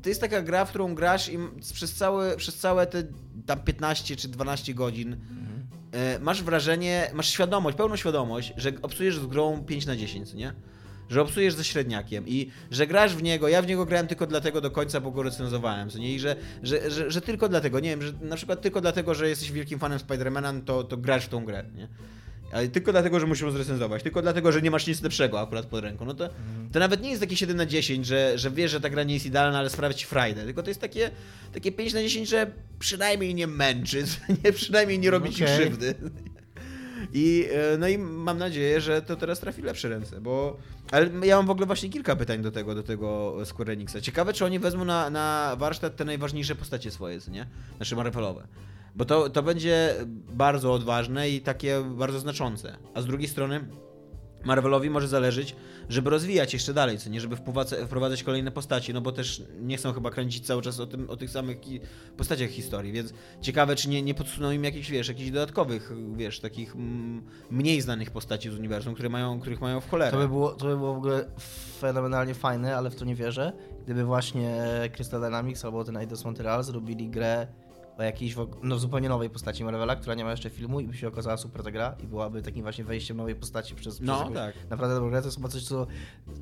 to 0.01 0.09
jest 0.09 0.21
taka 0.21 0.41
gra, 0.41 0.65
w 0.65 0.69
którą 0.69 0.95
grasz 0.95 1.29
i 1.29 1.37
przez 1.73 1.93
całe, 1.93 2.37
przez 2.37 2.55
całe 2.55 2.87
te 2.87 3.03
tam 3.45 3.59
15 3.59 4.15
czy 4.15 4.27
12 4.27 4.73
godzin 4.73 5.13
mhm. 5.13 6.23
masz 6.23 6.43
wrażenie, 6.43 7.11
masz 7.13 7.29
świadomość, 7.29 7.77
pełną 7.77 7.95
świadomość, 7.95 8.53
że 8.57 8.71
obsujesz 8.81 9.19
z 9.19 9.25
grą 9.25 9.63
5 9.65 9.85
na 9.85 9.95
10, 9.95 10.33
nie? 10.33 10.53
Że 11.09 11.21
obsujesz 11.21 11.53
ze 11.53 11.63
średniakiem 11.63 12.27
i 12.27 12.51
że 12.71 12.87
grasz 12.87 13.15
w 13.15 13.23
niego, 13.23 13.47
ja 13.47 13.61
w 13.61 13.67
niego 13.67 13.85
grałem 13.85 14.07
tylko 14.07 14.27
dlatego 14.27 14.61
do 14.61 14.71
końca, 14.71 15.01
bo 15.01 15.11
go 15.11 15.23
recenzowałem, 15.23 15.89
co 15.89 15.97
nie? 15.97 16.13
I 16.13 16.19
że, 16.19 16.35
że, 16.63 16.91
że, 16.91 17.11
że 17.11 17.21
tylko 17.21 17.49
dlatego, 17.49 17.79
nie 17.79 17.89
wiem, 17.89 18.01
że 18.01 18.13
na 18.21 18.35
przykład 18.35 18.61
tylko 18.61 18.81
dlatego, 18.81 19.15
że 19.15 19.29
jesteś 19.29 19.51
wielkim 19.51 19.79
fanem 19.79 19.99
Spidermana, 19.99 20.53
to, 20.65 20.83
to 20.83 20.97
grasz 20.97 21.25
w 21.25 21.29
tą 21.29 21.45
grę, 21.45 21.65
nie? 21.75 21.87
Ale 22.51 22.67
tylko 22.67 22.91
dlatego, 22.91 23.19
że 23.19 23.27
musimy 23.27 23.51
zrecenzować, 23.51 24.03
tylko 24.03 24.21
dlatego, 24.21 24.51
że 24.51 24.61
nie 24.61 24.71
masz 24.71 24.87
nic 24.87 25.01
lepszego 25.01 25.41
akurat 25.41 25.65
pod 25.65 25.83
ręką. 25.83 26.05
No 26.05 26.13
to, 26.13 26.25
mhm. 26.25 26.69
to 26.71 26.79
nawet 26.79 27.01
nie 27.01 27.09
jest 27.09 27.21
takie 27.21 27.35
7 27.35 27.57
na 27.57 27.65
10, 27.65 28.05
że, 28.05 28.37
że 28.37 28.51
wiesz, 28.51 28.71
że 28.71 28.81
ta 28.81 28.89
gra 28.89 29.03
nie 29.03 29.13
jest 29.13 29.25
idealna, 29.25 29.59
ale 29.59 29.69
sprawia 29.69 29.93
ci 29.93 30.05
frajdę. 30.05 30.43
Tylko 30.43 30.63
to 30.63 30.69
jest 30.69 30.81
takie, 30.81 31.11
takie 31.53 31.71
5 31.71 31.93
na 31.93 32.01
10, 32.01 32.29
że 32.29 32.51
przynajmniej 32.79 33.35
nie 33.35 33.47
męczy, 33.47 34.03
nie, 34.43 34.51
przynajmniej 34.51 34.99
nie 34.99 35.11
robi 35.11 35.29
okay. 35.29 35.37
ci 35.37 35.45
krzywdy. 35.45 35.95
I, 37.13 37.47
e, 37.51 37.77
no 37.77 37.87
i 37.87 37.97
mam 37.97 38.37
nadzieję, 38.37 38.81
że 38.81 39.01
to 39.01 39.15
teraz 39.15 39.39
trafi 39.39 39.61
lepsze 39.61 39.89
ręce, 39.89 40.21
bo... 40.21 40.57
Ale 40.91 41.09
ja 41.27 41.35
mam 41.35 41.47
w 41.47 41.49
ogóle 41.49 41.65
właśnie 41.65 41.89
kilka 41.89 42.15
pytań 42.15 42.41
do 42.41 42.51
tego, 42.51 42.75
do 42.75 42.83
tego 42.83 43.37
Square 43.45 43.69
Enixa. 43.69 44.01
Ciekawe, 44.01 44.33
czy 44.33 44.45
oni 44.45 44.59
wezmą 44.59 44.85
na, 44.85 45.09
na 45.09 45.55
warsztat 45.59 45.95
te 45.95 46.05
najważniejsze 46.05 46.55
postacie 46.55 46.91
swoje, 46.91 47.19
nie? 47.31 47.47
Nasze 47.79 47.95
Marvelowe. 47.95 48.47
Bo 48.95 49.05
to, 49.05 49.29
to 49.29 49.43
będzie 49.43 49.95
bardzo 50.33 50.73
odważne 50.73 51.29
i 51.29 51.41
takie 51.41 51.83
bardzo 51.83 52.19
znaczące. 52.19 52.77
A 52.93 53.01
z 53.01 53.05
drugiej 53.05 53.27
strony 53.27 53.65
Marvelowi 54.45 54.89
może 54.89 55.07
zależeć, 55.07 55.55
żeby 55.89 56.09
rozwijać 56.09 56.53
jeszcze 56.53 56.73
dalej, 56.73 56.97
co 56.97 57.09
nie, 57.09 57.21
żeby 57.21 57.35
wprowadzać 57.85 58.23
kolejne 58.23 58.51
postaci, 58.51 58.93
no 58.93 59.01
bo 59.01 59.11
też 59.11 59.43
nie 59.61 59.77
chcą 59.77 59.93
chyba 59.93 60.11
kręcić 60.11 60.45
cały 60.45 60.61
czas 60.61 60.79
o, 60.79 60.87
tym, 60.87 61.09
o 61.09 61.17
tych 61.17 61.29
samych 61.29 61.57
postaciach 62.17 62.49
historii, 62.49 62.91
więc 62.91 63.13
ciekawe, 63.41 63.75
czy 63.75 63.89
nie, 63.89 64.01
nie 64.01 64.13
podsuną 64.13 64.51
im 64.51 64.63
jakichś, 64.63 64.89
wiesz, 64.89 65.07
jakichś 65.07 65.29
dodatkowych, 65.29 65.91
wiesz, 66.15 66.39
takich 66.39 66.75
mniej 67.51 67.81
znanych 67.81 68.11
postaci 68.11 68.49
z 68.49 68.53
uniwersum, 68.53 68.93
które 68.93 69.09
mają, 69.09 69.39
których 69.39 69.61
mają 69.61 69.81
w 69.81 69.89
cholerę. 69.89 70.11
To 70.11 70.17
by, 70.17 70.27
było, 70.27 70.51
to 70.51 70.65
by 70.65 70.77
było 70.77 70.93
w 70.93 70.97
ogóle 70.97 71.25
fenomenalnie 71.79 72.33
fajne, 72.33 72.77
ale 72.77 72.89
w 72.89 72.95
to 72.95 73.05
nie 73.05 73.15
wierzę, 73.15 73.53
gdyby 73.83 74.05
właśnie 74.05 74.63
Crystal 74.95 75.21
Dynamics 75.21 75.65
albo 75.65 75.83
ten 75.83 75.97
Eidos 75.97 76.25
Montreal 76.25 76.63
zrobili 76.63 77.09
grę 77.09 77.47
o 77.99 78.03
jakiejś 78.03 78.35
no, 78.63 78.79
zupełnie 78.79 79.09
nowej 79.09 79.29
postaci 79.29 79.63
Marvela, 79.63 79.95
która 79.95 80.15
nie 80.15 80.23
ma 80.23 80.31
jeszcze 80.31 80.49
filmu 80.49 80.79
i 80.79 80.87
by 80.87 80.97
się 80.97 81.07
okazała 81.07 81.37
super 81.37 81.63
ta 81.63 81.71
gra 81.71 81.95
i 82.03 82.07
byłaby 82.07 82.41
takim 82.41 82.63
właśnie 82.63 82.83
wejściem 82.83 83.17
nowej 83.17 83.35
postaci 83.35 83.75
przez, 83.75 84.01
no, 84.01 84.21
przez 84.21 84.33
tak. 84.33 84.55
naprawdę 84.69 84.95
dobrą 84.95 85.09
grę. 85.09 85.21
To 85.21 85.27
jest 85.27 85.37
chyba 85.37 85.49
coś, 85.49 85.63
co, 85.63 85.87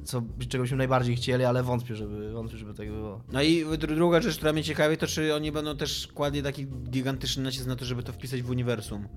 co, 0.04 0.24
czego 0.50 0.64
byśmy 0.64 0.78
najbardziej 0.78 1.16
chcieli, 1.16 1.46
ale 1.46 1.64
wątpię, 1.64 1.96
żeby, 1.96 2.32
wątpię, 2.32 2.58
żeby 2.58 2.74
tak 2.74 2.92
było. 2.92 3.22
No 3.32 3.42
i 3.42 3.66
druga 3.78 4.22
rzecz, 4.22 4.38
która 4.38 4.54
mnie 4.54 4.64
ciekawi, 4.64 4.98
to 4.98 5.08
czy 5.08 5.36
oni 5.36 5.52
będą 5.52 5.78
też 5.78 6.08
kładli 6.08 6.44
taki 6.44 6.68
gigantyczny 6.68 7.44
nacisk 7.44 7.68
na 7.68 7.76
to, 7.76 7.86
żeby 7.86 8.04
to 8.04 8.14
wpisać 8.14 8.42
w 8.42 8.50
uniwersum. 8.50 9.08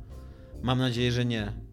Mam 0.62 0.78
nadzieję, 0.78 1.12
że 1.12 1.24
nie. 1.24 1.69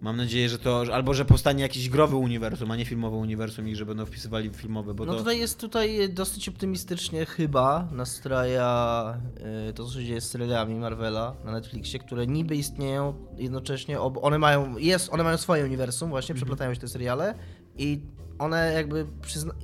Mam 0.00 0.16
nadzieję, 0.16 0.48
że 0.48 0.58
to. 0.58 0.84
Albo 0.92 1.14
że 1.14 1.24
powstanie 1.24 1.62
jakiś 1.62 1.88
growy 1.88 2.16
uniwersum, 2.16 2.70
a 2.70 2.76
nie 2.76 2.84
filmowy 2.84 3.16
uniwersum 3.16 3.68
i 3.68 3.76
że 3.76 3.86
będą 3.86 4.06
wpisywali 4.06 4.50
filmowe. 4.50 4.94
Bo 4.94 5.04
no 5.04 5.12
to... 5.12 5.18
tutaj 5.18 5.38
jest 5.38 5.60
tutaj 5.60 6.08
dosyć 6.08 6.48
optymistycznie 6.48 7.26
chyba 7.26 7.88
nastraja 7.92 9.20
y, 9.68 9.72
to, 9.72 9.84
co 9.84 9.92
się 9.92 10.04
dzieje 10.04 10.20
z 10.20 10.30
serialami 10.30 10.74
Marvela 10.74 11.34
na 11.44 11.52
Netflixie, 11.52 11.98
które 11.98 12.26
niby 12.26 12.56
istnieją 12.56 13.14
jednocześnie. 13.36 14.00
One 14.00 14.38
mają, 14.38 14.76
jest, 14.78 15.12
one 15.12 15.24
mają 15.24 15.36
swoje 15.36 15.64
uniwersum, 15.64 16.10
właśnie, 16.10 16.32
mm 16.32 16.36
-hmm. 16.36 16.44
przeplatają 16.44 16.74
się 16.74 16.80
te 16.80 16.88
seriale 16.88 17.34
i 17.78 18.00
one 18.38 18.72
jakby 18.72 19.06
przyzna 19.22 19.54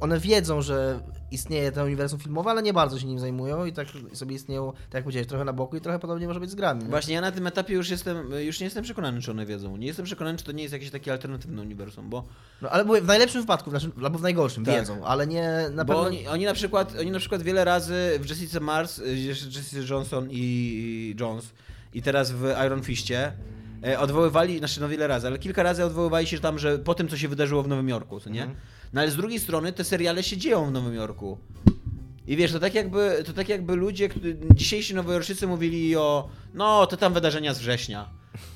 one 0.00 0.20
wiedzą, 0.20 0.62
że 0.62 1.00
istnieje 1.30 1.72
ten 1.72 1.84
uniwersum 1.84 2.18
filmowe, 2.18 2.50
ale 2.50 2.62
nie 2.62 2.72
bardzo 2.72 2.98
się 2.98 3.06
nim 3.06 3.18
zajmują 3.18 3.64
i 3.64 3.72
tak 3.72 3.88
sobie 4.12 4.34
istnieją, 4.34 4.72
tak 4.72 4.94
jak 4.94 5.04
powiedziałeś, 5.04 5.28
trochę 5.28 5.44
na 5.44 5.52
boku 5.52 5.76
i 5.76 5.80
trochę 5.80 5.98
podobnie 5.98 6.26
może 6.26 6.40
być 6.40 6.50
z 6.50 6.54
grami. 6.54 6.84
Nie? 6.84 6.90
Właśnie 6.90 7.14
ja 7.14 7.20
na 7.20 7.32
tym 7.32 7.46
etapie 7.46 7.74
już 7.74 7.90
jestem, 7.90 8.30
już 8.40 8.60
nie 8.60 8.64
jestem 8.64 8.84
przekonany, 8.84 9.20
czy 9.20 9.30
one 9.30 9.46
wiedzą. 9.46 9.76
Nie 9.76 9.86
jestem 9.86 10.04
przekonany, 10.04 10.38
czy 10.38 10.44
to 10.44 10.52
nie 10.52 10.62
jest 10.62 10.72
jakieś 10.72 10.90
takie 10.90 11.12
alternatywne 11.12 11.62
uniwersum, 11.62 12.10
bo... 12.10 12.24
No 12.62 12.70
ale 12.70 12.84
w 13.00 13.06
najlepszym 13.06 13.40
wypadku, 13.40 13.70
znaczy, 13.70 13.90
albo 14.04 14.18
w 14.18 14.22
najgorszym 14.22 14.64
tak. 14.64 14.74
wiedzą, 14.74 15.04
ale 15.04 15.26
nie 15.26 15.50
na 15.72 15.84
bo 15.84 15.92
pewno... 15.92 16.08
Oni, 16.08 16.28
oni, 16.28 16.44
na 16.44 16.54
przykład, 16.54 16.94
oni 17.00 17.10
na 17.10 17.18
przykład 17.18 17.42
wiele 17.42 17.64
razy 17.64 18.18
w 18.20 18.28
Jessica 18.28 18.60
Mars, 18.60 18.98
y, 18.98 19.16
Jessica 19.16 19.94
Johnson 19.94 20.28
i 20.30 21.16
Jones 21.20 21.52
i 21.94 22.02
teraz 22.02 22.32
w 22.32 22.44
Iron 22.66 22.82
Fistie 22.82 23.32
e, 23.86 23.98
odwoływali, 23.98 24.58
znaczy 24.58 24.80
no 24.80 24.88
wiele 24.88 25.06
razy, 25.06 25.26
ale 25.26 25.38
kilka 25.38 25.62
razy 25.62 25.84
odwoływali 25.84 26.26
się 26.26 26.38
tam, 26.38 26.58
że 26.58 26.78
po 26.78 26.94
tym, 26.94 27.08
co 27.08 27.16
się 27.16 27.28
wydarzyło 27.28 27.62
w 27.62 27.68
Nowym 27.68 27.88
Jorku, 27.88 28.20
co 28.20 28.30
nie? 28.30 28.42
Mm. 28.42 28.56
No 28.92 29.00
ale 29.00 29.10
z 29.10 29.16
drugiej 29.16 29.40
strony 29.40 29.72
te 29.72 29.84
seriale 29.84 30.22
się 30.22 30.36
dzieją 30.36 30.66
w 30.66 30.72
Nowym 30.72 30.94
Jorku. 30.94 31.38
I 32.26 32.36
wiesz, 32.36 32.52
to 32.52 32.60
tak 32.60 32.74
jakby, 32.74 33.22
to 33.26 33.32
tak 33.32 33.48
jakby 33.48 33.76
ludzie, 33.76 34.08
dzisiejsi 34.54 34.94
nowojorczycy 34.94 35.46
mówili 35.46 35.96
o, 35.96 36.28
no 36.54 36.86
to 36.86 36.96
tam 36.96 37.14
wydarzenia 37.14 37.54
z 37.54 37.58
września. 37.58 38.08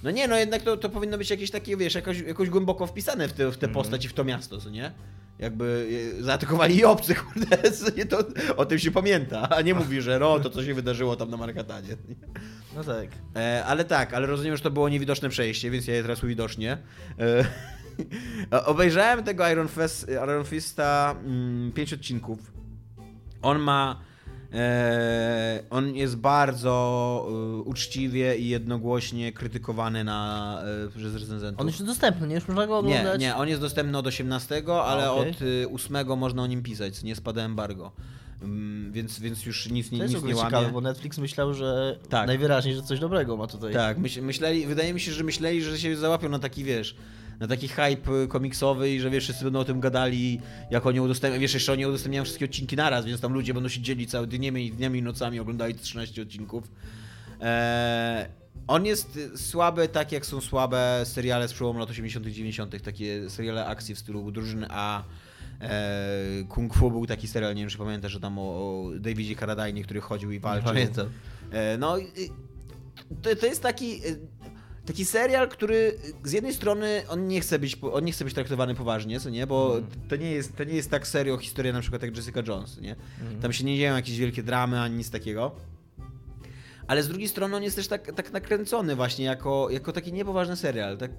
No 0.02 0.10
nie, 0.10 0.28
no 0.28 0.36
jednak 0.36 0.62
to, 0.62 0.76
to 0.76 0.88
powinno 0.88 1.18
być 1.18 1.30
jakieś 1.30 1.50
takie, 1.50 1.76
wiesz, 1.76 1.94
jakoś, 1.94 2.20
jakoś 2.20 2.50
głęboko 2.50 2.86
wpisane 2.86 3.28
w, 3.28 3.32
te, 3.32 3.50
w 3.50 3.56
tę 3.56 3.66
mhm. 3.66 3.72
postać 3.72 4.04
i 4.04 4.08
w 4.08 4.12
to 4.12 4.24
miasto, 4.24 4.60
co 4.60 4.70
nie? 4.70 4.92
Jakby 5.38 5.88
zaatakowali 6.20 6.76
i 6.76 6.84
obcy, 6.94 7.14
kurde, 7.14 7.56
to, 8.10 8.18
o 8.56 8.66
tym 8.66 8.78
się 8.78 8.90
pamięta, 8.90 9.48
a 9.48 9.60
nie 9.60 9.74
mówi, 9.74 10.02
że 10.02 10.18
no, 10.18 10.40
to 10.40 10.50
co 10.50 10.64
się 10.64 10.74
wydarzyło 10.74 11.16
tam 11.16 11.30
na 11.30 11.36
Markatanie. 11.36 11.96
No 12.76 12.84
tak. 12.84 13.08
E, 13.36 13.64
ale 13.64 13.84
tak, 13.84 14.14
ale 14.14 14.26
rozumiem, 14.26 14.56
że 14.56 14.62
to 14.62 14.70
było 14.70 14.88
niewidoczne 14.88 15.28
przejście, 15.28 15.70
więc 15.70 15.86
ja 15.86 15.94
je 15.94 16.02
teraz 16.02 16.24
uwidocznię. 16.24 16.78
E, 17.18 17.44
Obejrzałem 18.66 19.24
tego 19.24 19.48
Iron, 19.48 19.68
Fest, 19.68 20.06
Iron 20.24 20.44
Fista 20.44 21.16
mm, 21.24 21.72
pięć 21.72 21.92
odcinków. 21.92 22.52
On 23.42 23.58
ma 23.58 24.00
E, 24.54 25.62
on 25.70 25.94
jest 25.96 26.16
bardzo 26.16 27.26
e, 27.28 27.56
uczciwie 27.56 28.36
i 28.36 28.48
jednogłośnie 28.48 29.32
krytykowany 29.32 30.04
na, 30.04 30.62
e, 30.86 30.98
przez 30.98 31.14
recenzentów. 31.14 31.60
On 31.60 31.66
już 31.66 31.76
jest 31.76 31.86
dostępny, 31.86 32.26
nie? 32.26 32.34
Już 32.34 32.48
można 32.48 32.66
go 32.66 32.72
Nie, 32.72 32.78
oglądać? 32.78 33.20
nie, 33.20 33.36
on 33.36 33.48
jest 33.48 33.60
dostępny 33.60 33.98
od 33.98 34.06
18, 34.06 34.62
ale 34.82 35.12
okej. 35.12 35.30
od 35.30 35.42
y, 35.42 35.68
8 35.74 36.18
można 36.18 36.42
o 36.42 36.46
nim 36.46 36.62
pisać, 36.62 37.02
nie 37.02 37.16
spada 37.16 37.42
embargo. 37.42 37.92
Mm, 38.42 38.92
Więc, 38.92 39.20
więc 39.20 39.46
już 39.46 39.70
nic, 39.70 39.90
To 39.90 39.94
nic 39.94 40.12
jest 40.12 40.24
w 40.24 40.28
nie 40.28 40.36
łamie. 40.36 40.50
ciekawe, 40.50 40.72
bo 40.72 40.80
Netflix 40.80 41.18
myślał, 41.18 41.54
że 41.54 41.98
Tak. 42.08 42.26
najwyraźniej, 42.26 42.74
że 42.74 42.82
coś 42.82 43.00
dobrego 43.00 43.36
ma 43.36 43.46
tutaj. 43.46 43.72
Tak, 43.72 43.98
myśl, 43.98 44.22
myśleli, 44.22 44.66
wydaje 44.66 44.94
mi 44.94 45.00
się, 45.00 45.12
że 45.12 45.24
myśleli, 45.24 45.62
że 45.62 45.78
się 45.78 45.96
załapią 45.96 46.28
na 46.28 46.38
taki, 46.38 46.64
wiesz, 46.64 46.96
na 47.40 47.46
taki 47.48 47.68
hype 47.68 48.22
y, 48.22 48.28
komiksowy 48.28 48.90
i 48.90 49.00
że 49.00 49.10
wiesz, 49.10 49.24
wszyscy 49.24 49.44
będą 49.44 49.58
o 49.58 49.64
tym 49.64 49.80
gadali, 49.80 50.40
jak 50.70 50.86
oni 50.86 51.00
udostępniają, 51.00 51.40
wiesz, 51.40 51.54
jeszcze 51.54 51.72
oni 51.72 51.86
udostępniają 51.86 52.24
wszystkie 52.24 52.44
odcinki 52.44 52.76
naraz, 52.76 53.06
więc 53.06 53.20
tam 53.20 53.32
ludzie 53.32 53.54
będą 53.54 53.68
siedzieli 53.68 54.06
cały 54.06 54.26
dniami, 54.26 54.72
dniami 54.72 54.98
i 54.98 55.02
nocami, 55.02 55.40
oglądali 55.40 55.74
13 55.74 56.22
odcinków. 56.22 56.64
Eee, 57.40 58.26
on 58.66 58.86
jest 58.86 59.18
słaby, 59.36 59.88
tak 59.88 60.12
jak 60.12 60.26
są 60.26 60.40
słabe 60.40 61.00
seriale 61.04 61.48
z 61.48 61.52
przełomu 61.52 61.78
lat 61.78 61.90
80 61.90 62.26
90 62.26 62.82
takie 62.82 63.30
seriale 63.30 63.66
akcji 63.66 63.94
w 63.94 63.98
stylu 63.98 64.30
Drużyny 64.32 64.66
A, 64.70 65.02
eee, 65.60 66.44
Kung 66.48 66.74
Fu 66.74 66.90
był 66.90 67.06
taki 67.06 67.28
serial, 67.28 67.54
nie 67.54 67.62
wiem, 67.62 67.70
czy 67.70 67.78
pamiętasz, 67.78 68.12
że 68.12 68.20
tam 68.20 68.38
o, 68.38 68.42
o 68.42 68.90
Davidzie 68.98 69.36
Carradine, 69.36 69.82
który 69.84 70.00
chodził 70.00 70.30
i 70.30 70.34
Nie 70.34 70.40
walczył. 70.40 70.64
pamiętam. 70.68 71.06
E, 71.52 71.78
No, 71.78 71.98
i- 71.98 72.30
to, 73.22 73.36
to 73.36 73.46
jest 73.46 73.62
taki, 73.62 73.94
e, 73.94 74.00
taki 74.86 75.04
serial, 75.04 75.48
który 75.48 75.98
z 76.24 76.32
jednej 76.32 76.54
strony 76.54 77.02
on 77.08 77.28
nie 77.28 77.40
chce 77.40 77.58
być, 77.58 77.78
on 77.92 78.04
nie 78.04 78.12
chce 78.12 78.24
być 78.24 78.34
traktowany 78.34 78.74
poważnie, 78.74 79.20
co 79.20 79.30
nie, 79.30 79.46
bo 79.46 79.76
to 80.08 80.16
nie 80.16 80.30
jest, 80.30 80.56
to 80.56 80.64
nie 80.64 80.74
jest 80.74 80.90
tak 80.90 81.06
serio 81.06 81.38
historia 81.38 81.72
na 81.72 81.80
przykład 81.80 82.02
jak 82.02 82.16
Jessica 82.16 82.42
Jones, 82.46 82.80
nie? 82.80 82.96
Tam 83.42 83.52
się 83.52 83.64
nie 83.64 83.76
dzieją 83.76 83.96
jakieś 83.96 84.18
wielkie 84.18 84.42
dramy 84.42 84.80
ani 84.80 84.96
nic 84.96 85.10
takiego. 85.10 85.52
Ale 86.86 87.02
z 87.02 87.08
drugiej 87.08 87.28
strony 87.28 87.56
on 87.56 87.62
jest 87.62 87.76
też 87.76 87.88
tak, 87.88 88.12
tak 88.12 88.32
nakręcony 88.32 88.96
właśnie 88.96 89.24
jako, 89.24 89.70
jako 89.70 89.92
taki 89.92 90.12
niepoważny 90.12 90.56
serial, 90.56 90.98
tak, 90.98 91.10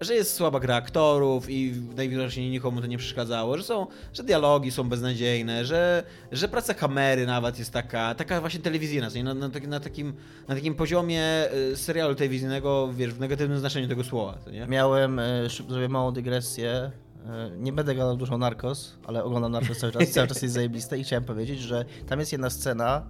że 0.00 0.14
jest 0.14 0.34
słaba 0.34 0.60
gra 0.60 0.74
aktorów 0.76 1.50
i 1.50 1.74
najwidoczniej 1.96 2.50
nikomu 2.50 2.80
to 2.80 2.86
nie 2.86 2.98
przeszkadzało, 2.98 3.56
że 3.56 3.62
są, 3.64 3.86
że 4.12 4.22
dialogi 4.22 4.70
są 4.70 4.88
beznadziejne, 4.88 5.64
że, 5.64 6.02
że 6.32 6.48
praca 6.48 6.74
kamery 6.74 7.26
nawet 7.26 7.58
jest 7.58 7.72
taka, 7.72 8.14
taka 8.14 8.40
właśnie 8.40 8.60
telewizyjna, 8.60 9.08
na, 9.24 9.34
na, 9.34 9.48
taki- 9.50 9.68
na, 9.68 9.80
takim, 9.80 10.12
na 10.48 10.54
takim 10.54 10.74
poziomie 10.74 11.48
y, 11.72 11.76
serialu 11.76 12.14
telewizyjnego, 12.14 12.88
wiesz, 12.94 13.12
w 13.14 13.20
negatywnym 13.20 13.58
znaczeniu 13.58 13.88
tego 13.88 14.04
słowa, 14.04 14.38
nie? 14.52 14.66
Miałem, 14.66 15.16
szyb- 15.46 15.70
zrobię 15.70 15.88
małą 15.88 16.12
dygresję. 16.12 16.90
E, 17.26 17.50
Nie 17.58 17.72
będę 17.72 17.94
gadał 17.94 18.16
dużo 18.16 18.38
Narcos, 18.38 18.96
ale 19.06 19.24
oglądam 19.24 19.52
Narcos 19.52 19.78
cały 19.78 19.92
czas. 19.92 20.10
Cały 20.10 20.28
czas 20.28 20.42
jest 20.42 20.54
zajebiste 20.54 20.98
i 20.98 21.04
chciałem 21.04 21.24
powiedzieć, 21.24 21.60
że 21.60 21.84
tam 22.08 22.20
jest 22.20 22.32
jedna 22.32 22.50
scena, 22.50 23.02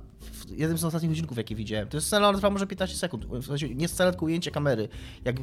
jednym 0.50 0.78
z 0.78 0.84
ostatnich 0.84 1.10
odcinków, 1.10 1.36
jakie 1.36 1.54
widziałem. 1.54 1.88
To 1.88 1.96
jest 1.96 2.06
scena, 2.06 2.32
trwa 2.32 2.50
może 2.50 2.66
15 2.66 2.96
sekund. 2.96 3.26
W 3.26 3.46
sensie 3.46 3.74
nie 3.74 3.88
scena, 3.88 4.10
tylko 4.10 4.26
ujęcie 4.26 4.50
kamery. 4.50 4.88
Jak 5.24 5.40
e, 5.40 5.42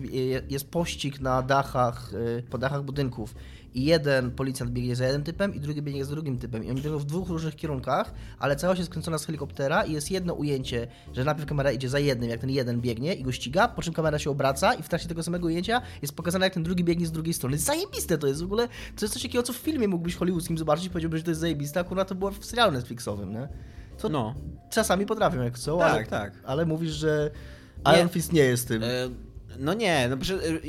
jest 0.49 0.69
pościg 0.69 1.19
na 1.19 1.41
dachach, 1.41 2.11
e, 2.37 2.41
po 2.43 2.57
dachach 2.57 2.83
budynków 2.83 3.35
i 3.73 3.85
jeden 3.85 4.31
policjant 4.31 4.71
biegnie 4.71 4.95
za 4.95 5.05
jednym 5.05 5.23
typem 5.23 5.55
i 5.55 5.59
drugi 5.59 5.81
biegnie 5.81 6.05
za 6.05 6.11
drugim 6.11 6.37
typem. 6.37 6.63
I 6.63 6.69
oni 6.69 6.81
biegną 6.81 6.99
w 6.99 7.05
dwóch 7.05 7.29
różnych 7.29 7.55
kierunkach, 7.55 8.13
ale 8.39 8.55
całość 8.55 8.79
jest 8.79 8.91
skręcona 8.91 9.17
z 9.17 9.25
helikoptera 9.25 9.83
i 9.83 9.93
jest 9.93 10.11
jedno 10.11 10.33
ujęcie, 10.33 10.87
że 11.13 11.23
najpierw 11.23 11.47
kamera 11.47 11.71
idzie 11.71 11.89
za 11.89 11.99
jednym, 11.99 12.29
jak 12.29 12.39
ten 12.39 12.49
jeden 12.49 12.81
biegnie 12.81 13.13
i 13.13 13.23
go 13.23 13.31
ściga, 13.31 13.67
po 13.67 13.81
czym 13.81 13.93
kamera 13.93 14.19
się 14.19 14.29
obraca 14.29 14.73
i 14.73 14.83
w 14.83 14.89
trakcie 14.89 15.07
tego 15.07 15.23
samego 15.23 15.47
ujęcia 15.47 15.81
jest 16.01 16.15
pokazane, 16.15 16.45
jak 16.45 16.53
ten 16.53 16.63
drugi 16.63 16.83
biegnie 16.83 17.07
z 17.07 17.11
drugiej 17.11 17.33
strony. 17.33 17.57
Zajebiste 17.57 18.17
to 18.17 18.27
jest 18.27 18.41
w 18.41 18.45
ogóle. 18.45 18.67
To 18.67 19.05
jest 19.05 19.13
coś 19.13 19.23
takiego, 19.23 19.43
co 19.43 19.53
w 19.53 19.57
filmie 19.57 19.87
mógłbyś 19.87 20.15
hollywoodzkim 20.15 20.57
zobaczyć 20.57 20.85
i 20.85 20.89
powiedziałbyś, 20.89 21.19
że 21.19 21.23
to 21.23 21.31
jest 21.31 21.41
zajebiste, 21.41 21.79
akurat 21.79 22.07
to 22.07 22.15
było 22.15 22.31
w 22.31 22.45
serialu 22.45 22.71
Netflixowym, 22.71 23.33
nie? 23.33 23.47
To 23.97 24.09
No. 24.09 24.35
czasami 24.69 25.05
potrafią 25.05 25.41
jak 25.41 25.55
chcą, 25.55 25.79
Tak, 25.79 25.91
ale, 25.91 26.05
tak. 26.05 26.33
ale 26.45 26.65
mówisz, 26.65 26.91
że 26.91 27.31
Nie. 27.85 27.97
Iron 27.97 28.09
Fist 28.09 28.33
nie 28.33 28.41
jest 28.41 28.67
tym. 28.67 28.83
E, 28.83 28.87
No 29.59 29.73
nie, 29.73 30.07
no 30.09 30.17
prze- 30.17 30.35
e, 30.43 30.59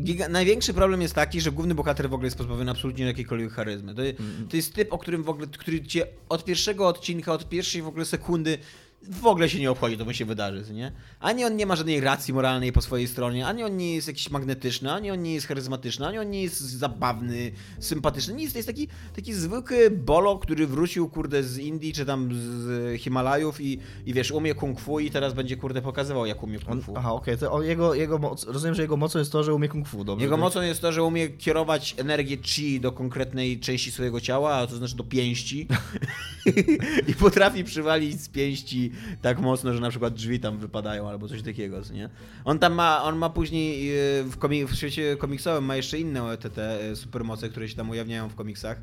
giga, 0.00 0.28
największy 0.28 0.74
problem 0.74 1.02
jest 1.02 1.14
taki, 1.14 1.40
że 1.40 1.52
główny 1.52 1.74
bohater 1.74 2.10
w 2.10 2.14
ogóle 2.14 2.26
jest 2.26 2.38
pozbawiony 2.38 2.70
absolutnie 2.70 3.04
jakiejkolwiek 3.06 3.52
charyzmy. 3.52 3.94
To, 3.94 4.02
to 4.50 4.56
jest 4.56 4.74
typ, 4.74 4.92
o 4.92 4.98
którym 4.98 5.22
w 5.22 5.28
ogóle, 5.28 5.46
który 5.46 5.82
cię 5.86 6.06
od 6.28 6.44
pierwszego 6.44 6.88
odcinka, 6.88 7.32
od 7.32 7.48
pierwszej 7.48 7.82
w 7.82 7.86
ogóle 7.86 8.04
sekundy 8.04 8.58
w 9.02 9.26
ogóle 9.26 9.48
się 9.48 9.58
nie 9.58 9.70
obchodzi, 9.70 9.96
to 9.96 10.04
mu 10.04 10.12
się 10.12 10.24
wydarzy, 10.24 10.74
nie? 10.74 10.92
Ani 11.20 11.44
on 11.44 11.56
nie 11.56 11.66
ma 11.66 11.76
żadnej 11.76 12.00
racji 12.00 12.34
moralnej 12.34 12.72
po 12.72 12.82
swojej 12.82 13.08
stronie, 13.08 13.46
ani 13.46 13.64
on 13.64 13.76
nie 13.76 13.94
jest 13.94 14.08
jakiś 14.08 14.30
magnetyczny, 14.30 14.92
ani 14.92 15.10
on 15.10 15.22
nie 15.22 15.34
jest 15.34 15.46
charyzmatyczny, 15.46 16.06
ani 16.06 16.18
on 16.18 16.30
nie 16.30 16.42
jest 16.42 16.60
zabawny, 16.60 17.52
sympatyczny, 17.78 18.34
nic, 18.34 18.52
to 18.52 18.58
jest 18.58 18.68
taki, 18.68 18.88
taki 19.16 19.34
zwykły 19.34 19.90
bolo, 19.90 20.38
który 20.38 20.66
wrócił, 20.66 21.08
kurde, 21.08 21.42
z 21.42 21.58
Indii, 21.58 21.92
czy 21.92 22.06
tam 22.06 22.28
z 22.34 23.00
Himalajów 23.00 23.60
i, 23.60 23.78
i 24.06 24.14
wiesz, 24.14 24.30
umie 24.30 24.54
kung 24.54 24.80
fu 24.80 25.00
i 25.00 25.10
teraz 25.10 25.34
będzie, 25.34 25.56
kurde, 25.56 25.82
pokazywał, 25.82 26.26
jak 26.26 26.42
umie 26.42 26.58
kung 26.58 26.70
On, 26.70 26.82
fu. 26.82 26.94
aha, 26.96 27.12
okej, 27.12 27.38
to 27.38 27.52
on, 27.52 27.64
jego, 27.64 27.94
jego 27.94 28.18
moc, 28.18 28.44
rozumiem, 28.46 28.74
że 28.74 28.82
jego 28.82 28.96
mocą 28.96 29.18
jest 29.18 29.32
to, 29.32 29.44
że 29.44 29.54
umie 29.54 29.68
kung 29.68 29.88
fu, 29.88 30.04
dobrze? 30.04 30.24
Jego 30.24 30.36
To- 30.36 30.40
mocą 30.42 30.62
jest 30.62 30.80
to, 30.80 30.92
że 30.92 31.02
umie 31.02 31.28
kierować 31.28 31.94
energię 31.98 32.36
chi 32.42 32.80
do 32.80 32.92
konkretnej 32.92 33.60
części 33.60 33.90
swojego 33.92 34.20
ciała, 34.20 34.54
a 34.54 34.66
to 34.66 34.76
znaczy 34.76 34.96
do 34.96 35.04
pięści. 35.04 35.66
I 37.08 37.14
potrafi 37.14 37.64
przywalić 37.64 38.20
z 38.20 38.28
pięści 38.28 38.89
tak 39.22 39.38
mocno, 39.40 39.74
że 39.74 39.80
na 39.80 39.90
przykład 39.90 40.14
drzwi 40.14 40.40
tam 40.40 40.58
wypadają 40.58 41.08
albo 41.08 41.28
coś 41.28 41.42
takiego, 41.42 41.82
co 41.82 41.92
nie? 41.94 42.08
On 42.44 42.58
tam 42.58 42.74
ma, 42.74 43.02
on 43.02 43.16
ma 43.16 43.30
później 43.30 43.90
e, 43.90 44.22
w, 44.24 44.36
w 44.68 44.74
świecie 44.74 45.16
komiksowym 45.16 45.64
ma 45.64 45.76
jeszcze 45.76 45.98
inne 45.98 46.36
te, 46.36 46.50
te 46.50 46.80
e, 46.90 46.96
supermoce, 46.96 47.48
które 47.48 47.68
się 47.68 47.76
tam 47.76 47.90
ujawniają 47.90 48.28
w 48.28 48.34
komiksach. 48.34 48.80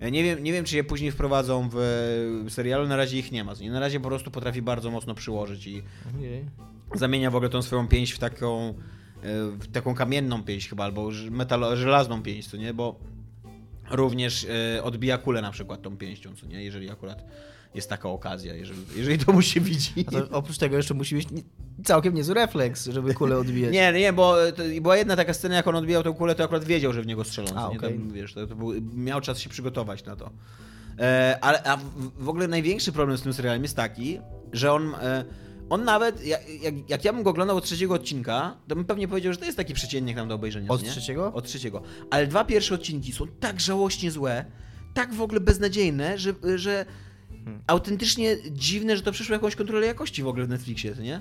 E, 0.00 0.10
Nie 0.10 0.22
wiem, 0.24 0.42
nie 0.42 0.52
wiem, 0.52 0.64
czy 0.64 0.76
je 0.76 0.84
później 0.84 1.10
wprowadzą 1.10 1.68
w 1.72 1.76
e, 2.46 2.50
serialu, 2.50 2.86
na 2.88 2.96
razie 2.96 3.18
ich 3.18 3.32
nie 3.32 3.44
ma. 3.44 3.52
Na 3.70 3.80
razie 3.80 4.00
po 4.00 4.08
prostu 4.08 4.30
potrafi 4.30 4.62
bardzo 4.62 4.90
mocno 4.90 5.14
przyłożyć 5.14 5.66
i, 5.66 5.82
Ojej. 6.18 6.44
zamienia 6.94 7.30
w 7.30 7.36
ogóle 7.36 7.50
tą 7.50 7.62
swoją 7.62 7.88
pięść 7.88 8.12
w 8.12 8.18
taką, 8.18 8.74
w 9.60 9.72
taką 9.72 9.94
kamienną 9.94 10.42
pięść 10.42 10.68
chyba, 10.68 10.84
albo 10.84 11.10
metalo, 11.30 11.76
żelazną 11.76 12.22
pięść, 12.22 12.48
co 12.48 12.56
nie, 12.56 12.74
bo 12.74 13.00
również 13.90 14.46
e, 14.76 14.82
odbija 14.82 15.18
kulę 15.18 15.42
na 15.42 15.50
przykład 15.50 15.82
tą 15.82 15.96
pięścią, 15.96 16.36
co 16.36 16.46
nie, 16.46 16.64
jeżeli 16.64 16.90
akurat 16.90 17.24
jest 17.74 17.88
taka 17.88 18.08
okazja, 18.08 18.54
jeżeli, 18.54 18.80
jeżeli 18.96 19.18
to 19.18 19.32
mu 19.32 19.42
się 19.42 19.60
widzi. 19.60 20.04
To 20.04 20.28
oprócz 20.30 20.58
tego 20.58 20.76
jeszcze 20.76 20.94
musi 20.94 21.14
mieć 21.14 21.28
całkiem 21.84 22.14
niezły 22.14 22.34
refleks, 22.34 22.86
żeby 22.86 23.14
kulę 23.14 23.38
odbijać. 23.38 23.72
Nie, 23.72 23.92
nie, 23.92 24.12
bo 24.12 24.36
to, 24.56 24.62
była 24.80 24.96
jedna 24.96 25.16
taka 25.16 25.34
scena, 25.34 25.54
jak 25.54 25.66
on 25.68 25.76
odbijał 25.76 26.02
tę 26.02 26.14
kulę, 26.14 26.34
to 26.34 26.44
akurat 26.44 26.64
wiedział, 26.64 26.92
że 26.92 27.02
w 27.02 27.06
niego 27.06 27.24
strzelą. 27.24 27.48
A, 27.54 27.68
okej. 27.68 27.98
Tam, 27.98 28.12
wiesz, 28.12 28.34
to, 28.34 28.46
to 28.46 28.56
był, 28.56 28.72
miał 28.94 29.20
czas 29.20 29.38
się 29.38 29.50
przygotować 29.50 30.04
na 30.04 30.16
to. 30.16 30.30
E, 30.98 31.38
ale 31.40 31.62
a 31.62 31.76
w, 31.76 31.82
w 32.18 32.28
ogóle 32.28 32.48
największy 32.48 32.92
problem 32.92 33.18
z 33.18 33.22
tym 33.22 33.32
serialem 33.32 33.62
jest 33.62 33.76
taki, 33.76 34.20
że 34.52 34.72
on, 34.72 34.94
e, 34.94 35.24
on 35.70 35.84
nawet, 35.84 36.26
jak, 36.26 36.40
jak, 36.62 36.90
jak 36.90 37.04
ja 37.04 37.12
bym 37.12 37.22
go 37.22 37.30
oglądał 37.30 37.56
od 37.56 37.64
trzeciego 37.64 37.94
odcinka, 37.94 38.56
to 38.68 38.74
bym 38.76 38.84
pewnie 38.84 39.08
powiedział, 39.08 39.32
że 39.32 39.38
to 39.38 39.44
jest 39.44 39.56
taki 39.56 39.74
przeciętnik 39.74 40.16
nam 40.16 40.28
do 40.28 40.34
obejrzenia. 40.34 40.68
Od 40.68 40.82
nie? 40.82 40.90
trzeciego? 40.90 41.32
Od 41.32 41.44
trzeciego. 41.44 41.82
Ale 42.10 42.26
dwa 42.26 42.44
pierwsze 42.44 42.74
odcinki 42.74 43.12
są 43.12 43.26
tak 43.40 43.60
żałośnie 43.60 44.10
złe, 44.10 44.44
tak 44.94 45.14
w 45.14 45.22
ogóle 45.22 45.40
beznadziejne, 45.40 46.18
że, 46.18 46.34
że 46.56 46.86
Hmm. 47.48 47.62
autentycznie 47.66 48.36
dziwne, 48.50 48.96
że 48.96 49.02
to 49.02 49.12
przyszło 49.12 49.32
jakąś 49.32 49.56
kontrolę 49.56 49.86
jakości 49.86 50.22
w 50.22 50.28
ogóle 50.28 50.46
w 50.46 50.48
Netflixie, 50.48 50.94
nie? 51.02 51.20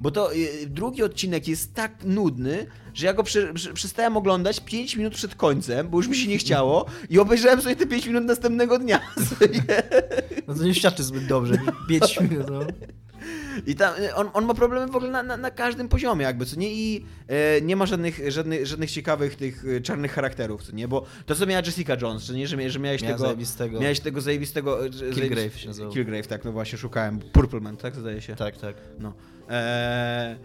Bo 0.00 0.10
to 0.10 0.34
y, 0.34 0.66
drugi 0.66 1.02
odcinek 1.02 1.48
jest 1.48 1.74
tak 1.74 2.04
nudny, 2.04 2.66
że 2.94 3.06
ja 3.06 3.14
go 3.14 3.22
przy, 3.22 3.54
przy, 3.54 3.72
przestałem 3.72 4.16
oglądać 4.16 4.60
5 4.60 4.96
minut 4.96 5.14
przed 5.14 5.34
końcem, 5.34 5.88
bo 5.88 5.96
już 5.96 6.08
mi 6.08 6.16
się 6.16 6.28
nie 6.28 6.38
chciało 6.38 6.86
i 7.10 7.18
obejrzałem 7.18 7.62
sobie 7.62 7.76
te 7.76 7.86
5 7.86 8.06
minut 8.06 8.24
następnego 8.24 8.78
dnia. 8.78 9.00
co 9.28 9.46
nie? 9.46 9.82
No 10.48 10.54
to 10.54 10.64
nie 10.64 10.74
świadczy 10.74 11.02
zbyt 11.02 11.26
dobrze. 11.26 11.54
5 11.88 12.20
minut, 12.20 12.46
no. 12.50 12.60
I 13.66 13.74
tam, 13.74 13.94
y, 14.02 14.14
on, 14.14 14.30
on 14.32 14.44
ma 14.44 14.54
problemy 14.54 14.92
w 14.92 14.96
ogóle 14.96 15.10
na, 15.10 15.22
na, 15.22 15.36
na 15.36 15.50
każdym 15.50 15.88
poziomie, 15.88 16.24
jakby, 16.24 16.46
co 16.46 16.56
nie? 16.56 16.74
I 16.74 17.04
e, 17.28 17.60
nie 17.60 17.76
ma 17.76 17.86
żadnych, 17.86 18.20
żadnych, 18.32 18.66
żadnych 18.66 18.90
ciekawych 18.90 19.36
tych 19.36 19.64
e, 19.76 19.80
czarnych 19.80 20.12
charakterów, 20.12 20.62
co 20.62 20.72
nie? 20.72 20.88
Bo 20.88 21.04
to, 21.26 21.34
co 21.34 21.46
miała 21.46 21.62
Jessica 21.66 21.96
Jones, 22.02 22.24
co 22.24 22.32
nie? 22.32 22.48
Że, 22.48 22.70
że 22.70 22.78
miałeś 22.78 23.02
Miała 23.02 23.14
tego... 23.14 23.24
zajebistego. 23.24 23.80
Miałeś 23.80 24.00
tego 24.00 24.20
zajebistego... 24.20 24.86
e, 24.86 24.90
Kilgrave 25.14 25.58
się 25.58 25.68
nazywał. 25.68 25.92
Kilgrave, 25.92 26.26
tak, 26.26 26.44
no 26.44 26.52
właśnie, 26.52 26.78
szukałem. 26.78 27.20
Purple 27.32 27.60
Man, 27.60 27.76
tak? 27.76 27.96
Zdaje 27.96 28.20
się. 28.22 28.36
Tak, 28.36 28.56
tak. 28.56 28.76
No. 28.98 29.12
Eee, 29.50 30.36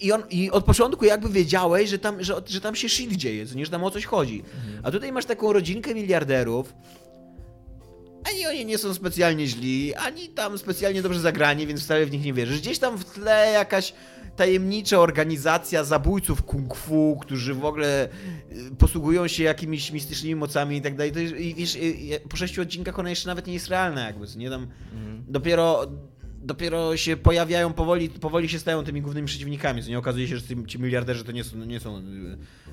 i, 0.00 0.12
on, 0.12 0.22
I 0.30 0.50
od 0.50 0.64
początku 0.64 1.04
jakby 1.04 1.28
wiedziałeś, 1.28 1.90
że 1.90 1.98
tam, 1.98 2.22
że, 2.22 2.34
że 2.46 2.60
tam 2.60 2.74
się 2.74 2.88
shit 2.88 3.12
dzieje, 3.12 3.46
co 3.46 3.54
nie, 3.54 3.64
że 3.64 3.70
tam 3.70 3.84
o 3.84 3.90
coś 3.90 4.04
chodzi. 4.04 4.42
A 4.82 4.90
tutaj 4.90 5.12
masz 5.12 5.24
taką 5.24 5.52
rodzinkę 5.52 5.94
miliarderów, 5.94 6.74
ani 8.24 8.46
oni 8.46 8.66
nie 8.66 8.78
są 8.78 8.94
specjalnie 8.94 9.46
źli, 9.46 9.94
ani 9.94 10.28
tam 10.28 10.58
specjalnie 10.58 11.02
dobrze 11.02 11.20
zagrani, 11.20 11.66
więc 11.66 11.82
wcale 11.82 12.06
w 12.06 12.10
nich 12.10 12.24
nie 12.24 12.32
wierzysz. 12.32 12.60
Gdzieś 12.60 12.78
tam 12.78 12.98
w 12.98 13.04
tle 13.04 13.52
jakaś 13.52 13.94
tajemnicza 14.36 14.98
organizacja 14.98 15.84
zabójców 15.84 16.42
kung 16.42 16.74
fu, 16.74 17.18
którzy 17.20 17.54
w 17.54 17.64
ogóle 17.64 18.08
y, 18.52 18.76
posługują 18.78 19.28
się 19.28 19.42
jakimiś 19.42 19.92
mistycznymi 19.92 20.34
mocami 20.34 20.76
i 20.76 20.82
tak 20.82 20.96
dalej. 20.96 21.12
To 21.12 21.20
I 21.20 21.54
wiesz, 21.54 21.74
y, 21.74 21.78
y, 21.78 22.28
po 22.28 22.36
sześciu 22.36 22.62
odcinkach 22.62 22.98
ona 22.98 23.10
jeszcze 23.10 23.28
nawet 23.28 23.46
nie 23.46 23.52
jest 23.52 23.68
realna 23.68 24.06
jakby, 24.06 24.26
nie 24.36 24.50
tam 24.50 24.66
dopiero 25.28 25.86
dopiero 26.42 26.96
się 26.96 27.16
pojawiają 27.16 27.72
powoli, 27.72 28.08
powoli 28.08 28.48
się 28.48 28.58
stają 28.58 28.84
tymi 28.84 29.02
głównymi 29.02 29.26
przeciwnikami, 29.26 29.82
co 29.82 29.90
nie 29.90 29.98
okazuje 29.98 30.28
się, 30.28 30.36
że 30.36 30.42
ci, 30.66 30.78
miliarderzy 30.78 31.24
to 31.24 31.32
nie 31.32 31.44
są, 31.44 31.58
nie 31.58 31.80
są 31.80 32.02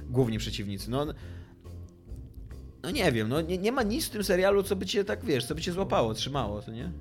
główni 0.09 0.37
przeciwnicy. 0.37 0.91
No, 0.91 1.05
no 2.87 2.91
nie 2.91 3.11
wiem, 3.11 3.29
no 3.29 3.41
nie, 3.41 3.57
nie 3.57 3.71
ma 3.71 3.83
nic 3.83 4.05
w 4.05 4.09
tym 4.09 4.23
serialu, 4.23 4.63
co 4.63 4.75
by 4.75 4.85
cię 4.85 5.03
tak, 5.03 5.25
wiesz, 5.25 5.45
co 5.45 5.55
by 5.55 5.61
cię 5.61 5.71
złapało, 5.71 6.13
trzymało, 6.13 6.61
co 6.61 6.71
nie? 6.71 6.91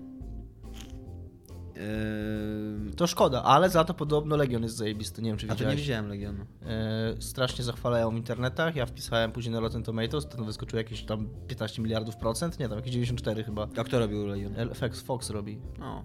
Yy... 1.74 2.92
To 2.96 3.06
szkoda, 3.06 3.42
ale 3.42 3.70
za 3.70 3.84
to 3.84 3.94
podobno 3.94 4.36
Legion 4.36 4.62
jest 4.62 4.76
zajebisty, 4.76 5.22
nie 5.22 5.30
wiem 5.30 5.38
czy 5.38 5.46
A 5.46 5.48
to 5.48 5.54
widziałeś. 5.54 5.76
nie 5.76 5.82
widziałem 5.82 6.08
Legionu. 6.08 6.44
E, 6.62 7.14
strasznie 7.20 7.64
zachwalają 7.64 8.10
w 8.10 8.16
internetach, 8.16 8.76
ja 8.76 8.86
wpisałem 8.86 9.32
później 9.32 9.52
na 9.52 9.60
Rotten 9.60 9.82
Tomatoes, 9.82 10.28
to 10.28 10.44
wyskoczyło 10.44 10.78
jakieś 10.78 11.02
tam 11.02 11.28
15 11.48 11.82
miliardów 11.82 12.16
procent, 12.16 12.58
nie 12.58 12.68
tam 12.68 12.78
jakieś 12.78 12.92
94 12.92 13.44
chyba. 13.44 13.68
A 13.76 13.84
kto 13.84 13.98
robił 13.98 14.26
Legion? 14.26 14.54
FX 14.74 15.00
Fox 15.00 15.30
robi. 15.30 15.58
No. 15.78 16.04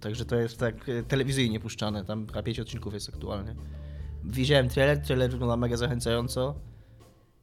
Także 0.00 0.24
to 0.24 0.36
jest 0.36 0.58
tak 0.58 0.88
e, 0.88 1.02
telewizyjnie 1.02 1.60
puszczane, 1.60 2.04
tam 2.04 2.26
chyba 2.26 2.42
5 2.42 2.60
odcinków 2.60 2.94
jest 2.94 3.08
aktualnie. 3.08 3.54
Widziałem 4.24 4.68
trailer, 4.68 4.98
trailer 4.98 5.30
wygląda 5.30 5.56
mega 5.56 5.76
zachęcająco 5.76 6.54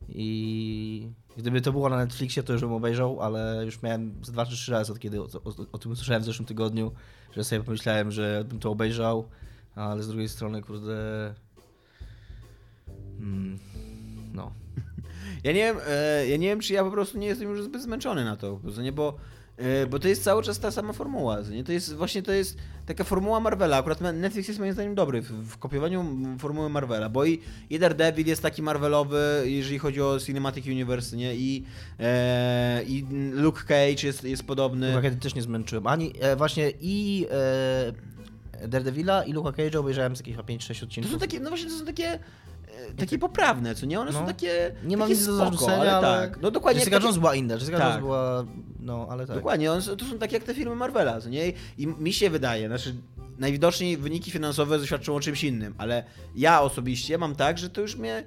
i 0.10 1.10
gdyby 1.38 1.62
to 1.62 1.72
było 1.72 1.90
na 1.90 1.98
Netflixie, 1.98 2.44
to 2.44 2.54
już 2.54 2.62
bym 2.62 2.74
obejrzał, 2.74 3.22
ale 3.22 3.66
już 3.66 3.82
miałem 3.82 4.14
z 4.24 4.32
2 4.32 4.46
czy 4.46 4.56
3 4.56 4.72
razy 4.72 4.92
od 4.92 5.00
kiedy 5.00 5.22
o, 5.22 5.24
o, 5.24 5.54
o 5.72 5.78
tym 5.78 5.92
usłyszałem 5.92 6.22
w 6.22 6.26
zeszłym 6.26 6.46
tygodniu, 6.46 6.92
że 7.36 7.44
sobie 7.44 7.64
pomyślałem, 7.64 8.12
że 8.12 8.46
bym 8.50 8.60
to 8.60 8.72
obejrzał, 8.72 9.30
ale 9.76 10.04
z 10.04 10.08
drugiej 10.08 10.30
strony, 10.30 10.62
kurde... 10.62 11.34
Hmm, 13.18 13.60
no. 14.34 14.52
Ja 15.44 15.52
nie 15.52 15.60
wiem, 15.60 15.78
e, 15.88 16.28
ja 16.28 16.38
nie 16.38 16.48
wiem, 16.48 16.60
czy 16.60 16.74
ja 16.74 16.84
po 16.84 16.92
prostu 16.92 17.18
nie 17.18 17.28
jestem 17.28 17.50
już 17.50 17.64
zbyt 17.64 17.84
zmęczony 17.84 18.26
na 18.26 18.36
to, 18.36 18.60
nie, 18.82 18.92
bo, 18.92 19.16
bo 19.90 20.00
to 20.00 20.08
jest 20.08 20.24
cały 20.24 20.44
czas 20.44 20.60
ta 20.60 20.72
sama 20.72 20.94
formuła, 20.94 21.42
nie? 21.52 21.64
To 21.64 21.72
jest 21.72 21.94
właśnie 21.96 22.24
to 22.24 22.32
jest 22.32 22.58
taka 22.86 23.04
formuła 23.04 23.40
Marvela. 23.40 23.78
Akurat 23.78 24.02
Netflix 24.02 24.48
jest 24.48 24.60
moim 24.60 24.74
zdaniem 24.74 24.96
dobry 24.96 25.22
w, 25.22 25.32
w 25.32 25.58
kopiowaniu 25.58 26.06
formuły 26.40 26.70
Marvela, 26.70 27.10
bo 27.10 27.26
i, 27.26 27.40
i 27.70 27.80
Daredevil 27.80 28.28
jest 28.28 28.42
taki 28.42 28.62
Marvelowy, 28.62 29.44
jeżeli 29.46 29.80
chodzi 29.80 30.02
o 30.02 30.20
Cinematic 30.20 30.66
Universe, 30.66 31.18
nie? 31.18 31.36
I, 31.36 31.64
e, 32.00 32.84
i 32.84 33.06
Luke 33.34 33.62
Cage 33.62 34.08
jest, 34.08 34.24
jest 34.24 34.44
podobny. 34.44 34.90
Luka 34.90 35.02
Cage 35.02 35.16
też 35.16 35.36
nie 35.36 35.42
zmęczyłem. 35.42 35.88
Ani 35.88 36.14
e, 36.20 36.36
właśnie 36.36 36.72
i 36.82 37.28
e, 37.32 38.16
Daredevila 38.68 39.24
i 39.24 39.34
Luka 39.34 39.50
Cage'a 39.50 39.78
obejrzałem 39.78 40.16
z 40.16 40.20
jakieś 40.20 40.36
5-6 40.36 40.80
To 40.80 40.86
odcinków. 40.86 41.12
są 41.14 41.20
takie, 41.20 41.40
no 41.40 41.50
właśnie 41.50 41.70
to 41.70 41.78
są 41.80 41.86
takie 41.86 42.06
e, 42.14 42.20
takie 42.98 43.20
poprawne, 43.20 43.76
co 43.76 43.86
nie? 43.86 44.00
One 44.00 44.14
są 44.14 44.22
No. 44.22 44.28
takie 44.28 44.72
Nie 44.84 44.98
mam 44.98 45.10
nic 45.10 45.26
do 45.26 45.36
zarzucenia, 45.36 45.98
ale 45.98 46.08
tak. 46.08 46.42
No 46.42 46.52
dokładnie. 46.52 46.80
Jessica 46.80 46.96
takie- 46.98 47.06
Jones 47.06 47.18
była 47.20 47.36
inna, 47.36 47.54
Jessica 47.54 47.78
Tak. 47.78 47.88
Jones 47.88 48.00
była... 48.02 48.46
No, 48.80 49.08
ale 49.10 49.28
tak. 49.28 49.36
Dokładnie, 49.36 49.72
one, 49.72 49.82
są- 49.82 49.96
to 49.98 50.06
są 50.06 50.18
takie 50.18 50.34
jak 50.34 50.44
te 50.44 50.54
filmy 50.54 50.76
Marvela, 50.76 51.22
co 51.22 51.30
nie? 51.30 51.54
I 51.78 51.88
mi 51.88 52.14
się 52.14 52.30
wydaje, 52.30 52.68
znaczy 52.68 52.96
najwidoczniej 53.40 53.98
wyniki 53.98 54.32
finansowe 54.32 54.80
zaświadczą 54.80 55.16
o 55.16 55.20
czymś 55.20 55.44
innym, 55.44 55.76
ale 55.78 56.04
ja 56.36 56.62
osobiście 56.62 57.18
mam 57.18 57.36
tak, 57.36 57.58
że 57.58 57.70
to 57.70 57.82
już 57.82 57.96
mnie, 57.96 58.24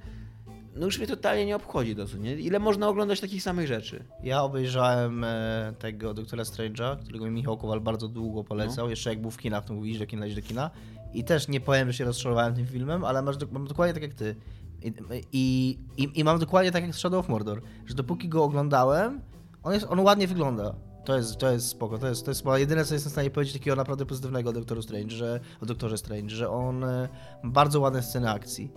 no 0.77 0.87
już 0.87 0.99
mnie 0.99 1.07
totalnie 1.07 1.47
nie 1.47 1.57
obchodzi 1.57 1.97
to, 1.97 2.07
co 2.07 2.17
nie? 2.17 2.35
Ile 2.35 2.59
można 2.59 2.89
oglądać 2.89 3.21
takich 3.21 3.43
samych 3.43 3.67
rzeczy? 3.67 4.05
Ja 4.23 4.43
obejrzałem 4.43 5.25
e, 5.25 5.73
tego 5.79 6.15
Doktora 6.15 6.43
Strange'a, 6.43 6.97
którego 6.99 7.25
mi 7.25 7.31
Michał 7.31 7.59
Kowal 7.59 7.81
bardzo 7.81 8.09
długo 8.09 8.45
polecał, 8.45 8.85
No. 8.87 8.91
jeszcze 8.91 9.11
jak 9.11 9.21
był 9.23 9.31
w 9.31 9.37
kinach, 9.39 9.65
to 9.65 9.75
mówił, 9.75 9.93
idź 9.93 9.99
do 9.99 10.07
kina, 10.07 10.27
do 10.35 10.43
kina. 10.43 10.71
I 11.13 11.25
też 11.25 11.49
nie 11.49 11.61
powiem, 11.61 11.89
że 11.89 11.99
się 11.99 12.05
rozczarowałem 12.05 12.55
tym 12.55 12.67
filmem, 12.67 13.05
ale 13.05 13.23
masz, 13.23 13.37
mam 13.53 13.67
dokładnie 13.67 13.95
tak 13.95 14.03
jak 14.03 14.15
ty. 14.15 14.37
I, 14.83 14.93
i, 15.33 15.79
i, 15.97 16.21
I 16.21 16.25
mam 16.25 16.39
dokładnie 16.39 16.73
tak 16.73 16.83
jak 16.83 16.95
z 16.95 16.99
Shadow 16.99 17.25
of 17.25 17.29
Mordor, 17.29 17.63
że 17.87 17.95
dopóki 17.95 18.29
go 18.29 18.45
oglądałem, 18.45 19.21
on, 19.63 19.73
jest, 19.73 19.87
on 19.89 20.01
ładnie 20.01 20.27
wygląda. 20.27 20.75
To 21.05 21.17
jest, 21.17 21.37
to 21.37 21.53
jest 21.53 21.69
spoko, 21.69 21.99
to 21.99 22.09
jest, 22.09 22.25
to 22.25 22.31
jest 22.31 22.45
jedyne, 22.57 22.85
co 22.85 22.95
jestem 22.95 23.11
w 23.11 23.13
stanie 23.13 23.31
powiedzieć 23.31 23.55
takiego 23.55 23.77
naprawdę 23.77 24.07
pozytywnego 24.07 24.51
o 24.51 24.53
Doktorze 24.53 24.83
Strange, 24.83 25.11
że, 25.11 25.41
o 25.63 25.67
Doktorze 25.67 25.99
Strange, 25.99 26.37
że 26.37 26.51
on 26.51 26.85
e, 26.85 27.09
ma 27.43 27.51
bardzo 27.51 27.81
ładne 27.81 28.03
sceny 28.03 28.31
akcji. 28.31 28.73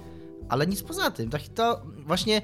Ale 0.49 0.67
nic 0.67 0.83
poza 0.83 1.11
tym. 1.11 1.29
Tak, 1.29 1.41
to 1.55 1.81
właśnie 2.05 2.41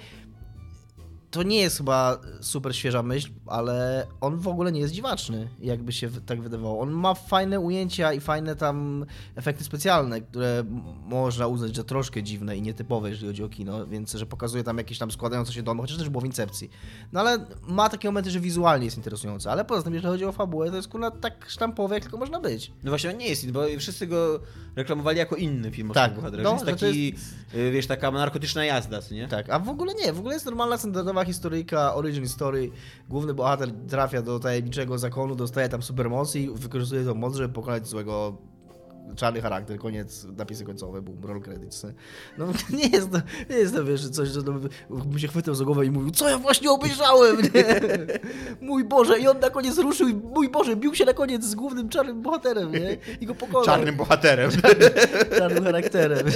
to 1.37 1.43
nie 1.43 1.59
jest 1.59 1.77
chyba 1.77 2.17
super 2.41 2.75
świeża 2.75 3.03
myśl, 3.03 3.29
ale 3.45 4.07
on 4.21 4.37
w 4.37 4.47
ogóle 4.47 4.71
nie 4.71 4.79
jest 4.79 4.93
dziwaczny, 4.93 5.49
jakby 5.59 5.91
się 5.91 6.09
tak 6.25 6.41
wydawało. 6.41 6.79
On 6.79 6.91
ma 6.91 7.13
fajne 7.13 7.59
ujęcia 7.59 8.13
i 8.13 8.19
fajne 8.19 8.55
tam 8.55 9.05
efekty 9.35 9.63
specjalne, 9.63 10.21
które 10.21 10.63
można 11.05 11.47
uznać, 11.47 11.75
że 11.75 11.83
troszkę 11.83 12.23
dziwne 12.23 12.57
i 12.57 12.61
nietypowe, 12.61 13.09
jeżeli 13.09 13.27
chodzi 13.27 13.43
o 13.43 13.49
kino, 13.49 13.87
więc 13.87 14.13
że 14.13 14.25
pokazuje 14.25 14.63
tam 14.63 14.77
jakieś 14.77 14.97
tam 14.97 15.11
składające 15.11 15.53
się 15.53 15.63
domy, 15.63 15.81
chociaż 15.81 15.97
też 15.97 16.09
było 16.09 16.21
w 16.21 16.25
Incepcji. 16.25 16.69
No 17.11 17.19
ale 17.19 17.45
ma 17.67 17.89
takie 17.89 18.07
momenty, 18.07 18.31
że 18.31 18.39
wizualnie 18.39 18.85
jest 18.85 18.97
interesujące, 18.97 19.51
ale 19.51 19.65
poza 19.65 19.83
tym, 19.83 19.93
jeżeli 19.93 20.11
chodzi 20.11 20.25
o 20.25 20.31
fabułę, 20.31 20.69
to 20.69 20.75
jest 20.75 20.87
kurna 20.87 21.11
tak 21.11 21.45
sztampowe, 21.49 21.95
jak 21.95 22.03
tylko 22.03 22.17
można 22.17 22.39
być. 22.39 22.71
No 22.83 22.91
właśnie 22.91 23.09
on 23.09 23.17
nie 23.17 23.27
jest, 23.27 23.51
bo 23.51 23.63
wszyscy 23.79 24.07
go 24.07 24.39
reklamowali 24.77 25.17
jako 25.17 25.35
inny 25.35 25.71
film 25.71 25.91
o 25.91 25.93
Tak, 25.93 26.05
tak, 26.11 26.15
bohaterach. 26.15 26.43
no, 26.43 26.53
jest 26.53 26.65
taki, 26.65 27.15
y, 27.55 27.71
wiesz, 27.71 27.87
taka 27.87 28.11
narkotyczna 28.11 28.65
jazda, 28.65 28.99
nie? 29.11 29.27
Tak, 29.27 29.49
a 29.49 29.59
w 29.59 29.69
ogóle 29.69 29.93
nie, 29.93 30.13
w 30.13 30.19
ogóle 30.19 30.33
jest 30.33 30.45
normalna, 30.45 30.77
standardowa 30.77 31.25
historyjka, 31.25 31.95
origin 31.95 32.27
story. 32.27 32.71
Główny 33.09 33.33
bohater 33.33 33.69
trafia 33.89 34.21
do 34.21 34.39
tajemniczego 34.39 34.97
zakonu, 34.97 35.35
dostaje 35.35 35.69
tam 35.69 35.81
supermocy 35.83 36.39
i 36.39 36.49
wykorzystuje 36.49 37.05
tą 37.05 37.15
moc, 37.15 37.35
żeby 37.35 37.53
pokonać 37.53 37.87
złego 37.87 38.37
czarny 39.15 39.41
charakter, 39.41 39.77
koniec, 39.77 40.27
napisy 40.37 40.65
końcowe, 40.65 41.01
boom, 41.01 41.17
roll 41.23 41.41
credits. 41.41 41.85
No 42.37 42.45
nie 42.77 42.87
jest 42.87 43.11
to, 43.11 43.17
nie 43.49 43.55
jest 43.55 43.75
to 43.75 43.85
wiesz, 43.85 44.09
coś, 44.09 44.29
że 44.29 44.43
to 44.43 44.51
by, 44.51 44.69
by 45.05 45.19
się 45.19 45.27
chwytał 45.27 45.55
za 45.55 45.65
głowę 45.65 45.85
i 45.85 45.91
mówił, 45.91 46.11
co 46.11 46.29
ja 46.29 46.37
właśnie 46.37 46.71
obejrzałem, 46.71 47.37
nie? 47.41 47.79
Mój 48.67 48.83
Boże, 48.83 49.19
i 49.19 49.27
on 49.27 49.39
na 49.39 49.49
koniec 49.49 49.77
ruszył 49.77 50.07
i 50.07 50.13
mój 50.13 50.49
Boże, 50.49 50.75
bił 50.75 50.95
się 50.95 51.05
na 51.05 51.13
koniec 51.13 51.43
z 51.43 51.55
głównym 51.55 51.89
czarnym 51.89 52.21
bohaterem, 52.21 52.71
nie? 52.71 52.97
I 53.21 53.25
go 53.25 53.35
pokonał. 53.35 53.65
Czarnym 53.65 53.95
bohaterem. 53.95 54.51
czarnym 55.37 55.63
charakterem. 55.63 56.27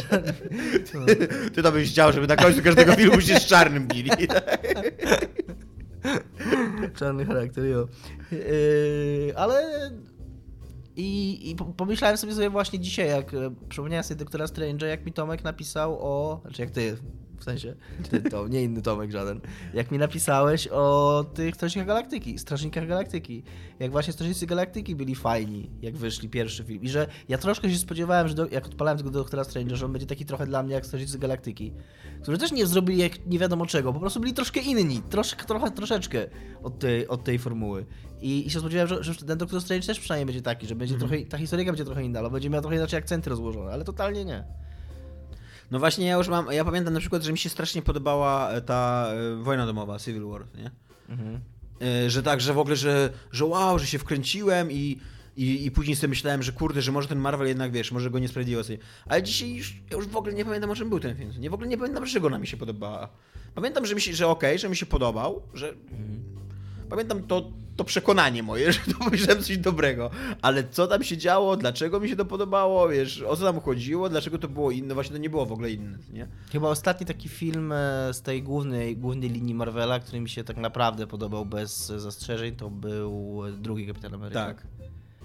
No. 0.94 1.06
Ty 1.54 1.64
to 1.64 1.72
byś 1.72 1.92
chciał, 1.92 2.12
żeby 2.12 2.28
na 2.28 2.36
końcu 2.36 2.64
każdego 2.64 2.94
filmu 2.94 3.22
się 3.22 3.40
z 3.40 3.46
czarnym 3.46 3.88
bili. 3.88 4.12
Czarny 6.96 7.26
charakter, 7.26 7.66
jo. 7.66 7.88
Yy, 8.32 9.34
ale... 9.36 9.92
I, 10.96 11.50
I 11.50 11.56
po- 11.56 11.66
pomyślałem 11.66 12.18
sobie, 12.18 12.34
sobie 12.34 12.50
właśnie 12.50 12.80
dzisiaj, 12.80 13.08
jak 13.10 13.34
e, 13.34 13.56
przypomniałem 13.70 14.04
sobie 14.04 14.20
doktora 14.20 14.46
Strange'a, 14.46 14.86
jak 14.86 15.06
mi 15.06 15.14
Tomek 15.14 15.44
napisał 15.44 15.98
o... 16.02 16.40
Znaczy 16.44 16.62
jak 16.62 16.72
ty, 16.72 16.98
w 17.42 17.44
sensie, 17.44 17.76
ty 18.10 18.22
to, 18.22 18.48
nie 18.48 18.64
inny 18.64 18.82
Tomek 18.82 19.12
żaden. 19.12 19.42
Jak 19.74 19.92
mi 19.92 19.98
napisałeś 19.98 20.68
o 20.68 21.26
tych 21.34 21.56
Strażnikach 21.56 21.88
Galaktyki, 21.88 22.40
Strażnikach 22.40 22.88
Galaktyki. 22.88 23.44
Jak 23.80 23.92
właśnie 23.92 24.14
Strażnicy 24.14 24.48
Galaktyki 24.48 24.96
byli 24.96 25.16
fajni, 25.16 25.70
jak 25.82 25.98
wyszli 25.98 26.30
pierwszy 26.30 26.64
film. 26.64 26.84
I 26.84 26.90
że 26.90 27.08
ja 27.30 27.38
troszkę 27.38 27.70
się 27.70 27.78
spodziewałem, 27.78 28.28
że 28.28 28.34
do, 28.34 28.48
jak 28.48 28.66
odpalałem 28.66 28.98
tego 28.98 29.10
doktora 29.10 29.44
Strange'a, 29.44 29.76
że 29.76 29.86
on 29.86 29.92
będzie 29.92 30.08
taki 30.08 30.26
trochę 30.26 30.46
dla 30.46 30.64
mnie 30.64 30.74
jak 30.74 30.86
Strażnicy 30.86 31.20
Galaktyki. 31.20 31.74
Którzy 32.22 32.38
też 32.38 32.52
nie 32.52 32.66
zrobili 32.66 33.00
jak 33.00 33.26
nie 33.26 33.40
wiadomo 33.40 33.66
czego, 33.66 33.94
po 33.94 34.00
prostu 34.00 34.20
byli 34.20 34.34
troszkę 34.34 34.60
inni, 34.60 35.02
troszkę, 35.10 35.46
trochę, 35.46 35.72
troszeczkę 35.72 36.28
od 36.64 36.80
tej, 36.80 37.08
od 37.08 37.24
tej 37.24 37.40
formuły. 37.40 37.86
I, 38.22 38.48
I 38.48 38.50
się 38.50 38.60
spodziewałem, 38.60 38.88
że, 39.04 39.14
że 39.14 39.26
ten 39.26 39.38
Doctor 39.38 39.62
Strange 39.62 39.88
też 39.88 40.00
przynajmniej 40.00 40.26
będzie 40.26 40.42
taki, 40.42 40.68
że 40.68 40.76
będzie 40.76 40.98
trochę, 40.98 41.22
ta 41.22 41.38
historyjka 41.38 41.72
będzie 41.72 41.86
trochę 41.86 42.04
inna, 42.04 42.20
ale 42.20 42.30
będzie 42.30 42.50
miała 42.50 42.62
trochę 42.62 42.76
inaczej 42.76 43.00
akcenty 43.00 43.30
rozłożone, 43.30 43.72
ale 43.72 43.84
totalnie 43.84 44.26
nie. 44.26 44.44
No 45.72 45.80
właśnie, 45.80 46.06
ja 46.06 46.16
już 46.18 46.28
mam, 46.28 46.52
ja 46.52 46.66
pamiętam 46.66 46.94
na 46.94 47.00
przykład, 47.00 47.24
że 47.24 47.32
mi 47.32 47.38
się 47.38 47.50
strasznie 47.50 47.82
podobała 47.82 48.50
e, 48.52 48.62
ta 48.62 49.08
e, 49.14 49.36
wojna 49.44 49.66
domowa, 49.66 50.00
Civil 50.00 50.24
War, 50.26 50.46
nie? 50.58 50.72
E, 52.06 52.10
Że 52.10 52.24
tak, 52.24 52.42
że 52.42 52.54
w 52.54 52.58
ogóle, 52.60 52.76
że, 52.76 53.10
że 53.32 53.46
wow, 53.46 53.80
że 53.80 53.86
się 53.88 54.00
wkręciłem 54.00 54.72
i, 54.72 55.00
i, 55.38 55.66
i 55.66 55.72
później 55.72 55.96
sobie 55.96 56.10
myślałem, 56.10 56.44
że 56.44 56.52
kurde, 56.52 56.82
że 56.82 56.92
może 56.92 57.08
ten 57.08 57.20
Marvel 57.20 57.48
jednak, 57.48 57.72
wiesz, 57.72 57.92
może 57.92 58.10
go 58.10 58.20
nie 58.20 58.28
sprawiedliwo 58.28 58.64
sobie. 58.64 58.78
Ale 59.06 59.24
dzisiaj 59.24 59.56
już, 59.56 59.76
ja 59.92 59.98
już 59.98 60.08
w 60.08 60.16
ogóle 60.16 60.34
nie 60.34 60.46
pamiętam, 60.46 60.70
o 60.70 60.76
czym 60.76 60.90
był 60.90 61.00
ten 61.00 61.16
film. 61.18 61.32
Nie, 61.40 61.50
w 61.50 61.54
ogóle 61.54 61.70
nie 61.70 61.78
pamiętam, 61.78 62.04
dlaczego 62.04 62.28
ona 62.28 62.40
mi 62.40 62.48
się 62.48 62.58
podobała. 62.58 63.10
Pamiętam, 63.56 63.86
że 63.86 63.96
mi 63.96 64.02
się, 64.02 64.14
że 64.14 64.28
okej, 64.28 64.60
że 64.60 64.70
mi 64.70 64.76
się 64.76 64.86
podobał, 64.86 65.42
że... 65.54 65.74
Pamiętam 66.92 67.24
to, 67.24 67.52
to 67.76 67.84
przekonanie 67.84 68.44
moje, 68.44 68.72
że 68.74 68.80
to 68.80 69.00
powiedziałem 69.04 69.44
coś 69.44 69.58
dobrego, 69.58 70.10
ale 70.42 70.64
co 70.64 70.88
tam 70.88 71.04
się 71.04 71.18
działo, 71.18 71.58
dlaczego 71.58 72.00
mi 72.00 72.10
się 72.10 72.16
to 72.16 72.26
podobało, 72.26 72.90
wiesz, 72.90 73.22
o 73.22 73.36
co 73.38 73.44
tam 73.44 73.60
chodziło, 73.62 74.10
dlaczego 74.10 74.38
to 74.38 74.48
było 74.48 74.72
inne, 74.72 74.94
właśnie 74.94 75.14
to 75.14 75.18
nie 75.22 75.30
było 75.30 75.46
w 75.46 75.52
ogóle 75.52 75.72
inne, 75.72 75.98
nie? 76.14 76.28
Chyba 76.52 76.68
ostatni 76.70 77.06
taki 77.06 77.30
film 77.30 77.72
e, 77.72 77.76
z 78.14 78.22
tej 78.22 78.44
głównej, 78.44 78.98
głównej 78.98 79.30
linii 79.30 79.54
Marvela, 79.56 80.00
który 80.00 80.20
mi 80.20 80.30
się 80.30 80.44
tak 80.44 80.58
naprawdę 80.58 81.08
podobał 81.08 81.46
bez 81.46 81.88
zastrzeżeń, 81.88 82.56
to 82.56 82.70
był 82.70 83.42
drugi 83.58 83.88
Kapitan 83.88 84.14
Ameryka. 84.14 84.46
Tak, 84.46 84.68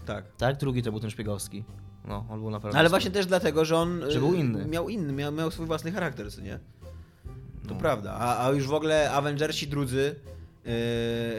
tak. 0.06 0.24
Tak, 0.38 0.56
drugi 0.56 0.82
to 0.82 0.90
był 0.90 1.00
ten 1.00 1.10
szpiegowski. 1.10 1.64
No, 2.08 2.24
on 2.30 2.40
był 2.40 2.50
naprawdę. 2.50 2.78
Ale 2.78 2.88
spoko. 2.88 2.98
właśnie 3.00 3.10
też 3.10 3.26
dlatego, 3.26 3.64
że 3.64 3.76
on 3.76 4.00
Że 4.08 4.18
był 4.18 4.34
inny. 4.34 4.64
miał 4.66 4.88
inny, 4.88 5.12
miał, 5.12 5.32
miał 5.32 5.50
swój 5.50 5.66
własny 5.66 5.92
charakter, 5.92 6.32
co 6.32 6.40
nie? 6.40 6.58
To 7.68 7.74
No. 7.74 7.80
prawda. 7.80 8.12
A, 8.12 8.46
a 8.46 8.50
już 8.52 8.66
w 8.66 8.74
ogóle 8.74 9.10
Avengersi 9.12 9.68
drudzy 9.68 10.14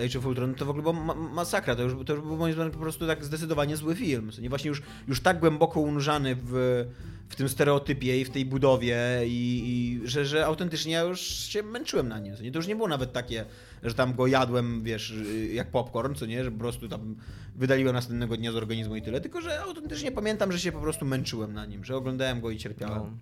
Age 0.05 0.19
of 0.19 0.25
Ultron 0.25 0.55
to 0.55 0.65
w 0.65 0.69
ogóle 0.69 0.83
była 0.83 1.05
ma 1.05 1.15
masakra. 1.15 1.75
To 1.75 1.83
już, 1.83 2.05
to 2.05 2.13
już 2.13 2.23
był 2.23 2.37
moim 2.37 2.53
zdaniem 2.53 2.71
po 2.71 2.79
prostu 2.79 3.07
tak 3.07 3.25
zdecydowanie 3.25 3.77
zły 3.77 3.95
film. 3.95 4.31
Nie 4.41 4.49
właśnie 4.49 4.69
już, 4.69 4.81
już 5.07 5.21
tak 5.21 5.39
głęboko 5.39 5.79
unurzany 5.79 6.35
w, 6.35 6.85
w 7.29 7.35
tym 7.35 7.49
stereotypie 7.49 8.21
i 8.21 8.25
w 8.25 8.29
tej 8.29 8.45
budowie 8.45 8.97
i, 9.25 9.61
i 9.65 10.07
że, 10.07 10.25
że 10.25 10.45
autentycznie 10.45 10.93
ja 10.93 11.01
już 11.01 11.21
się 11.21 11.63
męczyłem 11.63 12.07
na 12.07 12.19
nim. 12.19 12.35
Nie? 12.41 12.51
To 12.51 12.59
już 12.59 12.67
nie 12.67 12.75
było 12.75 12.87
nawet 12.87 13.13
takie, 13.13 13.45
że 13.83 13.93
tam 13.93 14.13
go 14.13 14.27
jadłem, 14.27 14.83
wiesz, 14.83 15.13
jak 15.53 15.71
popcorn, 15.71 16.15
co 16.15 16.25
nie, 16.25 16.43
że 16.43 16.51
po 16.51 16.59
prostu 16.59 16.87
tam 16.87 17.15
wydaliłem 17.55 17.93
następnego 17.93 18.37
dnia 18.37 18.51
z 18.51 18.55
organizmu 18.55 18.95
i 18.95 19.01
tyle, 19.01 19.21
tylko 19.21 19.41
że 19.41 19.61
autentycznie 19.61 20.11
pamiętam, 20.11 20.51
że 20.51 20.59
się 20.59 20.71
po 20.71 20.79
prostu 20.81 21.05
męczyłem 21.05 21.53
na 21.53 21.65
nim, 21.65 21.83
że 21.83 21.95
oglądałem 21.95 22.41
go 22.41 22.51
i 22.51 22.57
cierpiałem. 22.57 23.01
No. 23.03 23.17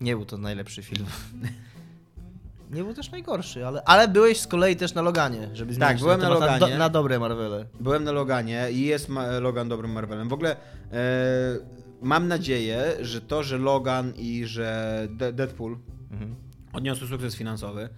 Nie 0.00 0.16
był 0.16 0.24
to 0.24 0.38
najlepszy 0.38 0.82
film. 0.82 1.06
Nie 2.72 2.84
był 2.84 2.94
też 2.94 3.10
najgorszy, 3.10 3.66
ale, 3.66 3.82
ale 3.84 4.08
byłeś 4.08 4.40
z 4.40 4.46
kolei 4.46 4.76
też 4.76 4.94
na 4.94 5.02
Loganie, 5.02 5.48
żeby 5.52 5.74
zmienić 5.74 5.78
Tak, 5.92 5.98
byłem 5.98 6.20
na 6.20 6.26
temat 6.26 6.40
Loganie. 6.40 6.72
do, 6.72 6.78
na 6.78 6.88
dobre 6.88 7.18
Marvele. 7.18 7.66
Byłem 7.80 8.04
na 8.04 8.12
Loganie 8.12 8.68
i 8.72 8.80
jest 8.86 9.08
ma- 9.08 9.26
Logan 9.38 9.68
dobrym 9.68 9.92
Marvelem. 9.92 10.28
W 10.28 10.32
ogóle 10.32 10.56
e, 10.92 10.96
mam 12.02 12.28
nadzieję, 12.28 12.92
że 13.00 13.20
to, 13.20 13.42
że 13.42 13.58
Logan 13.58 14.12
i 14.16 14.44
że 14.46 14.98
De- 15.10 15.32
Deadpool 15.32 15.76
Mhm. 16.10 16.34
odniosły 16.72 17.08
sukces 17.08 17.36
finansowy, 17.36 17.88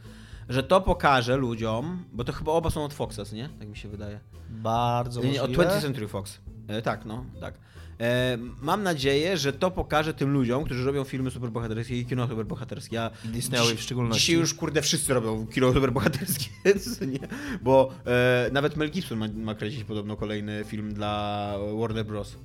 że 0.48 0.62
to 0.62 0.80
pokaże 0.80 1.36
ludziom, 1.36 2.04
bo 2.12 2.24
to 2.24 2.32
chyba 2.32 2.52
oba 2.52 2.70
są 2.70 2.84
od 2.84 2.94
Foxa, 2.94 3.20
nie? 3.32 3.48
Tak 3.58 3.68
mi 3.68 3.76
się 3.76 3.88
wydaje. 3.88 4.20
Bardzo 4.50 5.20
Nie, 5.22 5.42
od 5.42 5.50
możliwe. 5.50 5.64
20th 5.64 5.80
Century 5.82 6.08
Fox. 6.08 6.38
E, 6.68 6.82
tak, 6.82 7.04
no, 7.04 7.24
tak. 7.40 7.54
E, 8.00 8.38
mam 8.62 8.82
nadzieję, 8.82 9.36
że 9.36 9.52
to 9.52 9.70
pokaże 9.70 10.14
tym 10.14 10.30
ludziom, 10.32 10.64
którzy 10.64 10.84
robią 10.84 11.04
filmy 11.04 11.30
superbohaterskie 11.30 11.98
i 12.00 12.06
kino 12.06 12.28
superbohaterskie. 12.28 12.96
Ja 12.96 13.10
I 13.24 13.28
Disneyowe 13.28 13.70
dziś- 13.72 13.78
w 13.78 13.82
szczególności. 13.82 14.20
Dzisiaj 14.20 14.36
już, 14.40 14.54
kurde, 14.54 14.82
wszyscy 14.82 15.14
robią 15.14 15.46
kino 15.46 15.72
superbohaterskie, 15.72 16.46
nie? 17.12 17.28
Bo 17.62 17.90
e, 18.06 18.50
nawet 18.52 18.76
Mel 18.76 18.90
Gibson 18.90 19.18
ma, 19.18 19.26
ma 19.34 19.54
kręcić 19.54 19.84
podobno 19.84 20.16
kolejny 20.16 20.64
film 20.64 20.94
dla 20.94 21.54
Warner 21.78 22.06
Bros. 22.06 22.36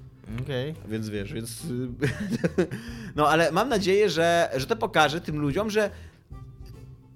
Okej. 0.41 0.73
Więc 0.87 1.09
wiesz, 1.09 1.33
więc... 1.33 1.63
No, 3.15 3.27
ale 3.29 3.51
mam 3.51 3.69
nadzieję, 3.69 4.09
że, 4.09 4.49
że 4.57 4.65
to 4.67 4.75
pokaże 4.75 5.21
tym 5.21 5.39
ludziom, 5.39 5.69
że 5.69 5.89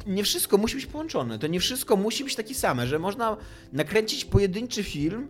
nie 0.07 0.23
wszystko 0.23 0.57
musi 0.57 0.75
być 0.75 0.85
połączone. 0.85 1.39
To 1.39 1.47
nie 1.47 1.59
wszystko 1.59 1.95
musi 1.95 2.23
być 2.23 2.35
takie 2.35 2.55
same, 2.55 2.87
że 2.87 2.99
można 2.99 3.37
nakręcić 3.73 4.25
pojedynczy 4.25 4.83
film, 4.83 5.27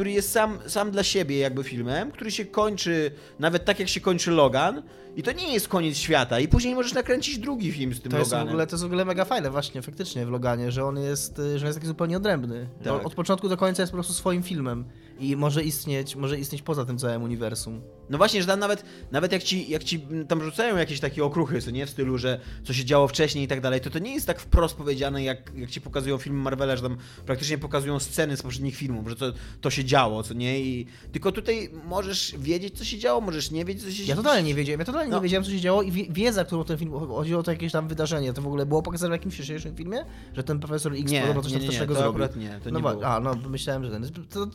który 0.00 0.12
jest 0.12 0.32
sam, 0.32 0.58
sam 0.66 0.90
dla 0.90 1.02
siebie 1.02 1.38
jakby 1.38 1.64
filmem, 1.64 2.10
który 2.10 2.30
się 2.30 2.44
kończy 2.44 3.10
nawet 3.38 3.64
tak 3.64 3.80
jak 3.80 3.88
się 3.88 4.00
kończy 4.00 4.30
Logan 4.30 4.82
i 5.16 5.22
to 5.22 5.32
nie 5.32 5.52
jest 5.52 5.68
koniec 5.68 5.96
świata 5.96 6.40
i 6.40 6.48
później 6.48 6.74
możesz 6.74 6.94
nakręcić 6.94 7.38
drugi 7.38 7.72
film 7.72 7.94
z 7.94 8.00
tym 8.00 8.12
To 8.12 8.18
jest, 8.18 8.30
w 8.30 8.32
Loganem. 8.32 8.48
ogóle, 8.48 8.66
to 8.66 8.72
jest 8.76 8.82
w 8.82 8.86
ogóle 8.86 9.04
mega 9.04 9.24
fajne 9.24 9.50
właśnie, 9.50 9.82
faktycznie 9.82 10.26
w 10.26 10.30
Loganie, 10.30 10.70
że 10.72 10.84
on 10.84 10.98
jest, 10.98 11.38
y, 11.38 11.58
że 11.58 11.64
on 11.64 11.66
jest 11.66 11.78
taki 11.78 11.86
zupełnie 11.86 12.16
odrębny. 12.16 12.68
Tak. 12.84 13.06
Od 13.06 13.14
początku 13.14 13.48
do 13.48 13.56
końca 13.56 13.82
jest 13.82 13.92
po 13.92 13.96
prostu 13.96 14.12
swoim 14.12 14.42
filmem 14.42 14.84
i 15.20 15.36
może 15.36 15.62
istnieć, 15.64 16.16
może 16.16 16.38
istnieć 16.38 16.62
poza 16.62 16.84
tym 16.84 16.98
całym 16.98 17.22
uniwersum. 17.22 17.80
No 18.10 18.18
właśnie, 18.18 18.40
że 18.40 18.46
tam 18.46 18.60
nawet, 18.60 18.84
nawet 19.10 19.32
jak, 19.32 19.42
ci, 19.42 19.70
jak 19.70 19.84
ci 19.84 20.00
tam 20.28 20.42
rzucają 20.42 20.76
jakieś 20.76 21.00
takie 21.00 21.24
okruchy, 21.24 21.60
co 21.62 21.70
nie 21.70 21.86
w 21.86 21.90
stylu, 21.90 22.18
że 22.18 22.40
co 22.64 22.72
się 22.72 22.84
działo 22.84 23.08
wcześniej 23.08 23.44
i 23.44 23.48
tak 23.48 23.60
dalej, 23.60 23.80
to 23.80 23.90
to 23.90 23.98
nie 23.98 24.14
jest 24.14 24.26
tak 24.26 24.40
wprost 24.40 24.76
powiedziane, 24.76 25.24
jak, 25.24 25.52
jak 25.56 25.70
ci 25.70 25.80
pokazują 25.80 26.18
filmy 26.18 26.38
Marvela, 26.42 26.76
że 26.76 26.82
tam 26.82 26.96
praktycznie 27.26 27.58
pokazują 27.58 27.98
sceny 27.98 28.36
z 28.36 28.42
poprzednich 28.42 28.76
filmów, 28.76 29.08
że 29.08 29.16
to, 29.16 29.32
to 29.60 29.70
się 29.70 29.84
działo, 29.84 30.22
co 30.22 30.34
nie? 30.34 30.60
I 30.60 30.86
tylko 31.12 31.32
tutaj 31.32 31.70
możesz 31.84 32.34
wiedzieć, 32.38 32.78
co 32.78 32.84
się 32.84 32.98
działo, 32.98 33.20
możesz 33.20 33.50
nie 33.50 33.64
wiedzieć, 33.64 33.84
co 33.84 33.90
się 33.90 34.04
Ja 34.04 34.16
totalnie 34.16 34.48
nie 34.48 34.54
wiedziałem, 34.54 34.80
ja 34.80 34.86
totalnie 34.86 35.10
No. 35.10 35.16
nie 35.16 35.22
wiedziałem, 35.22 35.44
co 35.44 35.50
się 35.50 35.60
działo 35.60 35.82
i 35.82 35.92
wie- 35.92 36.06
wiedza, 36.10 36.44
którą 36.44 36.64
ten 36.64 36.78
film, 36.78 36.92
chodziło 36.92 37.40
o 37.40 37.42
to 37.42 37.50
jakieś 37.50 37.72
tam 37.72 37.88
wydarzenie, 37.88 38.32
to 38.32 38.42
w 38.42 38.46
ogóle 38.46 38.66
było 38.66 38.82
pokazane 38.82 39.10
w 39.10 39.18
jakimś 39.18 39.34
wcześniejszym 39.34 39.76
filmie? 39.76 40.04
Że 40.36 40.42
ten 40.42 40.58
profesor 40.60 40.92
X 40.94 41.10
Nie, 41.12 41.20
podobno 41.20 41.42
coś 41.42 41.52
nie, 41.52 41.58
nie, 41.58 41.64
nie, 41.64 41.66
strasznego 41.68 41.94
to 41.94 42.00
zrobił? 42.00 42.22
akurat 42.24 42.36
nie, 42.40 42.60
to 42.64 42.70
no 42.70 42.78
nie 42.80 42.94
było. 42.94 43.06
A, 43.06 43.20
no 43.20 43.34
myślałem, 43.48 43.84
że 43.84 43.90
ten... 43.90 44.08
To, 44.30 44.46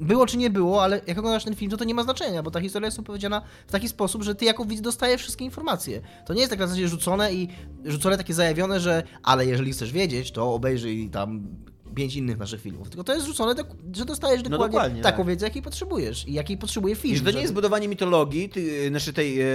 było 0.00 0.26
czy 0.26 0.36
nie 0.36 0.50
było, 0.50 0.82
ale 0.82 1.00
jak 1.06 1.18
oglądasz 1.18 1.44
ten 1.44 1.54
film, 1.54 1.70
to 1.70 1.76
to 1.76 1.84
nie 1.84 1.94
ma 1.94 2.02
znaczenia, 2.02 2.42
bo 2.42 2.50
ta 2.50 2.60
historia 2.60 2.86
jest 2.86 2.98
opowiedziana 2.98 3.42
w 3.66 3.72
taki 3.72 3.88
sposób, 3.88 4.22
że 4.22 4.34
ty 4.34 4.44
jako 4.44 4.64
widz 4.64 4.80
dostajesz 4.80 5.22
wszystkie 5.22 5.44
informacje. 5.44 6.00
To 6.26 6.34
nie 6.34 6.40
jest 6.40 6.50
tak 6.50 6.58
na 6.58 6.66
zasadzie 6.66 6.88
rzucone 6.88 7.34
i 7.34 7.48
rzucone 7.84 8.16
takie 8.16 8.34
zajawione, 8.34 8.80
że 8.80 9.02
ale 9.22 9.46
jeżeli 9.46 9.72
chcesz 9.72 9.92
wiedzieć, 9.92 10.32
to 10.32 10.54
obejrzyj 10.54 11.10
tam 11.10 11.48
pięć 11.94 12.16
innych 12.16 12.38
naszych 12.38 12.60
filmów. 12.60 12.88
Tylko 12.90 13.04
to 13.04 13.14
jest 13.14 13.26
rzucone, 13.26 13.54
że 13.96 14.04
dostajesz 14.04 14.42
dokładnie, 14.42 14.58
No 14.58 14.68
dokładnie, 14.68 15.02
taką 15.02 15.18
tak. 15.18 15.26
wiedzę, 15.26 15.46
jakiej 15.46 15.62
potrzebujesz 15.62 16.28
i 16.28 16.32
jakiej 16.32 16.58
potrzebuje 16.58 16.96
film. 16.96 17.16
Że 17.16 17.20
to 17.20 17.26
nie 17.26 17.32
żeby- 17.32 17.42
jest 17.42 17.54
budowanie 17.54 17.88
mitologii, 17.88 18.48
ty, 18.48 18.88
znaczy 18.88 19.12
tej 19.12 19.40
e, 19.40 19.46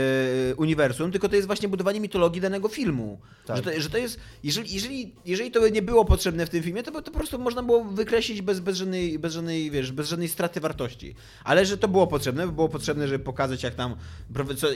uniwersum, 0.57 1.11
tylko 1.11 1.29
to 1.29 1.35
jest 1.35 1.47
właśnie 1.47 1.67
budowanie 1.69 1.99
mitologii 1.99 2.41
danego 2.41 2.67
filmu. 2.67 3.19
Tak. 3.45 3.57
Że, 3.57 3.63
to, 3.63 3.81
że 3.81 3.89
to 3.89 3.97
jest, 3.97 4.19
jeżeli, 4.43 4.73
jeżeli, 4.73 5.15
jeżeli 5.25 5.51
to 5.51 5.69
nie 5.69 5.81
było 5.81 6.05
potrzebne 6.05 6.45
w 6.45 6.49
tym 6.49 6.63
filmie, 6.63 6.83
to, 6.83 6.91
to 6.91 7.11
po 7.11 7.17
prostu 7.17 7.39
można 7.39 7.63
było 7.63 7.83
wykreślić 7.83 8.41
bez, 8.41 8.59
bez, 8.59 8.77
żadnej, 8.77 9.19
bez, 9.19 9.33
żadnej, 9.33 9.71
wiesz, 9.71 9.91
bez 9.91 10.09
żadnej 10.09 10.27
straty 10.29 10.59
wartości. 10.59 11.15
Ale 11.43 11.65
że 11.65 11.77
to 11.77 11.87
było 11.87 12.07
potrzebne, 12.07 12.47
by 12.47 12.53
było 12.53 12.69
potrzebne, 12.69 13.07
żeby 13.07 13.23
pokazać 13.23 13.63
jak 13.63 13.75
tam, 13.75 13.95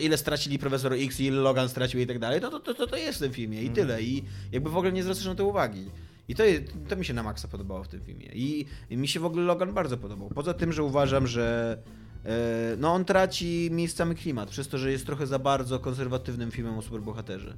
ile 0.01 0.17
stracili 0.17 0.59
profesor 0.59 0.93
X, 0.93 1.19
ile 1.19 1.37
Logan 1.41 1.69
stracił 1.69 1.99
i 1.99 2.07
tak 2.07 2.19
dalej, 2.19 2.41
to, 2.41 2.59
to, 2.59 2.73
to, 2.73 2.87
to, 2.87 2.97
jest 2.97 3.17
w 3.17 3.21
tym 3.21 3.33
filmie 3.33 3.63
i 3.63 3.69
tyle. 3.69 4.01
I 4.01 4.23
jakby 4.51 4.69
w 4.69 4.77
ogóle 4.77 4.91
nie 4.91 5.03
zwracasz 5.03 5.25
na 5.25 5.35
to 5.35 5.45
uwagi. 5.45 5.85
I 6.27 6.35
to, 6.35 6.43
to 6.87 6.95
mi 6.95 7.05
się 7.05 7.13
na 7.13 7.23
maksa 7.23 7.47
podobało 7.47 7.83
w 7.83 7.87
tym 7.87 8.01
filmie. 8.01 8.25
I, 8.25 8.65
I 8.89 8.97
mi 8.97 9.07
się 9.07 9.19
w 9.19 9.25
ogóle 9.25 9.43
Logan 9.43 9.73
bardzo 9.73 9.97
podobał. 9.97 10.29
Poza 10.29 10.53
tym, 10.53 10.73
że 10.73 10.83
uważam, 10.83 11.27
że 11.27 11.77
e, 12.25 12.75
no 12.77 12.93
on 12.93 13.05
traci 13.05 13.69
miejscami 13.71 14.15
klimat, 14.15 14.49
przez 14.49 14.67
to, 14.67 14.77
że 14.77 14.91
jest 14.91 15.05
trochę 15.05 15.27
za 15.27 15.39
bardzo 15.39 15.79
konserwatywnym 15.79 16.51
filmem 16.51 16.77
o 16.77 16.81
superbohaterze. 16.81 17.57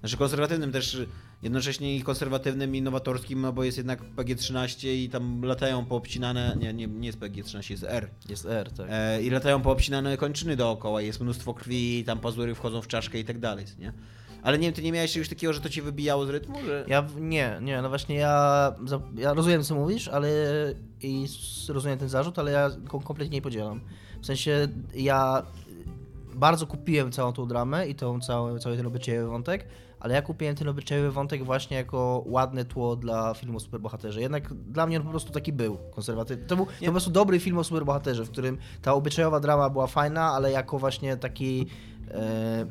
Znaczy 0.00 0.16
konserwatywnym 0.16 0.72
też, 0.72 0.98
jednocześnie 1.42 1.96
i 1.96 2.02
konserwatywnym 2.02 2.76
i 2.76 2.82
nowatorskim, 2.82 3.40
no 3.40 3.52
bo 3.52 3.64
jest 3.64 3.76
jednak 3.76 4.02
PG-13 4.16 4.88
i 4.88 5.08
tam 5.08 5.42
latają 5.42 5.84
poobcinane, 5.84 6.56
nie, 6.60 6.72
nie, 6.72 6.86
nie 6.86 7.06
jest 7.06 7.18
PG-13, 7.18 7.70
jest 7.70 7.84
R. 7.84 8.08
Jest 8.28 8.46
R, 8.46 8.70
tak. 8.70 8.86
E, 8.90 9.22
I 9.22 9.30
latają 9.30 9.62
poobcinane 9.62 10.16
kończyny 10.16 10.56
dookoła, 10.56 11.02
jest 11.02 11.20
mnóstwo 11.20 11.54
krwi, 11.54 12.04
tam 12.06 12.20
pazury 12.20 12.54
wchodzą 12.54 12.82
w 12.82 12.88
czaszkę 12.88 13.18
i 13.18 13.24
tak 13.24 13.38
dalej, 13.38 13.66
nie? 13.78 13.92
Ale 14.42 14.58
nie 14.58 14.66
wiem, 14.66 14.74
ty 14.74 14.82
nie 14.82 14.92
miałeś 14.92 15.12
czegoś 15.12 15.28
takiego, 15.28 15.52
że 15.52 15.60
to 15.60 15.68
cię 15.68 15.82
wybijało 15.82 16.26
z 16.26 16.28
rytmu, 16.30 16.54
że... 16.66 16.84
Ja 16.88 17.06
nie, 17.20 17.58
nie, 17.62 17.82
no 17.82 17.88
właśnie 17.88 18.14
ja, 18.16 18.74
ja 19.16 19.34
rozumiem 19.34 19.62
co 19.62 19.74
mówisz, 19.74 20.08
ale 20.08 20.28
i 21.02 21.26
rozumiem 21.68 21.98
ten 21.98 22.08
zarzut, 22.08 22.38
ale 22.38 22.52
ja 22.52 22.70
go 22.70 23.00
kompletnie 23.00 23.36
nie 23.36 23.42
podzielam. 23.42 23.80
W 24.20 24.26
sensie 24.26 24.68
ja 24.94 25.42
bardzo 26.34 26.66
kupiłem 26.66 27.12
całą 27.12 27.32
tą 27.32 27.46
dramę 27.46 27.88
i 27.88 27.94
tą 27.94 28.20
cały, 28.20 28.58
cały 28.58 28.76
ten 28.76 28.86
obyczajowy 28.86 29.30
wątek, 29.30 29.66
ale 30.00 30.14
ja 30.14 30.22
kupiłem 30.22 30.56
ten 30.56 30.68
obyczajowy 30.68 31.10
wątek 31.10 31.44
właśnie 31.44 31.76
jako 31.76 32.24
ładne 32.26 32.64
tło 32.64 32.96
dla 32.96 33.34
filmu 33.34 33.56
o 33.56 33.60
superbohaterze. 33.60 34.20
Jednak 34.20 34.54
dla 34.54 34.86
mnie 34.86 34.96
on 34.96 35.02
po 35.02 35.10
prostu 35.10 35.32
taki 35.32 35.52
był, 35.52 35.78
konserwatywny. 35.94 36.46
To 36.46 36.56
był 36.56 36.66
to 36.66 36.86
po 36.86 36.90
prostu 36.90 37.10
dobry 37.10 37.40
film 37.40 37.58
o 37.58 37.64
superbohaterze, 37.64 38.24
w 38.24 38.30
którym 38.30 38.58
ta 38.82 38.94
obyczajowa 38.94 39.40
drama 39.40 39.70
była 39.70 39.86
fajna, 39.86 40.32
ale 40.32 40.50
jako 40.50 40.78
właśnie 40.78 41.16
taki 41.16 41.66
e, 42.10 42.66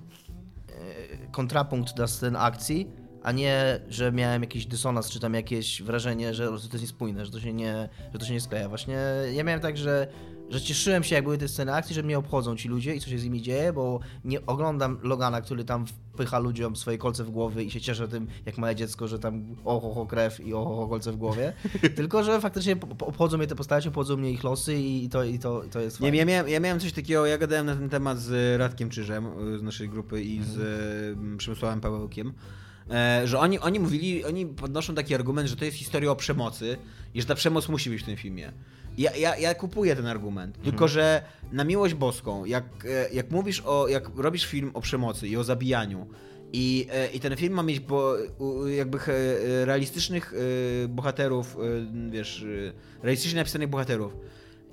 kontrapunkt 1.31 1.95
do 1.95 2.07
scen 2.07 2.35
akcji, 2.35 2.87
a 3.23 3.31
nie, 3.31 3.79
że 3.89 4.11
miałem 4.11 4.41
jakiś 4.41 4.65
dysonans, 4.65 5.09
czy 5.09 5.19
tam 5.19 5.33
jakieś 5.33 5.81
wrażenie, 5.81 6.33
że 6.33 6.47
to 6.47 6.53
jest 6.53 6.81
niespójne, 6.81 7.25
że 7.25 7.31
to 7.31 7.39
się 7.39 7.53
nie, 7.53 7.89
że 8.13 8.19
to 8.19 8.25
się 8.25 8.33
nie 8.33 8.41
skleja. 8.41 8.69
Właśnie 8.69 8.97
ja 9.33 9.43
miałem 9.43 9.61
tak, 9.61 9.77
że, 9.77 10.07
że 10.51 10.61
cieszyłem 10.61 11.03
się, 11.03 11.15
jak 11.15 11.23
były 11.23 11.37
te 11.37 11.47
sceny 11.47 11.73
akcji, 11.73 11.95
że 11.95 12.03
mnie 12.03 12.17
obchodzą 12.17 12.55
ci 12.55 12.69
ludzie 12.69 12.95
i 12.95 12.99
co 12.99 13.09
się 13.09 13.19
z 13.19 13.23
nimi 13.23 13.41
dzieje, 13.41 13.73
bo 13.73 13.99
nie 14.25 14.45
oglądam 14.45 14.97
Logana, 15.03 15.41
który 15.41 15.65
tam 15.65 15.85
wpycha 15.87 16.39
ludziom 16.39 16.75
swoje 16.75 16.97
kolce 16.97 17.23
w 17.23 17.29
głowy 17.29 17.63
i 17.63 17.71
się 17.71 17.81
cieszę 17.81 18.07
tym, 18.07 18.27
jak 18.45 18.57
małe 18.57 18.75
dziecko, 18.75 19.07
że 19.07 19.19
tam 19.19 19.55
oho, 19.65 19.93
ho, 19.93 20.05
krew 20.05 20.39
i 20.39 20.53
oho, 20.53 20.75
ho, 20.75 20.87
kolce 20.87 21.11
w 21.11 21.15
głowie. 21.15 21.53
Tylko, 21.95 22.23
że 22.23 22.41
faktycznie 22.41 22.75
obchodzą 22.99 23.37
mnie 23.37 23.47
te 23.47 23.55
postacie, 23.55 23.89
obchodzą 23.89 24.17
mnie 24.17 24.31
ich 24.31 24.43
losy 24.43 24.75
i 24.75 25.09
to, 25.09 25.23
i 25.23 25.39
to, 25.39 25.63
i 25.63 25.69
to 25.69 25.79
jest 25.79 25.99
Nie, 25.99 26.05
fajne. 26.05 26.17
ja 26.17 26.25
miałem, 26.25 26.49
ja 26.49 26.59
miałem 26.59 26.79
coś 26.79 26.93
takiego, 26.93 27.25
ja 27.25 27.37
gadałem 27.37 27.65
na 27.65 27.75
ten 27.75 27.89
temat 27.89 28.19
z 28.19 28.59
Radkiem 28.59 28.89
Czyżem 28.89 29.25
y, 29.55 29.59
z 29.59 29.61
naszej 29.61 29.89
grupy 29.89 30.23
i 30.23 30.43
z 30.43 30.57
y, 31.33 31.37
Przemysławem 31.37 31.81
Pawełkiem, 31.81 32.33
e, 32.89 33.21
że 33.27 33.39
oni, 33.39 33.59
oni 33.59 33.79
mówili, 33.79 34.25
oni 34.25 34.45
podnoszą 34.45 34.95
taki 34.95 35.15
argument, 35.15 35.49
że 35.49 35.55
to 35.55 35.65
jest 35.65 35.77
historia 35.77 36.11
o 36.11 36.15
przemocy 36.15 36.77
i 37.13 37.21
że 37.21 37.27
ta 37.27 37.35
przemoc 37.35 37.69
musi 37.69 37.89
być 37.89 38.01
w 38.01 38.05
tym 38.05 38.17
filmie. 38.17 38.51
Ja, 38.97 39.15
ja, 39.15 39.37
ja 39.37 39.55
kupuję 39.55 39.95
ten 39.95 40.05
argument, 40.05 40.61
tylko 40.63 40.87
że 40.87 41.23
na 41.51 41.63
miłość 41.63 41.93
boską, 41.93 42.45
jak, 42.45 42.65
e, 42.85 43.13
jak 43.13 43.31
mówisz 43.31 43.61
o, 43.65 43.87
jak 43.87 44.09
robisz 44.15 44.45
film 44.45 44.71
o 44.73 44.81
przemocy 44.81 45.27
i 45.27 45.37
o 45.37 45.43
zabijaniu 45.43 46.07
i, 46.53 46.87
e, 46.91 47.07
i 47.07 47.19
ten 47.19 47.37
film 47.37 47.53
ma 47.53 47.63
mieć 47.63 47.79
bo, 47.79 48.15
jakby 48.75 48.97
e, 48.97 49.65
realistycznych 49.65 50.33
bohaterów, 50.89 51.57
wiesz, 52.09 52.45
realistycznie 53.03 53.39
napisanych 53.39 53.69
bohaterów, 53.69 54.17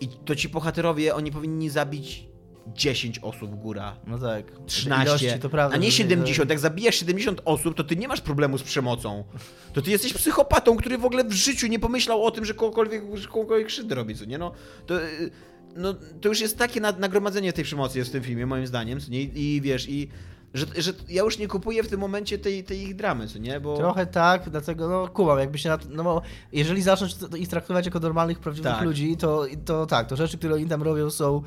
i 0.00 0.08
to 0.08 0.34
ci 0.34 0.48
bohaterowie, 0.48 1.14
oni 1.14 1.32
powinni 1.32 1.70
zabić 1.70 2.28
10 2.74 3.18
osób 3.18 3.54
góra. 3.54 3.96
No 4.06 4.18
tak. 4.18 4.44
13, 4.66 5.04
Ilości, 5.26 5.40
to 5.40 5.48
prawda, 5.50 5.76
a 5.76 5.78
nie 5.78 5.90
że- 5.90 5.96
70. 5.96 6.50
Jak 6.50 6.58
zabijasz 6.58 6.94
70 6.94 7.40
osób, 7.44 7.76
to 7.76 7.84
ty 7.84 7.96
nie 7.96 8.08
masz 8.08 8.20
problemu 8.20 8.58
z 8.58 8.62
przemocą. 8.62 9.24
To 9.72 9.82
ty 9.82 9.90
jesteś 9.90 10.12
psychopatą, 10.12 10.76
który 10.76 10.98
w 10.98 11.04
ogóle 11.04 11.24
w 11.24 11.32
życiu 11.32 11.66
nie 11.66 11.78
pomyślał 11.78 12.24
o 12.24 12.30
tym, 12.30 12.44
że 12.44 12.54
kogokolwiek, 12.54 13.02
że 13.14 13.28
kogokolwiek 13.28 13.66
krzywdę 13.68 13.94
robi, 13.94 14.14
co 14.14 14.24
nie? 14.24 14.38
No, 14.38 14.52
to, 14.86 15.02
y, 15.02 15.30
no, 15.76 15.94
to 16.20 16.28
już 16.28 16.40
jest 16.40 16.58
takie 16.58 16.80
nagromadzenie 16.80 17.52
tej 17.52 17.64
przemocy 17.64 17.98
jest 17.98 18.10
w 18.10 18.12
tym 18.12 18.22
filmie, 18.22 18.46
moim 18.46 18.66
zdaniem, 18.66 19.00
co 19.00 19.10
nie? 19.10 19.22
I 19.22 19.60
wiesz, 19.60 19.88
i 19.88 20.08
że, 20.54 20.66
że 20.76 20.92
ja 21.08 21.22
już 21.22 21.38
nie 21.38 21.48
kupuję 21.48 21.82
w 21.82 21.88
tym 21.88 22.00
momencie 22.00 22.38
tej, 22.38 22.64
tej 22.64 22.82
ich 22.82 22.96
dramy, 22.96 23.28
co 23.28 23.38
nie? 23.38 23.60
Bo... 23.60 23.76
Trochę 23.76 24.06
tak, 24.06 24.50
dlatego 24.50 24.88
no 24.88 25.08
kumam, 25.08 25.38
jakby 25.38 25.58
się 25.58 25.68
na, 25.68 25.78
no 25.90 26.04
bo 26.04 26.22
jeżeli 26.52 26.82
zacząć 26.82 27.14
to, 27.14 27.28
to 27.28 27.36
ich 27.36 27.48
traktować 27.48 27.86
jako 27.86 27.98
normalnych, 27.98 28.38
prawdziwych 28.38 28.72
Tak. 28.72 28.84
ludzi, 28.84 29.16
to, 29.16 29.46
to 29.64 29.86
tak, 29.86 30.08
to 30.08 30.16
rzeczy, 30.16 30.38
które 30.38 30.54
oni 30.54 30.66
tam 30.66 30.82
robią 30.82 31.10
są 31.10 31.42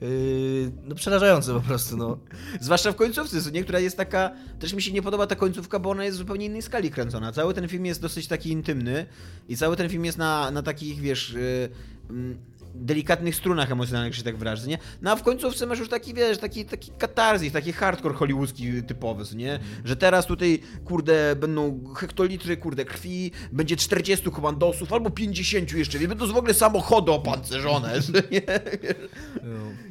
yy, 0.00 0.72
no 0.84 0.94
przerażające 0.94 1.54
po 1.54 1.60
prostu, 1.60 1.96
no. 1.96 2.18
Zwłaszcza 2.60 2.92
w 2.92 2.96
końcówce, 2.96 3.42
co 3.42 3.50
nie? 3.50 3.62
Która 3.62 3.78
jest 3.78 3.96
taka. 3.96 4.30
Też 4.58 4.72
mi 4.72 4.82
się 4.82 4.92
nie 4.92 5.02
podoba 5.02 5.26
ta 5.26 5.36
końcówka, 5.36 5.78
bo 5.78 5.90
ona 5.90 6.04
jest 6.04 6.16
w 6.16 6.18
zupełnie 6.18 6.46
innej 6.46 6.62
skali 6.62 6.90
kręcona. 6.90 7.32
Cały 7.32 7.54
ten 7.54 7.68
film 7.68 7.86
jest 7.86 8.02
dosyć 8.02 8.28
taki 8.28 8.50
intymny 8.50 9.06
i 9.48 9.56
cały 9.56 9.76
ten 9.76 9.88
film 9.88 10.04
jest 10.04 10.18
na, 10.18 10.50
na 10.50 10.62
takich, 10.62 11.00
wiesz. 11.00 11.34
y, 11.34 11.68
mm, 12.10 12.38
delikatnych 12.74 13.36
strunach 13.36 13.72
emocjonalnych, 13.72 14.12
że 14.12 14.18
się 14.18 14.24
tak 14.24 14.36
wyrażę, 14.36 14.66
nie? 14.66 14.78
No 15.02 15.10
a 15.10 15.16
w 15.16 15.22
końcówce 15.22 15.66
masz 15.66 15.78
już 15.78 15.88
taki, 15.88 16.14
wiesz, 16.14 16.38
taki, 16.38 16.64
taki 16.64 16.90
katarzis, 16.98 17.52
taki 17.52 17.72
hardcore 17.72 18.14
hollywoodzki 18.14 18.82
typowy, 18.82 19.24
nie? 19.36 19.58
Że 19.84 19.96
teraz 19.96 20.26
tutaj, 20.26 20.60
kurde, 20.84 21.36
będą 21.36 21.94
hektolitry, 21.94 22.56
kurde, 22.56 22.84
krwi, 22.84 23.30
będzie 23.52 23.76
40 23.76 24.30
komandosów, 24.30 24.92
albo 24.92 25.10
50 25.10 25.72
jeszcze, 25.72 25.98
nie? 25.98 26.08
Będą 26.08 26.26
w 26.26 26.36
ogóle 26.36 26.54
samochody 26.54 27.12
opancerzone, 27.12 28.00
nie? 28.30 28.42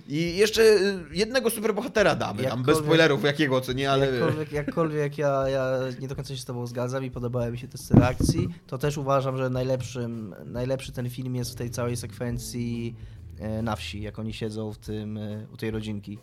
I 0.07 0.37
jeszcze 0.37 0.61
y, 0.61 0.99
jednego 1.11 1.49
superbohatera 1.49 2.15
damy, 2.15 2.43
tam 2.43 2.63
bez 2.63 2.77
spoilerów 2.77 3.23
jakiego, 3.23 3.61
co 3.61 3.73
nie, 3.73 3.91
ale... 3.91 4.05
Jakkolwiek, 4.05 4.51
jakkolwiek 4.51 5.17
ja, 5.17 5.49
ja 5.49 5.79
nie 5.99 6.07
do 6.07 6.15
końca 6.15 6.35
się 6.35 6.41
z 6.41 6.45
tobą 6.45 6.67
zgadzam 6.67 7.05
i 7.05 7.11
podobały 7.11 7.51
mi 7.51 7.57
się 7.57 7.67
te 7.67 7.77
sceny 7.77 8.07
akcji, 8.07 8.49
to 8.67 8.77
też 8.77 8.97
uważam, 8.97 9.37
że 9.37 9.49
najlepszym, 9.49 10.35
najlepszy 10.45 10.91
ten 10.91 11.09
film 11.09 11.35
jest 11.35 11.51
w 11.51 11.55
tej 11.55 11.69
całej 11.69 11.97
sekwencji 11.97 12.95
e, 13.39 13.61
na 13.61 13.75
wsi, 13.75 14.01
jak 14.01 14.19
oni 14.19 14.33
siedzą 14.33 14.73
w 14.73 14.77
tym, 14.77 15.17
e, 15.17 15.47
u 15.53 15.57
tej 15.57 15.71
rodzinki. 15.71 16.19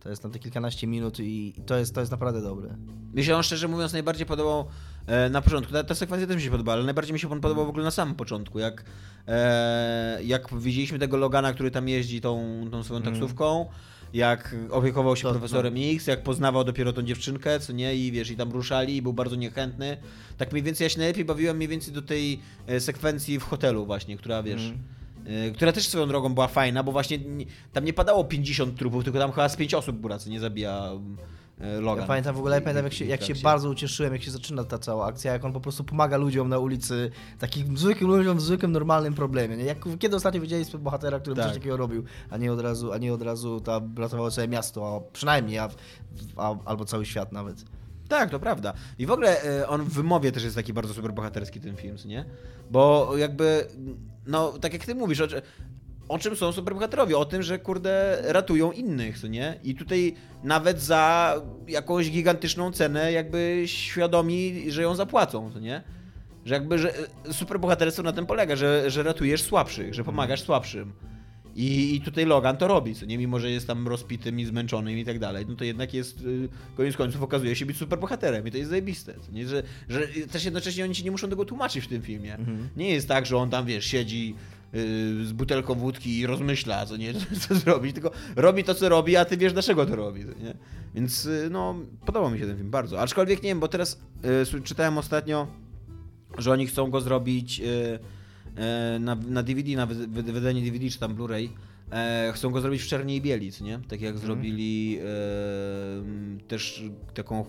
To 0.00 0.10
jest 0.10 0.22
tam 0.22 0.30
te 0.30 0.38
kilkanaście 0.38 0.86
minut 0.86 1.20
i 1.20 1.54
to 1.66 1.76
jest, 1.76 1.94
to 1.94 2.00
jest 2.00 2.12
naprawdę 2.12 2.42
dobre. 2.42 2.76
Mi 3.14 3.24
się 3.24 3.36
on 3.36 3.42
szczerze 3.42 3.68
mówiąc 3.68 3.92
najbardziej 3.92 4.26
podobał 4.26 4.66
na 5.30 5.42
początku. 5.42 5.72
Ta, 5.72 5.84
ta 5.84 5.94
sekwencja 5.94 6.26
też 6.26 6.36
mi 6.36 6.42
się 6.42 6.50
podobała, 6.50 6.74
ale 6.76 6.84
najbardziej 6.84 7.12
mi 7.12 7.20
się 7.20 7.40
podobał 7.40 7.66
w 7.66 7.68
ogóle 7.68 7.84
na 7.84 7.90
samym 7.90 8.14
początku. 8.14 8.58
Jak, 8.58 8.84
e, 9.28 10.18
jak 10.24 10.54
widzieliśmy 10.60 10.98
tego 10.98 11.16
Logana, 11.16 11.52
który 11.52 11.70
tam 11.70 11.88
jeździ 11.88 12.20
tą, 12.20 12.64
tą 12.70 12.82
swoją 12.82 13.02
taksówką, 13.02 13.66
jak 14.14 14.54
opiekował 14.70 15.16
się 15.16 15.22
To- 15.22 15.30
profesorem 15.30 15.74
X, 15.94 16.06
jak 16.06 16.22
poznawał 16.22 16.64
dopiero 16.64 16.92
tą 16.92 17.02
dziewczynkę, 17.02 17.60
co 17.60 17.72
nie, 17.72 17.96
i 17.96 18.12
wiesz, 18.12 18.30
i 18.30 18.36
tam 18.36 18.50
ruszali, 18.52 18.96
i 18.96 19.02
był 19.02 19.12
bardzo 19.12 19.36
niechętny. 19.36 19.96
Tak 20.38 20.52
mniej 20.52 20.62
więcej 20.62 20.84
ja 20.84 20.88
się 20.88 20.98
najlepiej 20.98 21.24
bawiłem 21.24 21.56
mniej 21.56 21.68
więcej 21.68 21.94
do 21.94 22.02
tej 22.02 22.40
e, 22.66 22.80
sekwencji 22.80 23.38
w 23.38 23.42
hotelu 23.42 23.86
właśnie, 23.86 24.16
która 24.16 24.42
wiesz. 24.42 24.62
Mhm. 24.62 25.48
e, 25.48 25.50
Która 25.50 25.72
też 25.72 25.88
swoją 25.88 26.08
drogą 26.08 26.34
była 26.34 26.48
fajna, 26.48 26.82
bo 26.82 26.92
właśnie 26.92 27.18
nie- 27.18 27.46
tam 27.72 27.84
nie 27.84 27.92
padało 27.92 28.24
50 28.24 28.78
trupów, 28.78 29.04
tylko 29.04 29.18
tam 29.18 29.32
chyba 29.32 29.48
z 29.48 29.56
5 29.56 29.74
osób 29.74 29.96
buracy 29.96 30.30
nie 30.30 30.40
zabija 30.40 30.78
e, 30.92 31.00
Logan. 31.80 32.02
Ja 32.02 32.08
pamiętam 32.08 32.34
w 32.34 32.38
ogóle, 32.38 32.54
ja 32.56 32.60
pamiętam 32.60 32.84
jak 32.84 32.92
się, 32.92 33.04
jak 33.04 33.22
się 33.22 33.34
bardzo 33.34 33.70
ucieszyłem, 33.70 34.12
jak 34.12 34.22
się 34.22 34.30
zaczyna 34.30 34.64
ta 34.64 34.78
cała 34.78 35.06
akcja, 35.06 35.32
jak 35.32 35.44
on 35.44 35.52
po 35.52 35.60
prostu 35.60 35.84
pomaga 35.84 36.16
ludziom 36.16 36.48
na 36.48 36.58
ulicy, 36.58 37.10
takim 37.38 37.76
zwykłym 37.78 38.10
ludziom 38.10 38.38
w 38.38 38.42
zwykłym, 38.42 38.72
normalnym 38.72 39.14
problemie. 39.14 39.56
Nie? 39.56 39.64
Jak, 39.64 39.78
kiedy 39.98 40.16
ostatnio 40.16 40.40
widzieliśmy 40.40 40.78
bohatera, 40.78 41.20
który 41.20 41.36
Tak. 41.36 41.44
coś 41.44 41.54
takiego 41.54 41.76
robił, 41.76 42.04
a 42.30 42.36
nie 42.36 42.52
od 42.52 42.60
razu, 42.60 42.92
a 42.92 42.98
nie 42.98 43.14
od 43.14 43.22
razu 43.22 43.60
tam 43.60 43.94
ratowało 43.98 44.30
całe 44.30 44.48
miasto, 44.48 44.96
a 44.96 45.12
przynajmniej, 45.12 45.58
a, 45.58 45.68
a, 46.36 46.56
albo 46.64 46.84
cały 46.84 47.06
świat 47.06 47.32
nawet. 47.32 47.64
Tak, 48.08 48.30
to 48.30 48.40
prawda. 48.40 48.72
I 48.98 49.06
w 49.06 49.10
ogóle 49.10 49.42
e, 49.42 49.68
on 49.68 49.82
w 49.82 49.92
wymowie 49.92 50.32
też 50.32 50.44
jest 50.44 50.56
taki 50.56 50.72
bardzo 50.72 50.94
super 50.94 51.12
bohaterski 51.12 51.60
ten 51.60 51.76
film, 51.76 51.96
nie? 52.04 52.24
Bo 52.70 53.12
jakby, 53.16 53.66
no 54.26 54.52
tak 54.58 54.72
jak 54.72 54.84
ty 54.84 54.94
mówisz, 54.94 55.20
o, 56.08 56.18
czy- 56.18 56.28
o 56.28 56.30
czym 56.30 56.36
są 56.36 56.52
superbohaterowie? 56.52 57.18
O 57.18 57.24
tym, 57.24 57.42
że 57.42 57.58
kurde 57.58 58.22
ratują 58.26 58.72
innych, 58.72 59.18
co 59.18 59.26
nie? 59.26 59.60
I 59.64 59.74
tutaj 59.74 60.14
nawet 60.44 60.80
za 60.80 61.34
jakąś 61.68 62.10
gigantyczną 62.10 62.72
cenę 62.72 63.12
jakby 63.12 63.62
świadomi, 63.66 64.64
że 64.68 64.82
ją 64.82 64.94
zapłacą, 64.94 65.50
co 65.52 65.60
nie? 65.60 65.82
Że 66.44 66.54
jakby, 66.54 66.78
że 66.78 66.94
e, 67.28 67.32
superbohaterstwo 67.32 68.02
na 68.02 68.12
tym 68.12 68.26
polega, 68.26 68.56
że, 68.56 68.90
że 68.90 69.02
ratujesz 69.02 69.42
słabszych, 69.42 69.94
że 69.94 70.04
pomagasz 70.04 70.42
słabszym. 70.42 70.92
I, 71.56 71.94
I 71.94 72.00
tutaj 72.00 72.26
Logan 72.26 72.56
to 72.56 72.68
robi, 72.68 72.94
co 72.94 73.06
nie? 73.06 73.18
Mimo, 73.18 73.38
że 73.40 73.50
jest 73.50 73.66
tam 73.66 73.88
rozpitym 73.88 74.40
i 74.40 74.44
zmęczonym 74.44 74.98
i 74.98 75.04
tak 75.04 75.18
dalej, 75.18 75.44
no 75.48 75.54
to 75.56 75.64
jednak 75.64 75.94
jest, 75.94 76.20
y, 76.20 76.48
koniec 76.76 76.96
końców 76.96 77.22
okazuje 77.22 77.56
się 77.56 77.66
być 77.66 77.76
superbohaterem 77.76 78.46
i 78.46 78.50
to 78.50 78.56
jest 78.56 78.70
zajebiste, 78.70 79.14
co 79.26 79.32
nie? 79.32 79.48
Że, 79.48 79.62
że 79.88 80.00
też 80.32 80.44
jednocześnie 80.44 80.84
oni 80.84 80.94
ci 80.94 81.04
nie 81.04 81.10
muszą 81.10 81.28
tego 81.28 81.44
tłumaczyć 81.44 81.84
w 81.84 81.88
tym 81.88 82.02
filmie. 82.02 82.36
Nie 82.76 82.90
jest 82.90 83.08
tak, 83.08 83.26
że 83.26 83.36
on 83.36 83.50
tam, 83.50 83.66
wiesz, 83.66 83.84
siedzi 83.86 84.34
z 85.24 85.32
butelką 85.32 85.74
wódki 85.74 86.18
i 86.18 86.26
rozmyśla, 86.26 86.86
co 86.86 86.96
nie, 86.96 87.14
co 87.48 87.54
zrobić, 87.54 87.92
tylko 87.94 88.10
robi 88.36 88.64
to, 88.64 88.74
co 88.74 88.88
robi, 88.88 89.16
a 89.16 89.24
ty 89.24 89.36
wiesz, 89.36 89.52
dlaczego 89.52 89.86
to 89.86 89.96
robi, 89.96 90.20
nie? 90.20 90.54
Więc, 90.94 91.26
y, 91.26 91.48
no, 91.50 91.74
podobał 92.06 92.30
mi 92.30 92.38
się 92.38 92.46
ten 92.46 92.56
film 92.56 92.70
bardzo. 92.70 93.00
Aczkolwiek, 93.00 93.42
nie 93.42 93.48
wiem, 93.48 93.60
bo 93.60 93.68
teraz 93.68 94.00
y, 94.56 94.60
czytałem 94.60 94.98
ostatnio, 94.98 95.46
że 96.38 96.52
oni 96.52 96.66
chcą 96.66 96.90
go 96.90 97.00
zrobić 97.00 97.60
y, 97.60 97.64
y, 97.64 98.98
na, 98.98 99.14
na 99.14 99.42
DVD, 99.42 99.76
na 99.76 99.86
wy- 99.86 100.06
wy- 100.06 100.32
wydanie 100.32 100.62
DVD 100.62 100.90
czy 100.90 100.98
tam 100.98 101.16
Blu-ray. 101.16 101.48
E, 101.92 102.32
chcą 102.34 102.50
go 102.50 102.60
zrobić 102.60 102.82
w 102.82 102.86
czerni 102.86 103.16
i 103.16 103.20
bieli, 103.20 103.50
nie? 103.60 103.80
Tak 103.88 104.00
jak 104.00 104.18
zrobili 104.18 104.98
e, 104.98 105.04
też 106.48 106.82
taką 107.14 107.44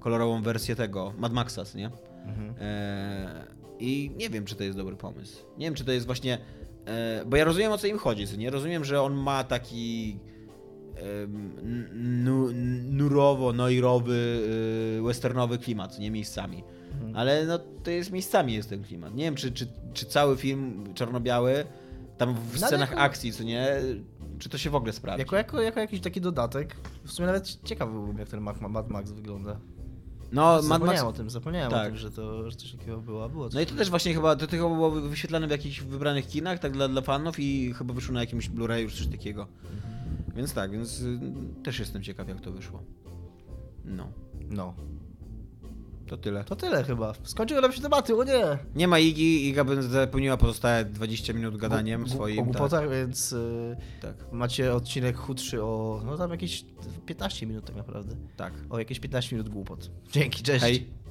kolorową 0.00 0.42
wersję 0.42 0.76
tego 0.76 1.12
Mad 1.18 1.32
Maxa, 1.32 1.64
co 1.64 1.78
nie? 2.26 2.60
E, 2.66 3.46
I 3.78 4.10
nie 4.16 4.30
wiem, 4.30 4.44
czy 4.44 4.54
to 4.56 4.64
jest 4.64 4.76
dobry 4.78 4.96
pomysł. 4.96 5.44
Nie 5.58 5.66
wiem, 5.66 5.74
czy 5.74 5.84
to 5.84 5.92
jest 5.92 6.06
właśnie. 6.06 6.38
E, 6.86 7.24
bo 7.26 7.36
ja 7.36 7.44
rozumiem 7.44 7.72
o 7.72 7.78
co 7.78 7.86
im 7.86 7.98
chodzi, 7.98 8.26
co 8.26 8.36
nie? 8.36 8.50
Rozumiem, 8.50 8.84
że 8.84 9.02
on 9.02 9.14
ma 9.14 9.44
taki 9.44 10.18
em, 10.96 11.52
nu, 12.24 12.48
nurowo, 12.92 13.52
noirowy, 13.52 14.42
y, 14.98 15.02
westernowy 15.02 15.58
klimat, 15.58 15.98
nie 15.98 16.10
miejscami. 16.10 16.64
Ale 17.14 17.46
no 17.46 17.58
to 17.58 17.90
jest 17.90 18.12
miejscami 18.12 18.54
jest 18.54 18.68
ten 18.68 18.84
klimat. 18.84 19.14
Nie 19.14 19.24
wiem, 19.24 19.34
czy, 19.34 19.52
czy, 19.52 19.66
czy 19.92 20.06
cały 20.06 20.36
film 20.36 20.84
czarno-biały, 20.94 21.64
tam 22.18 22.34
w 22.34 22.60
No, 22.60 22.66
scenach 22.66 22.90
jako- 22.90 23.02
akcji, 23.02 23.32
co 23.32 23.44
nie, 23.44 23.80
czy 24.38 24.48
to 24.48 24.58
się 24.58 24.70
w 24.70 24.74
ogóle 24.74 24.92
sprawdzi. 24.92 25.20
Jako, 25.20 25.36
jako, 25.36 25.62
jako 25.62 25.80
jakiś 25.80 26.00
taki 26.00 26.20
dodatek, 26.20 26.76
w 27.04 27.12
sumie 27.12 27.26
nawet 27.26 27.58
ciekawy 27.64 27.92
byłbym, 27.92 28.18
jak 28.18 28.28
ten 28.28 28.40
Mad 28.40 28.90
Max 28.90 29.12
wygląda. 29.12 29.60
No, 30.32 30.42
Mad 30.42 30.62
zapomniałem 30.64 30.86
Max... 30.86 31.02
o 31.02 31.12
tym, 31.12 31.30
zapomniałem 31.30 31.70
Tak. 31.70 31.86
o 31.86 31.88
tym, 31.88 31.96
że 31.96 32.10
to 32.10 32.50
że 32.50 32.56
coś 32.56 32.72
takiego 32.72 32.98
było, 33.00 33.28
było 33.28 33.44
coś 33.48 33.54
No 33.54 33.60
i 33.60 33.66
to 33.66 33.74
też 33.74 33.90
właśnie 33.90 34.14
chyba, 34.14 34.36
to 34.36 34.46
chyba 34.46 34.68
było 34.68 34.90
wyświetlane 34.90 35.46
w 35.46 35.50
jakichś 35.50 35.80
wybranych 35.80 36.28
kinach, 36.28 36.58
tak 36.58 36.72
dla, 36.72 36.88
dla 36.88 37.00
fanów 37.02 37.40
i 37.40 37.74
chyba 37.74 37.94
wyszło 37.94 38.14
na 38.14 38.20
jakimś 38.20 38.48
Blu-rayu 38.50 38.90
czy 38.90 38.96
coś 38.96 39.06
takiego. 39.06 39.46
Więc 40.36 40.52
tak, 40.54 40.70
więc 40.70 41.00
y, 41.00 41.20
też 41.64 41.78
jestem 41.78 42.02
ciekaw 42.02 42.28
jak 42.28 42.40
to 42.40 42.52
wyszło. 42.52 42.82
No, 43.84 44.08
No, 44.50 44.74
to 46.12 46.22
tyle. 46.22 46.44
to 46.44 46.56
tyle 46.56 46.84
chyba. 46.84 47.12
Skończyły 47.22 47.60
nam 47.60 47.72
się 47.72 47.82
tematy, 47.82 48.16
o 48.16 48.24
nie! 48.24 48.58
Nie 48.74 48.88
ma 48.88 48.98
Igi, 48.98 49.48
Iga 49.48 49.64
by 49.64 49.82
zapełniła 49.82 50.36
pozostałe 50.36 50.84
20 50.84 51.32
minut 51.32 51.56
gadaniem 51.56 52.08
swoim. 52.08 52.38
O 52.38 52.42
tak, 52.42 52.44
głupotach, 52.52 52.90
więc 52.90 53.32
y, 53.32 53.76
tak, 54.02 54.14
macie 54.32 54.74
odcinek 54.74 55.16
chudszy 55.16 55.62
o, 55.62 56.00
no 56.04 56.18
tam 56.18 56.30
jakieś 56.30 56.64
15 57.06 57.46
minut 57.46 57.64
tak 57.64 57.76
naprawdę. 57.76 58.16
tak. 58.36 58.52
O 58.70 58.78
jakieś 58.78 59.00
15 59.00 59.36
minut 59.36 59.52
głupot. 59.52 59.90
Dzięki, 60.12 60.42
cześć. 60.42 60.64
Hej. 60.64 61.01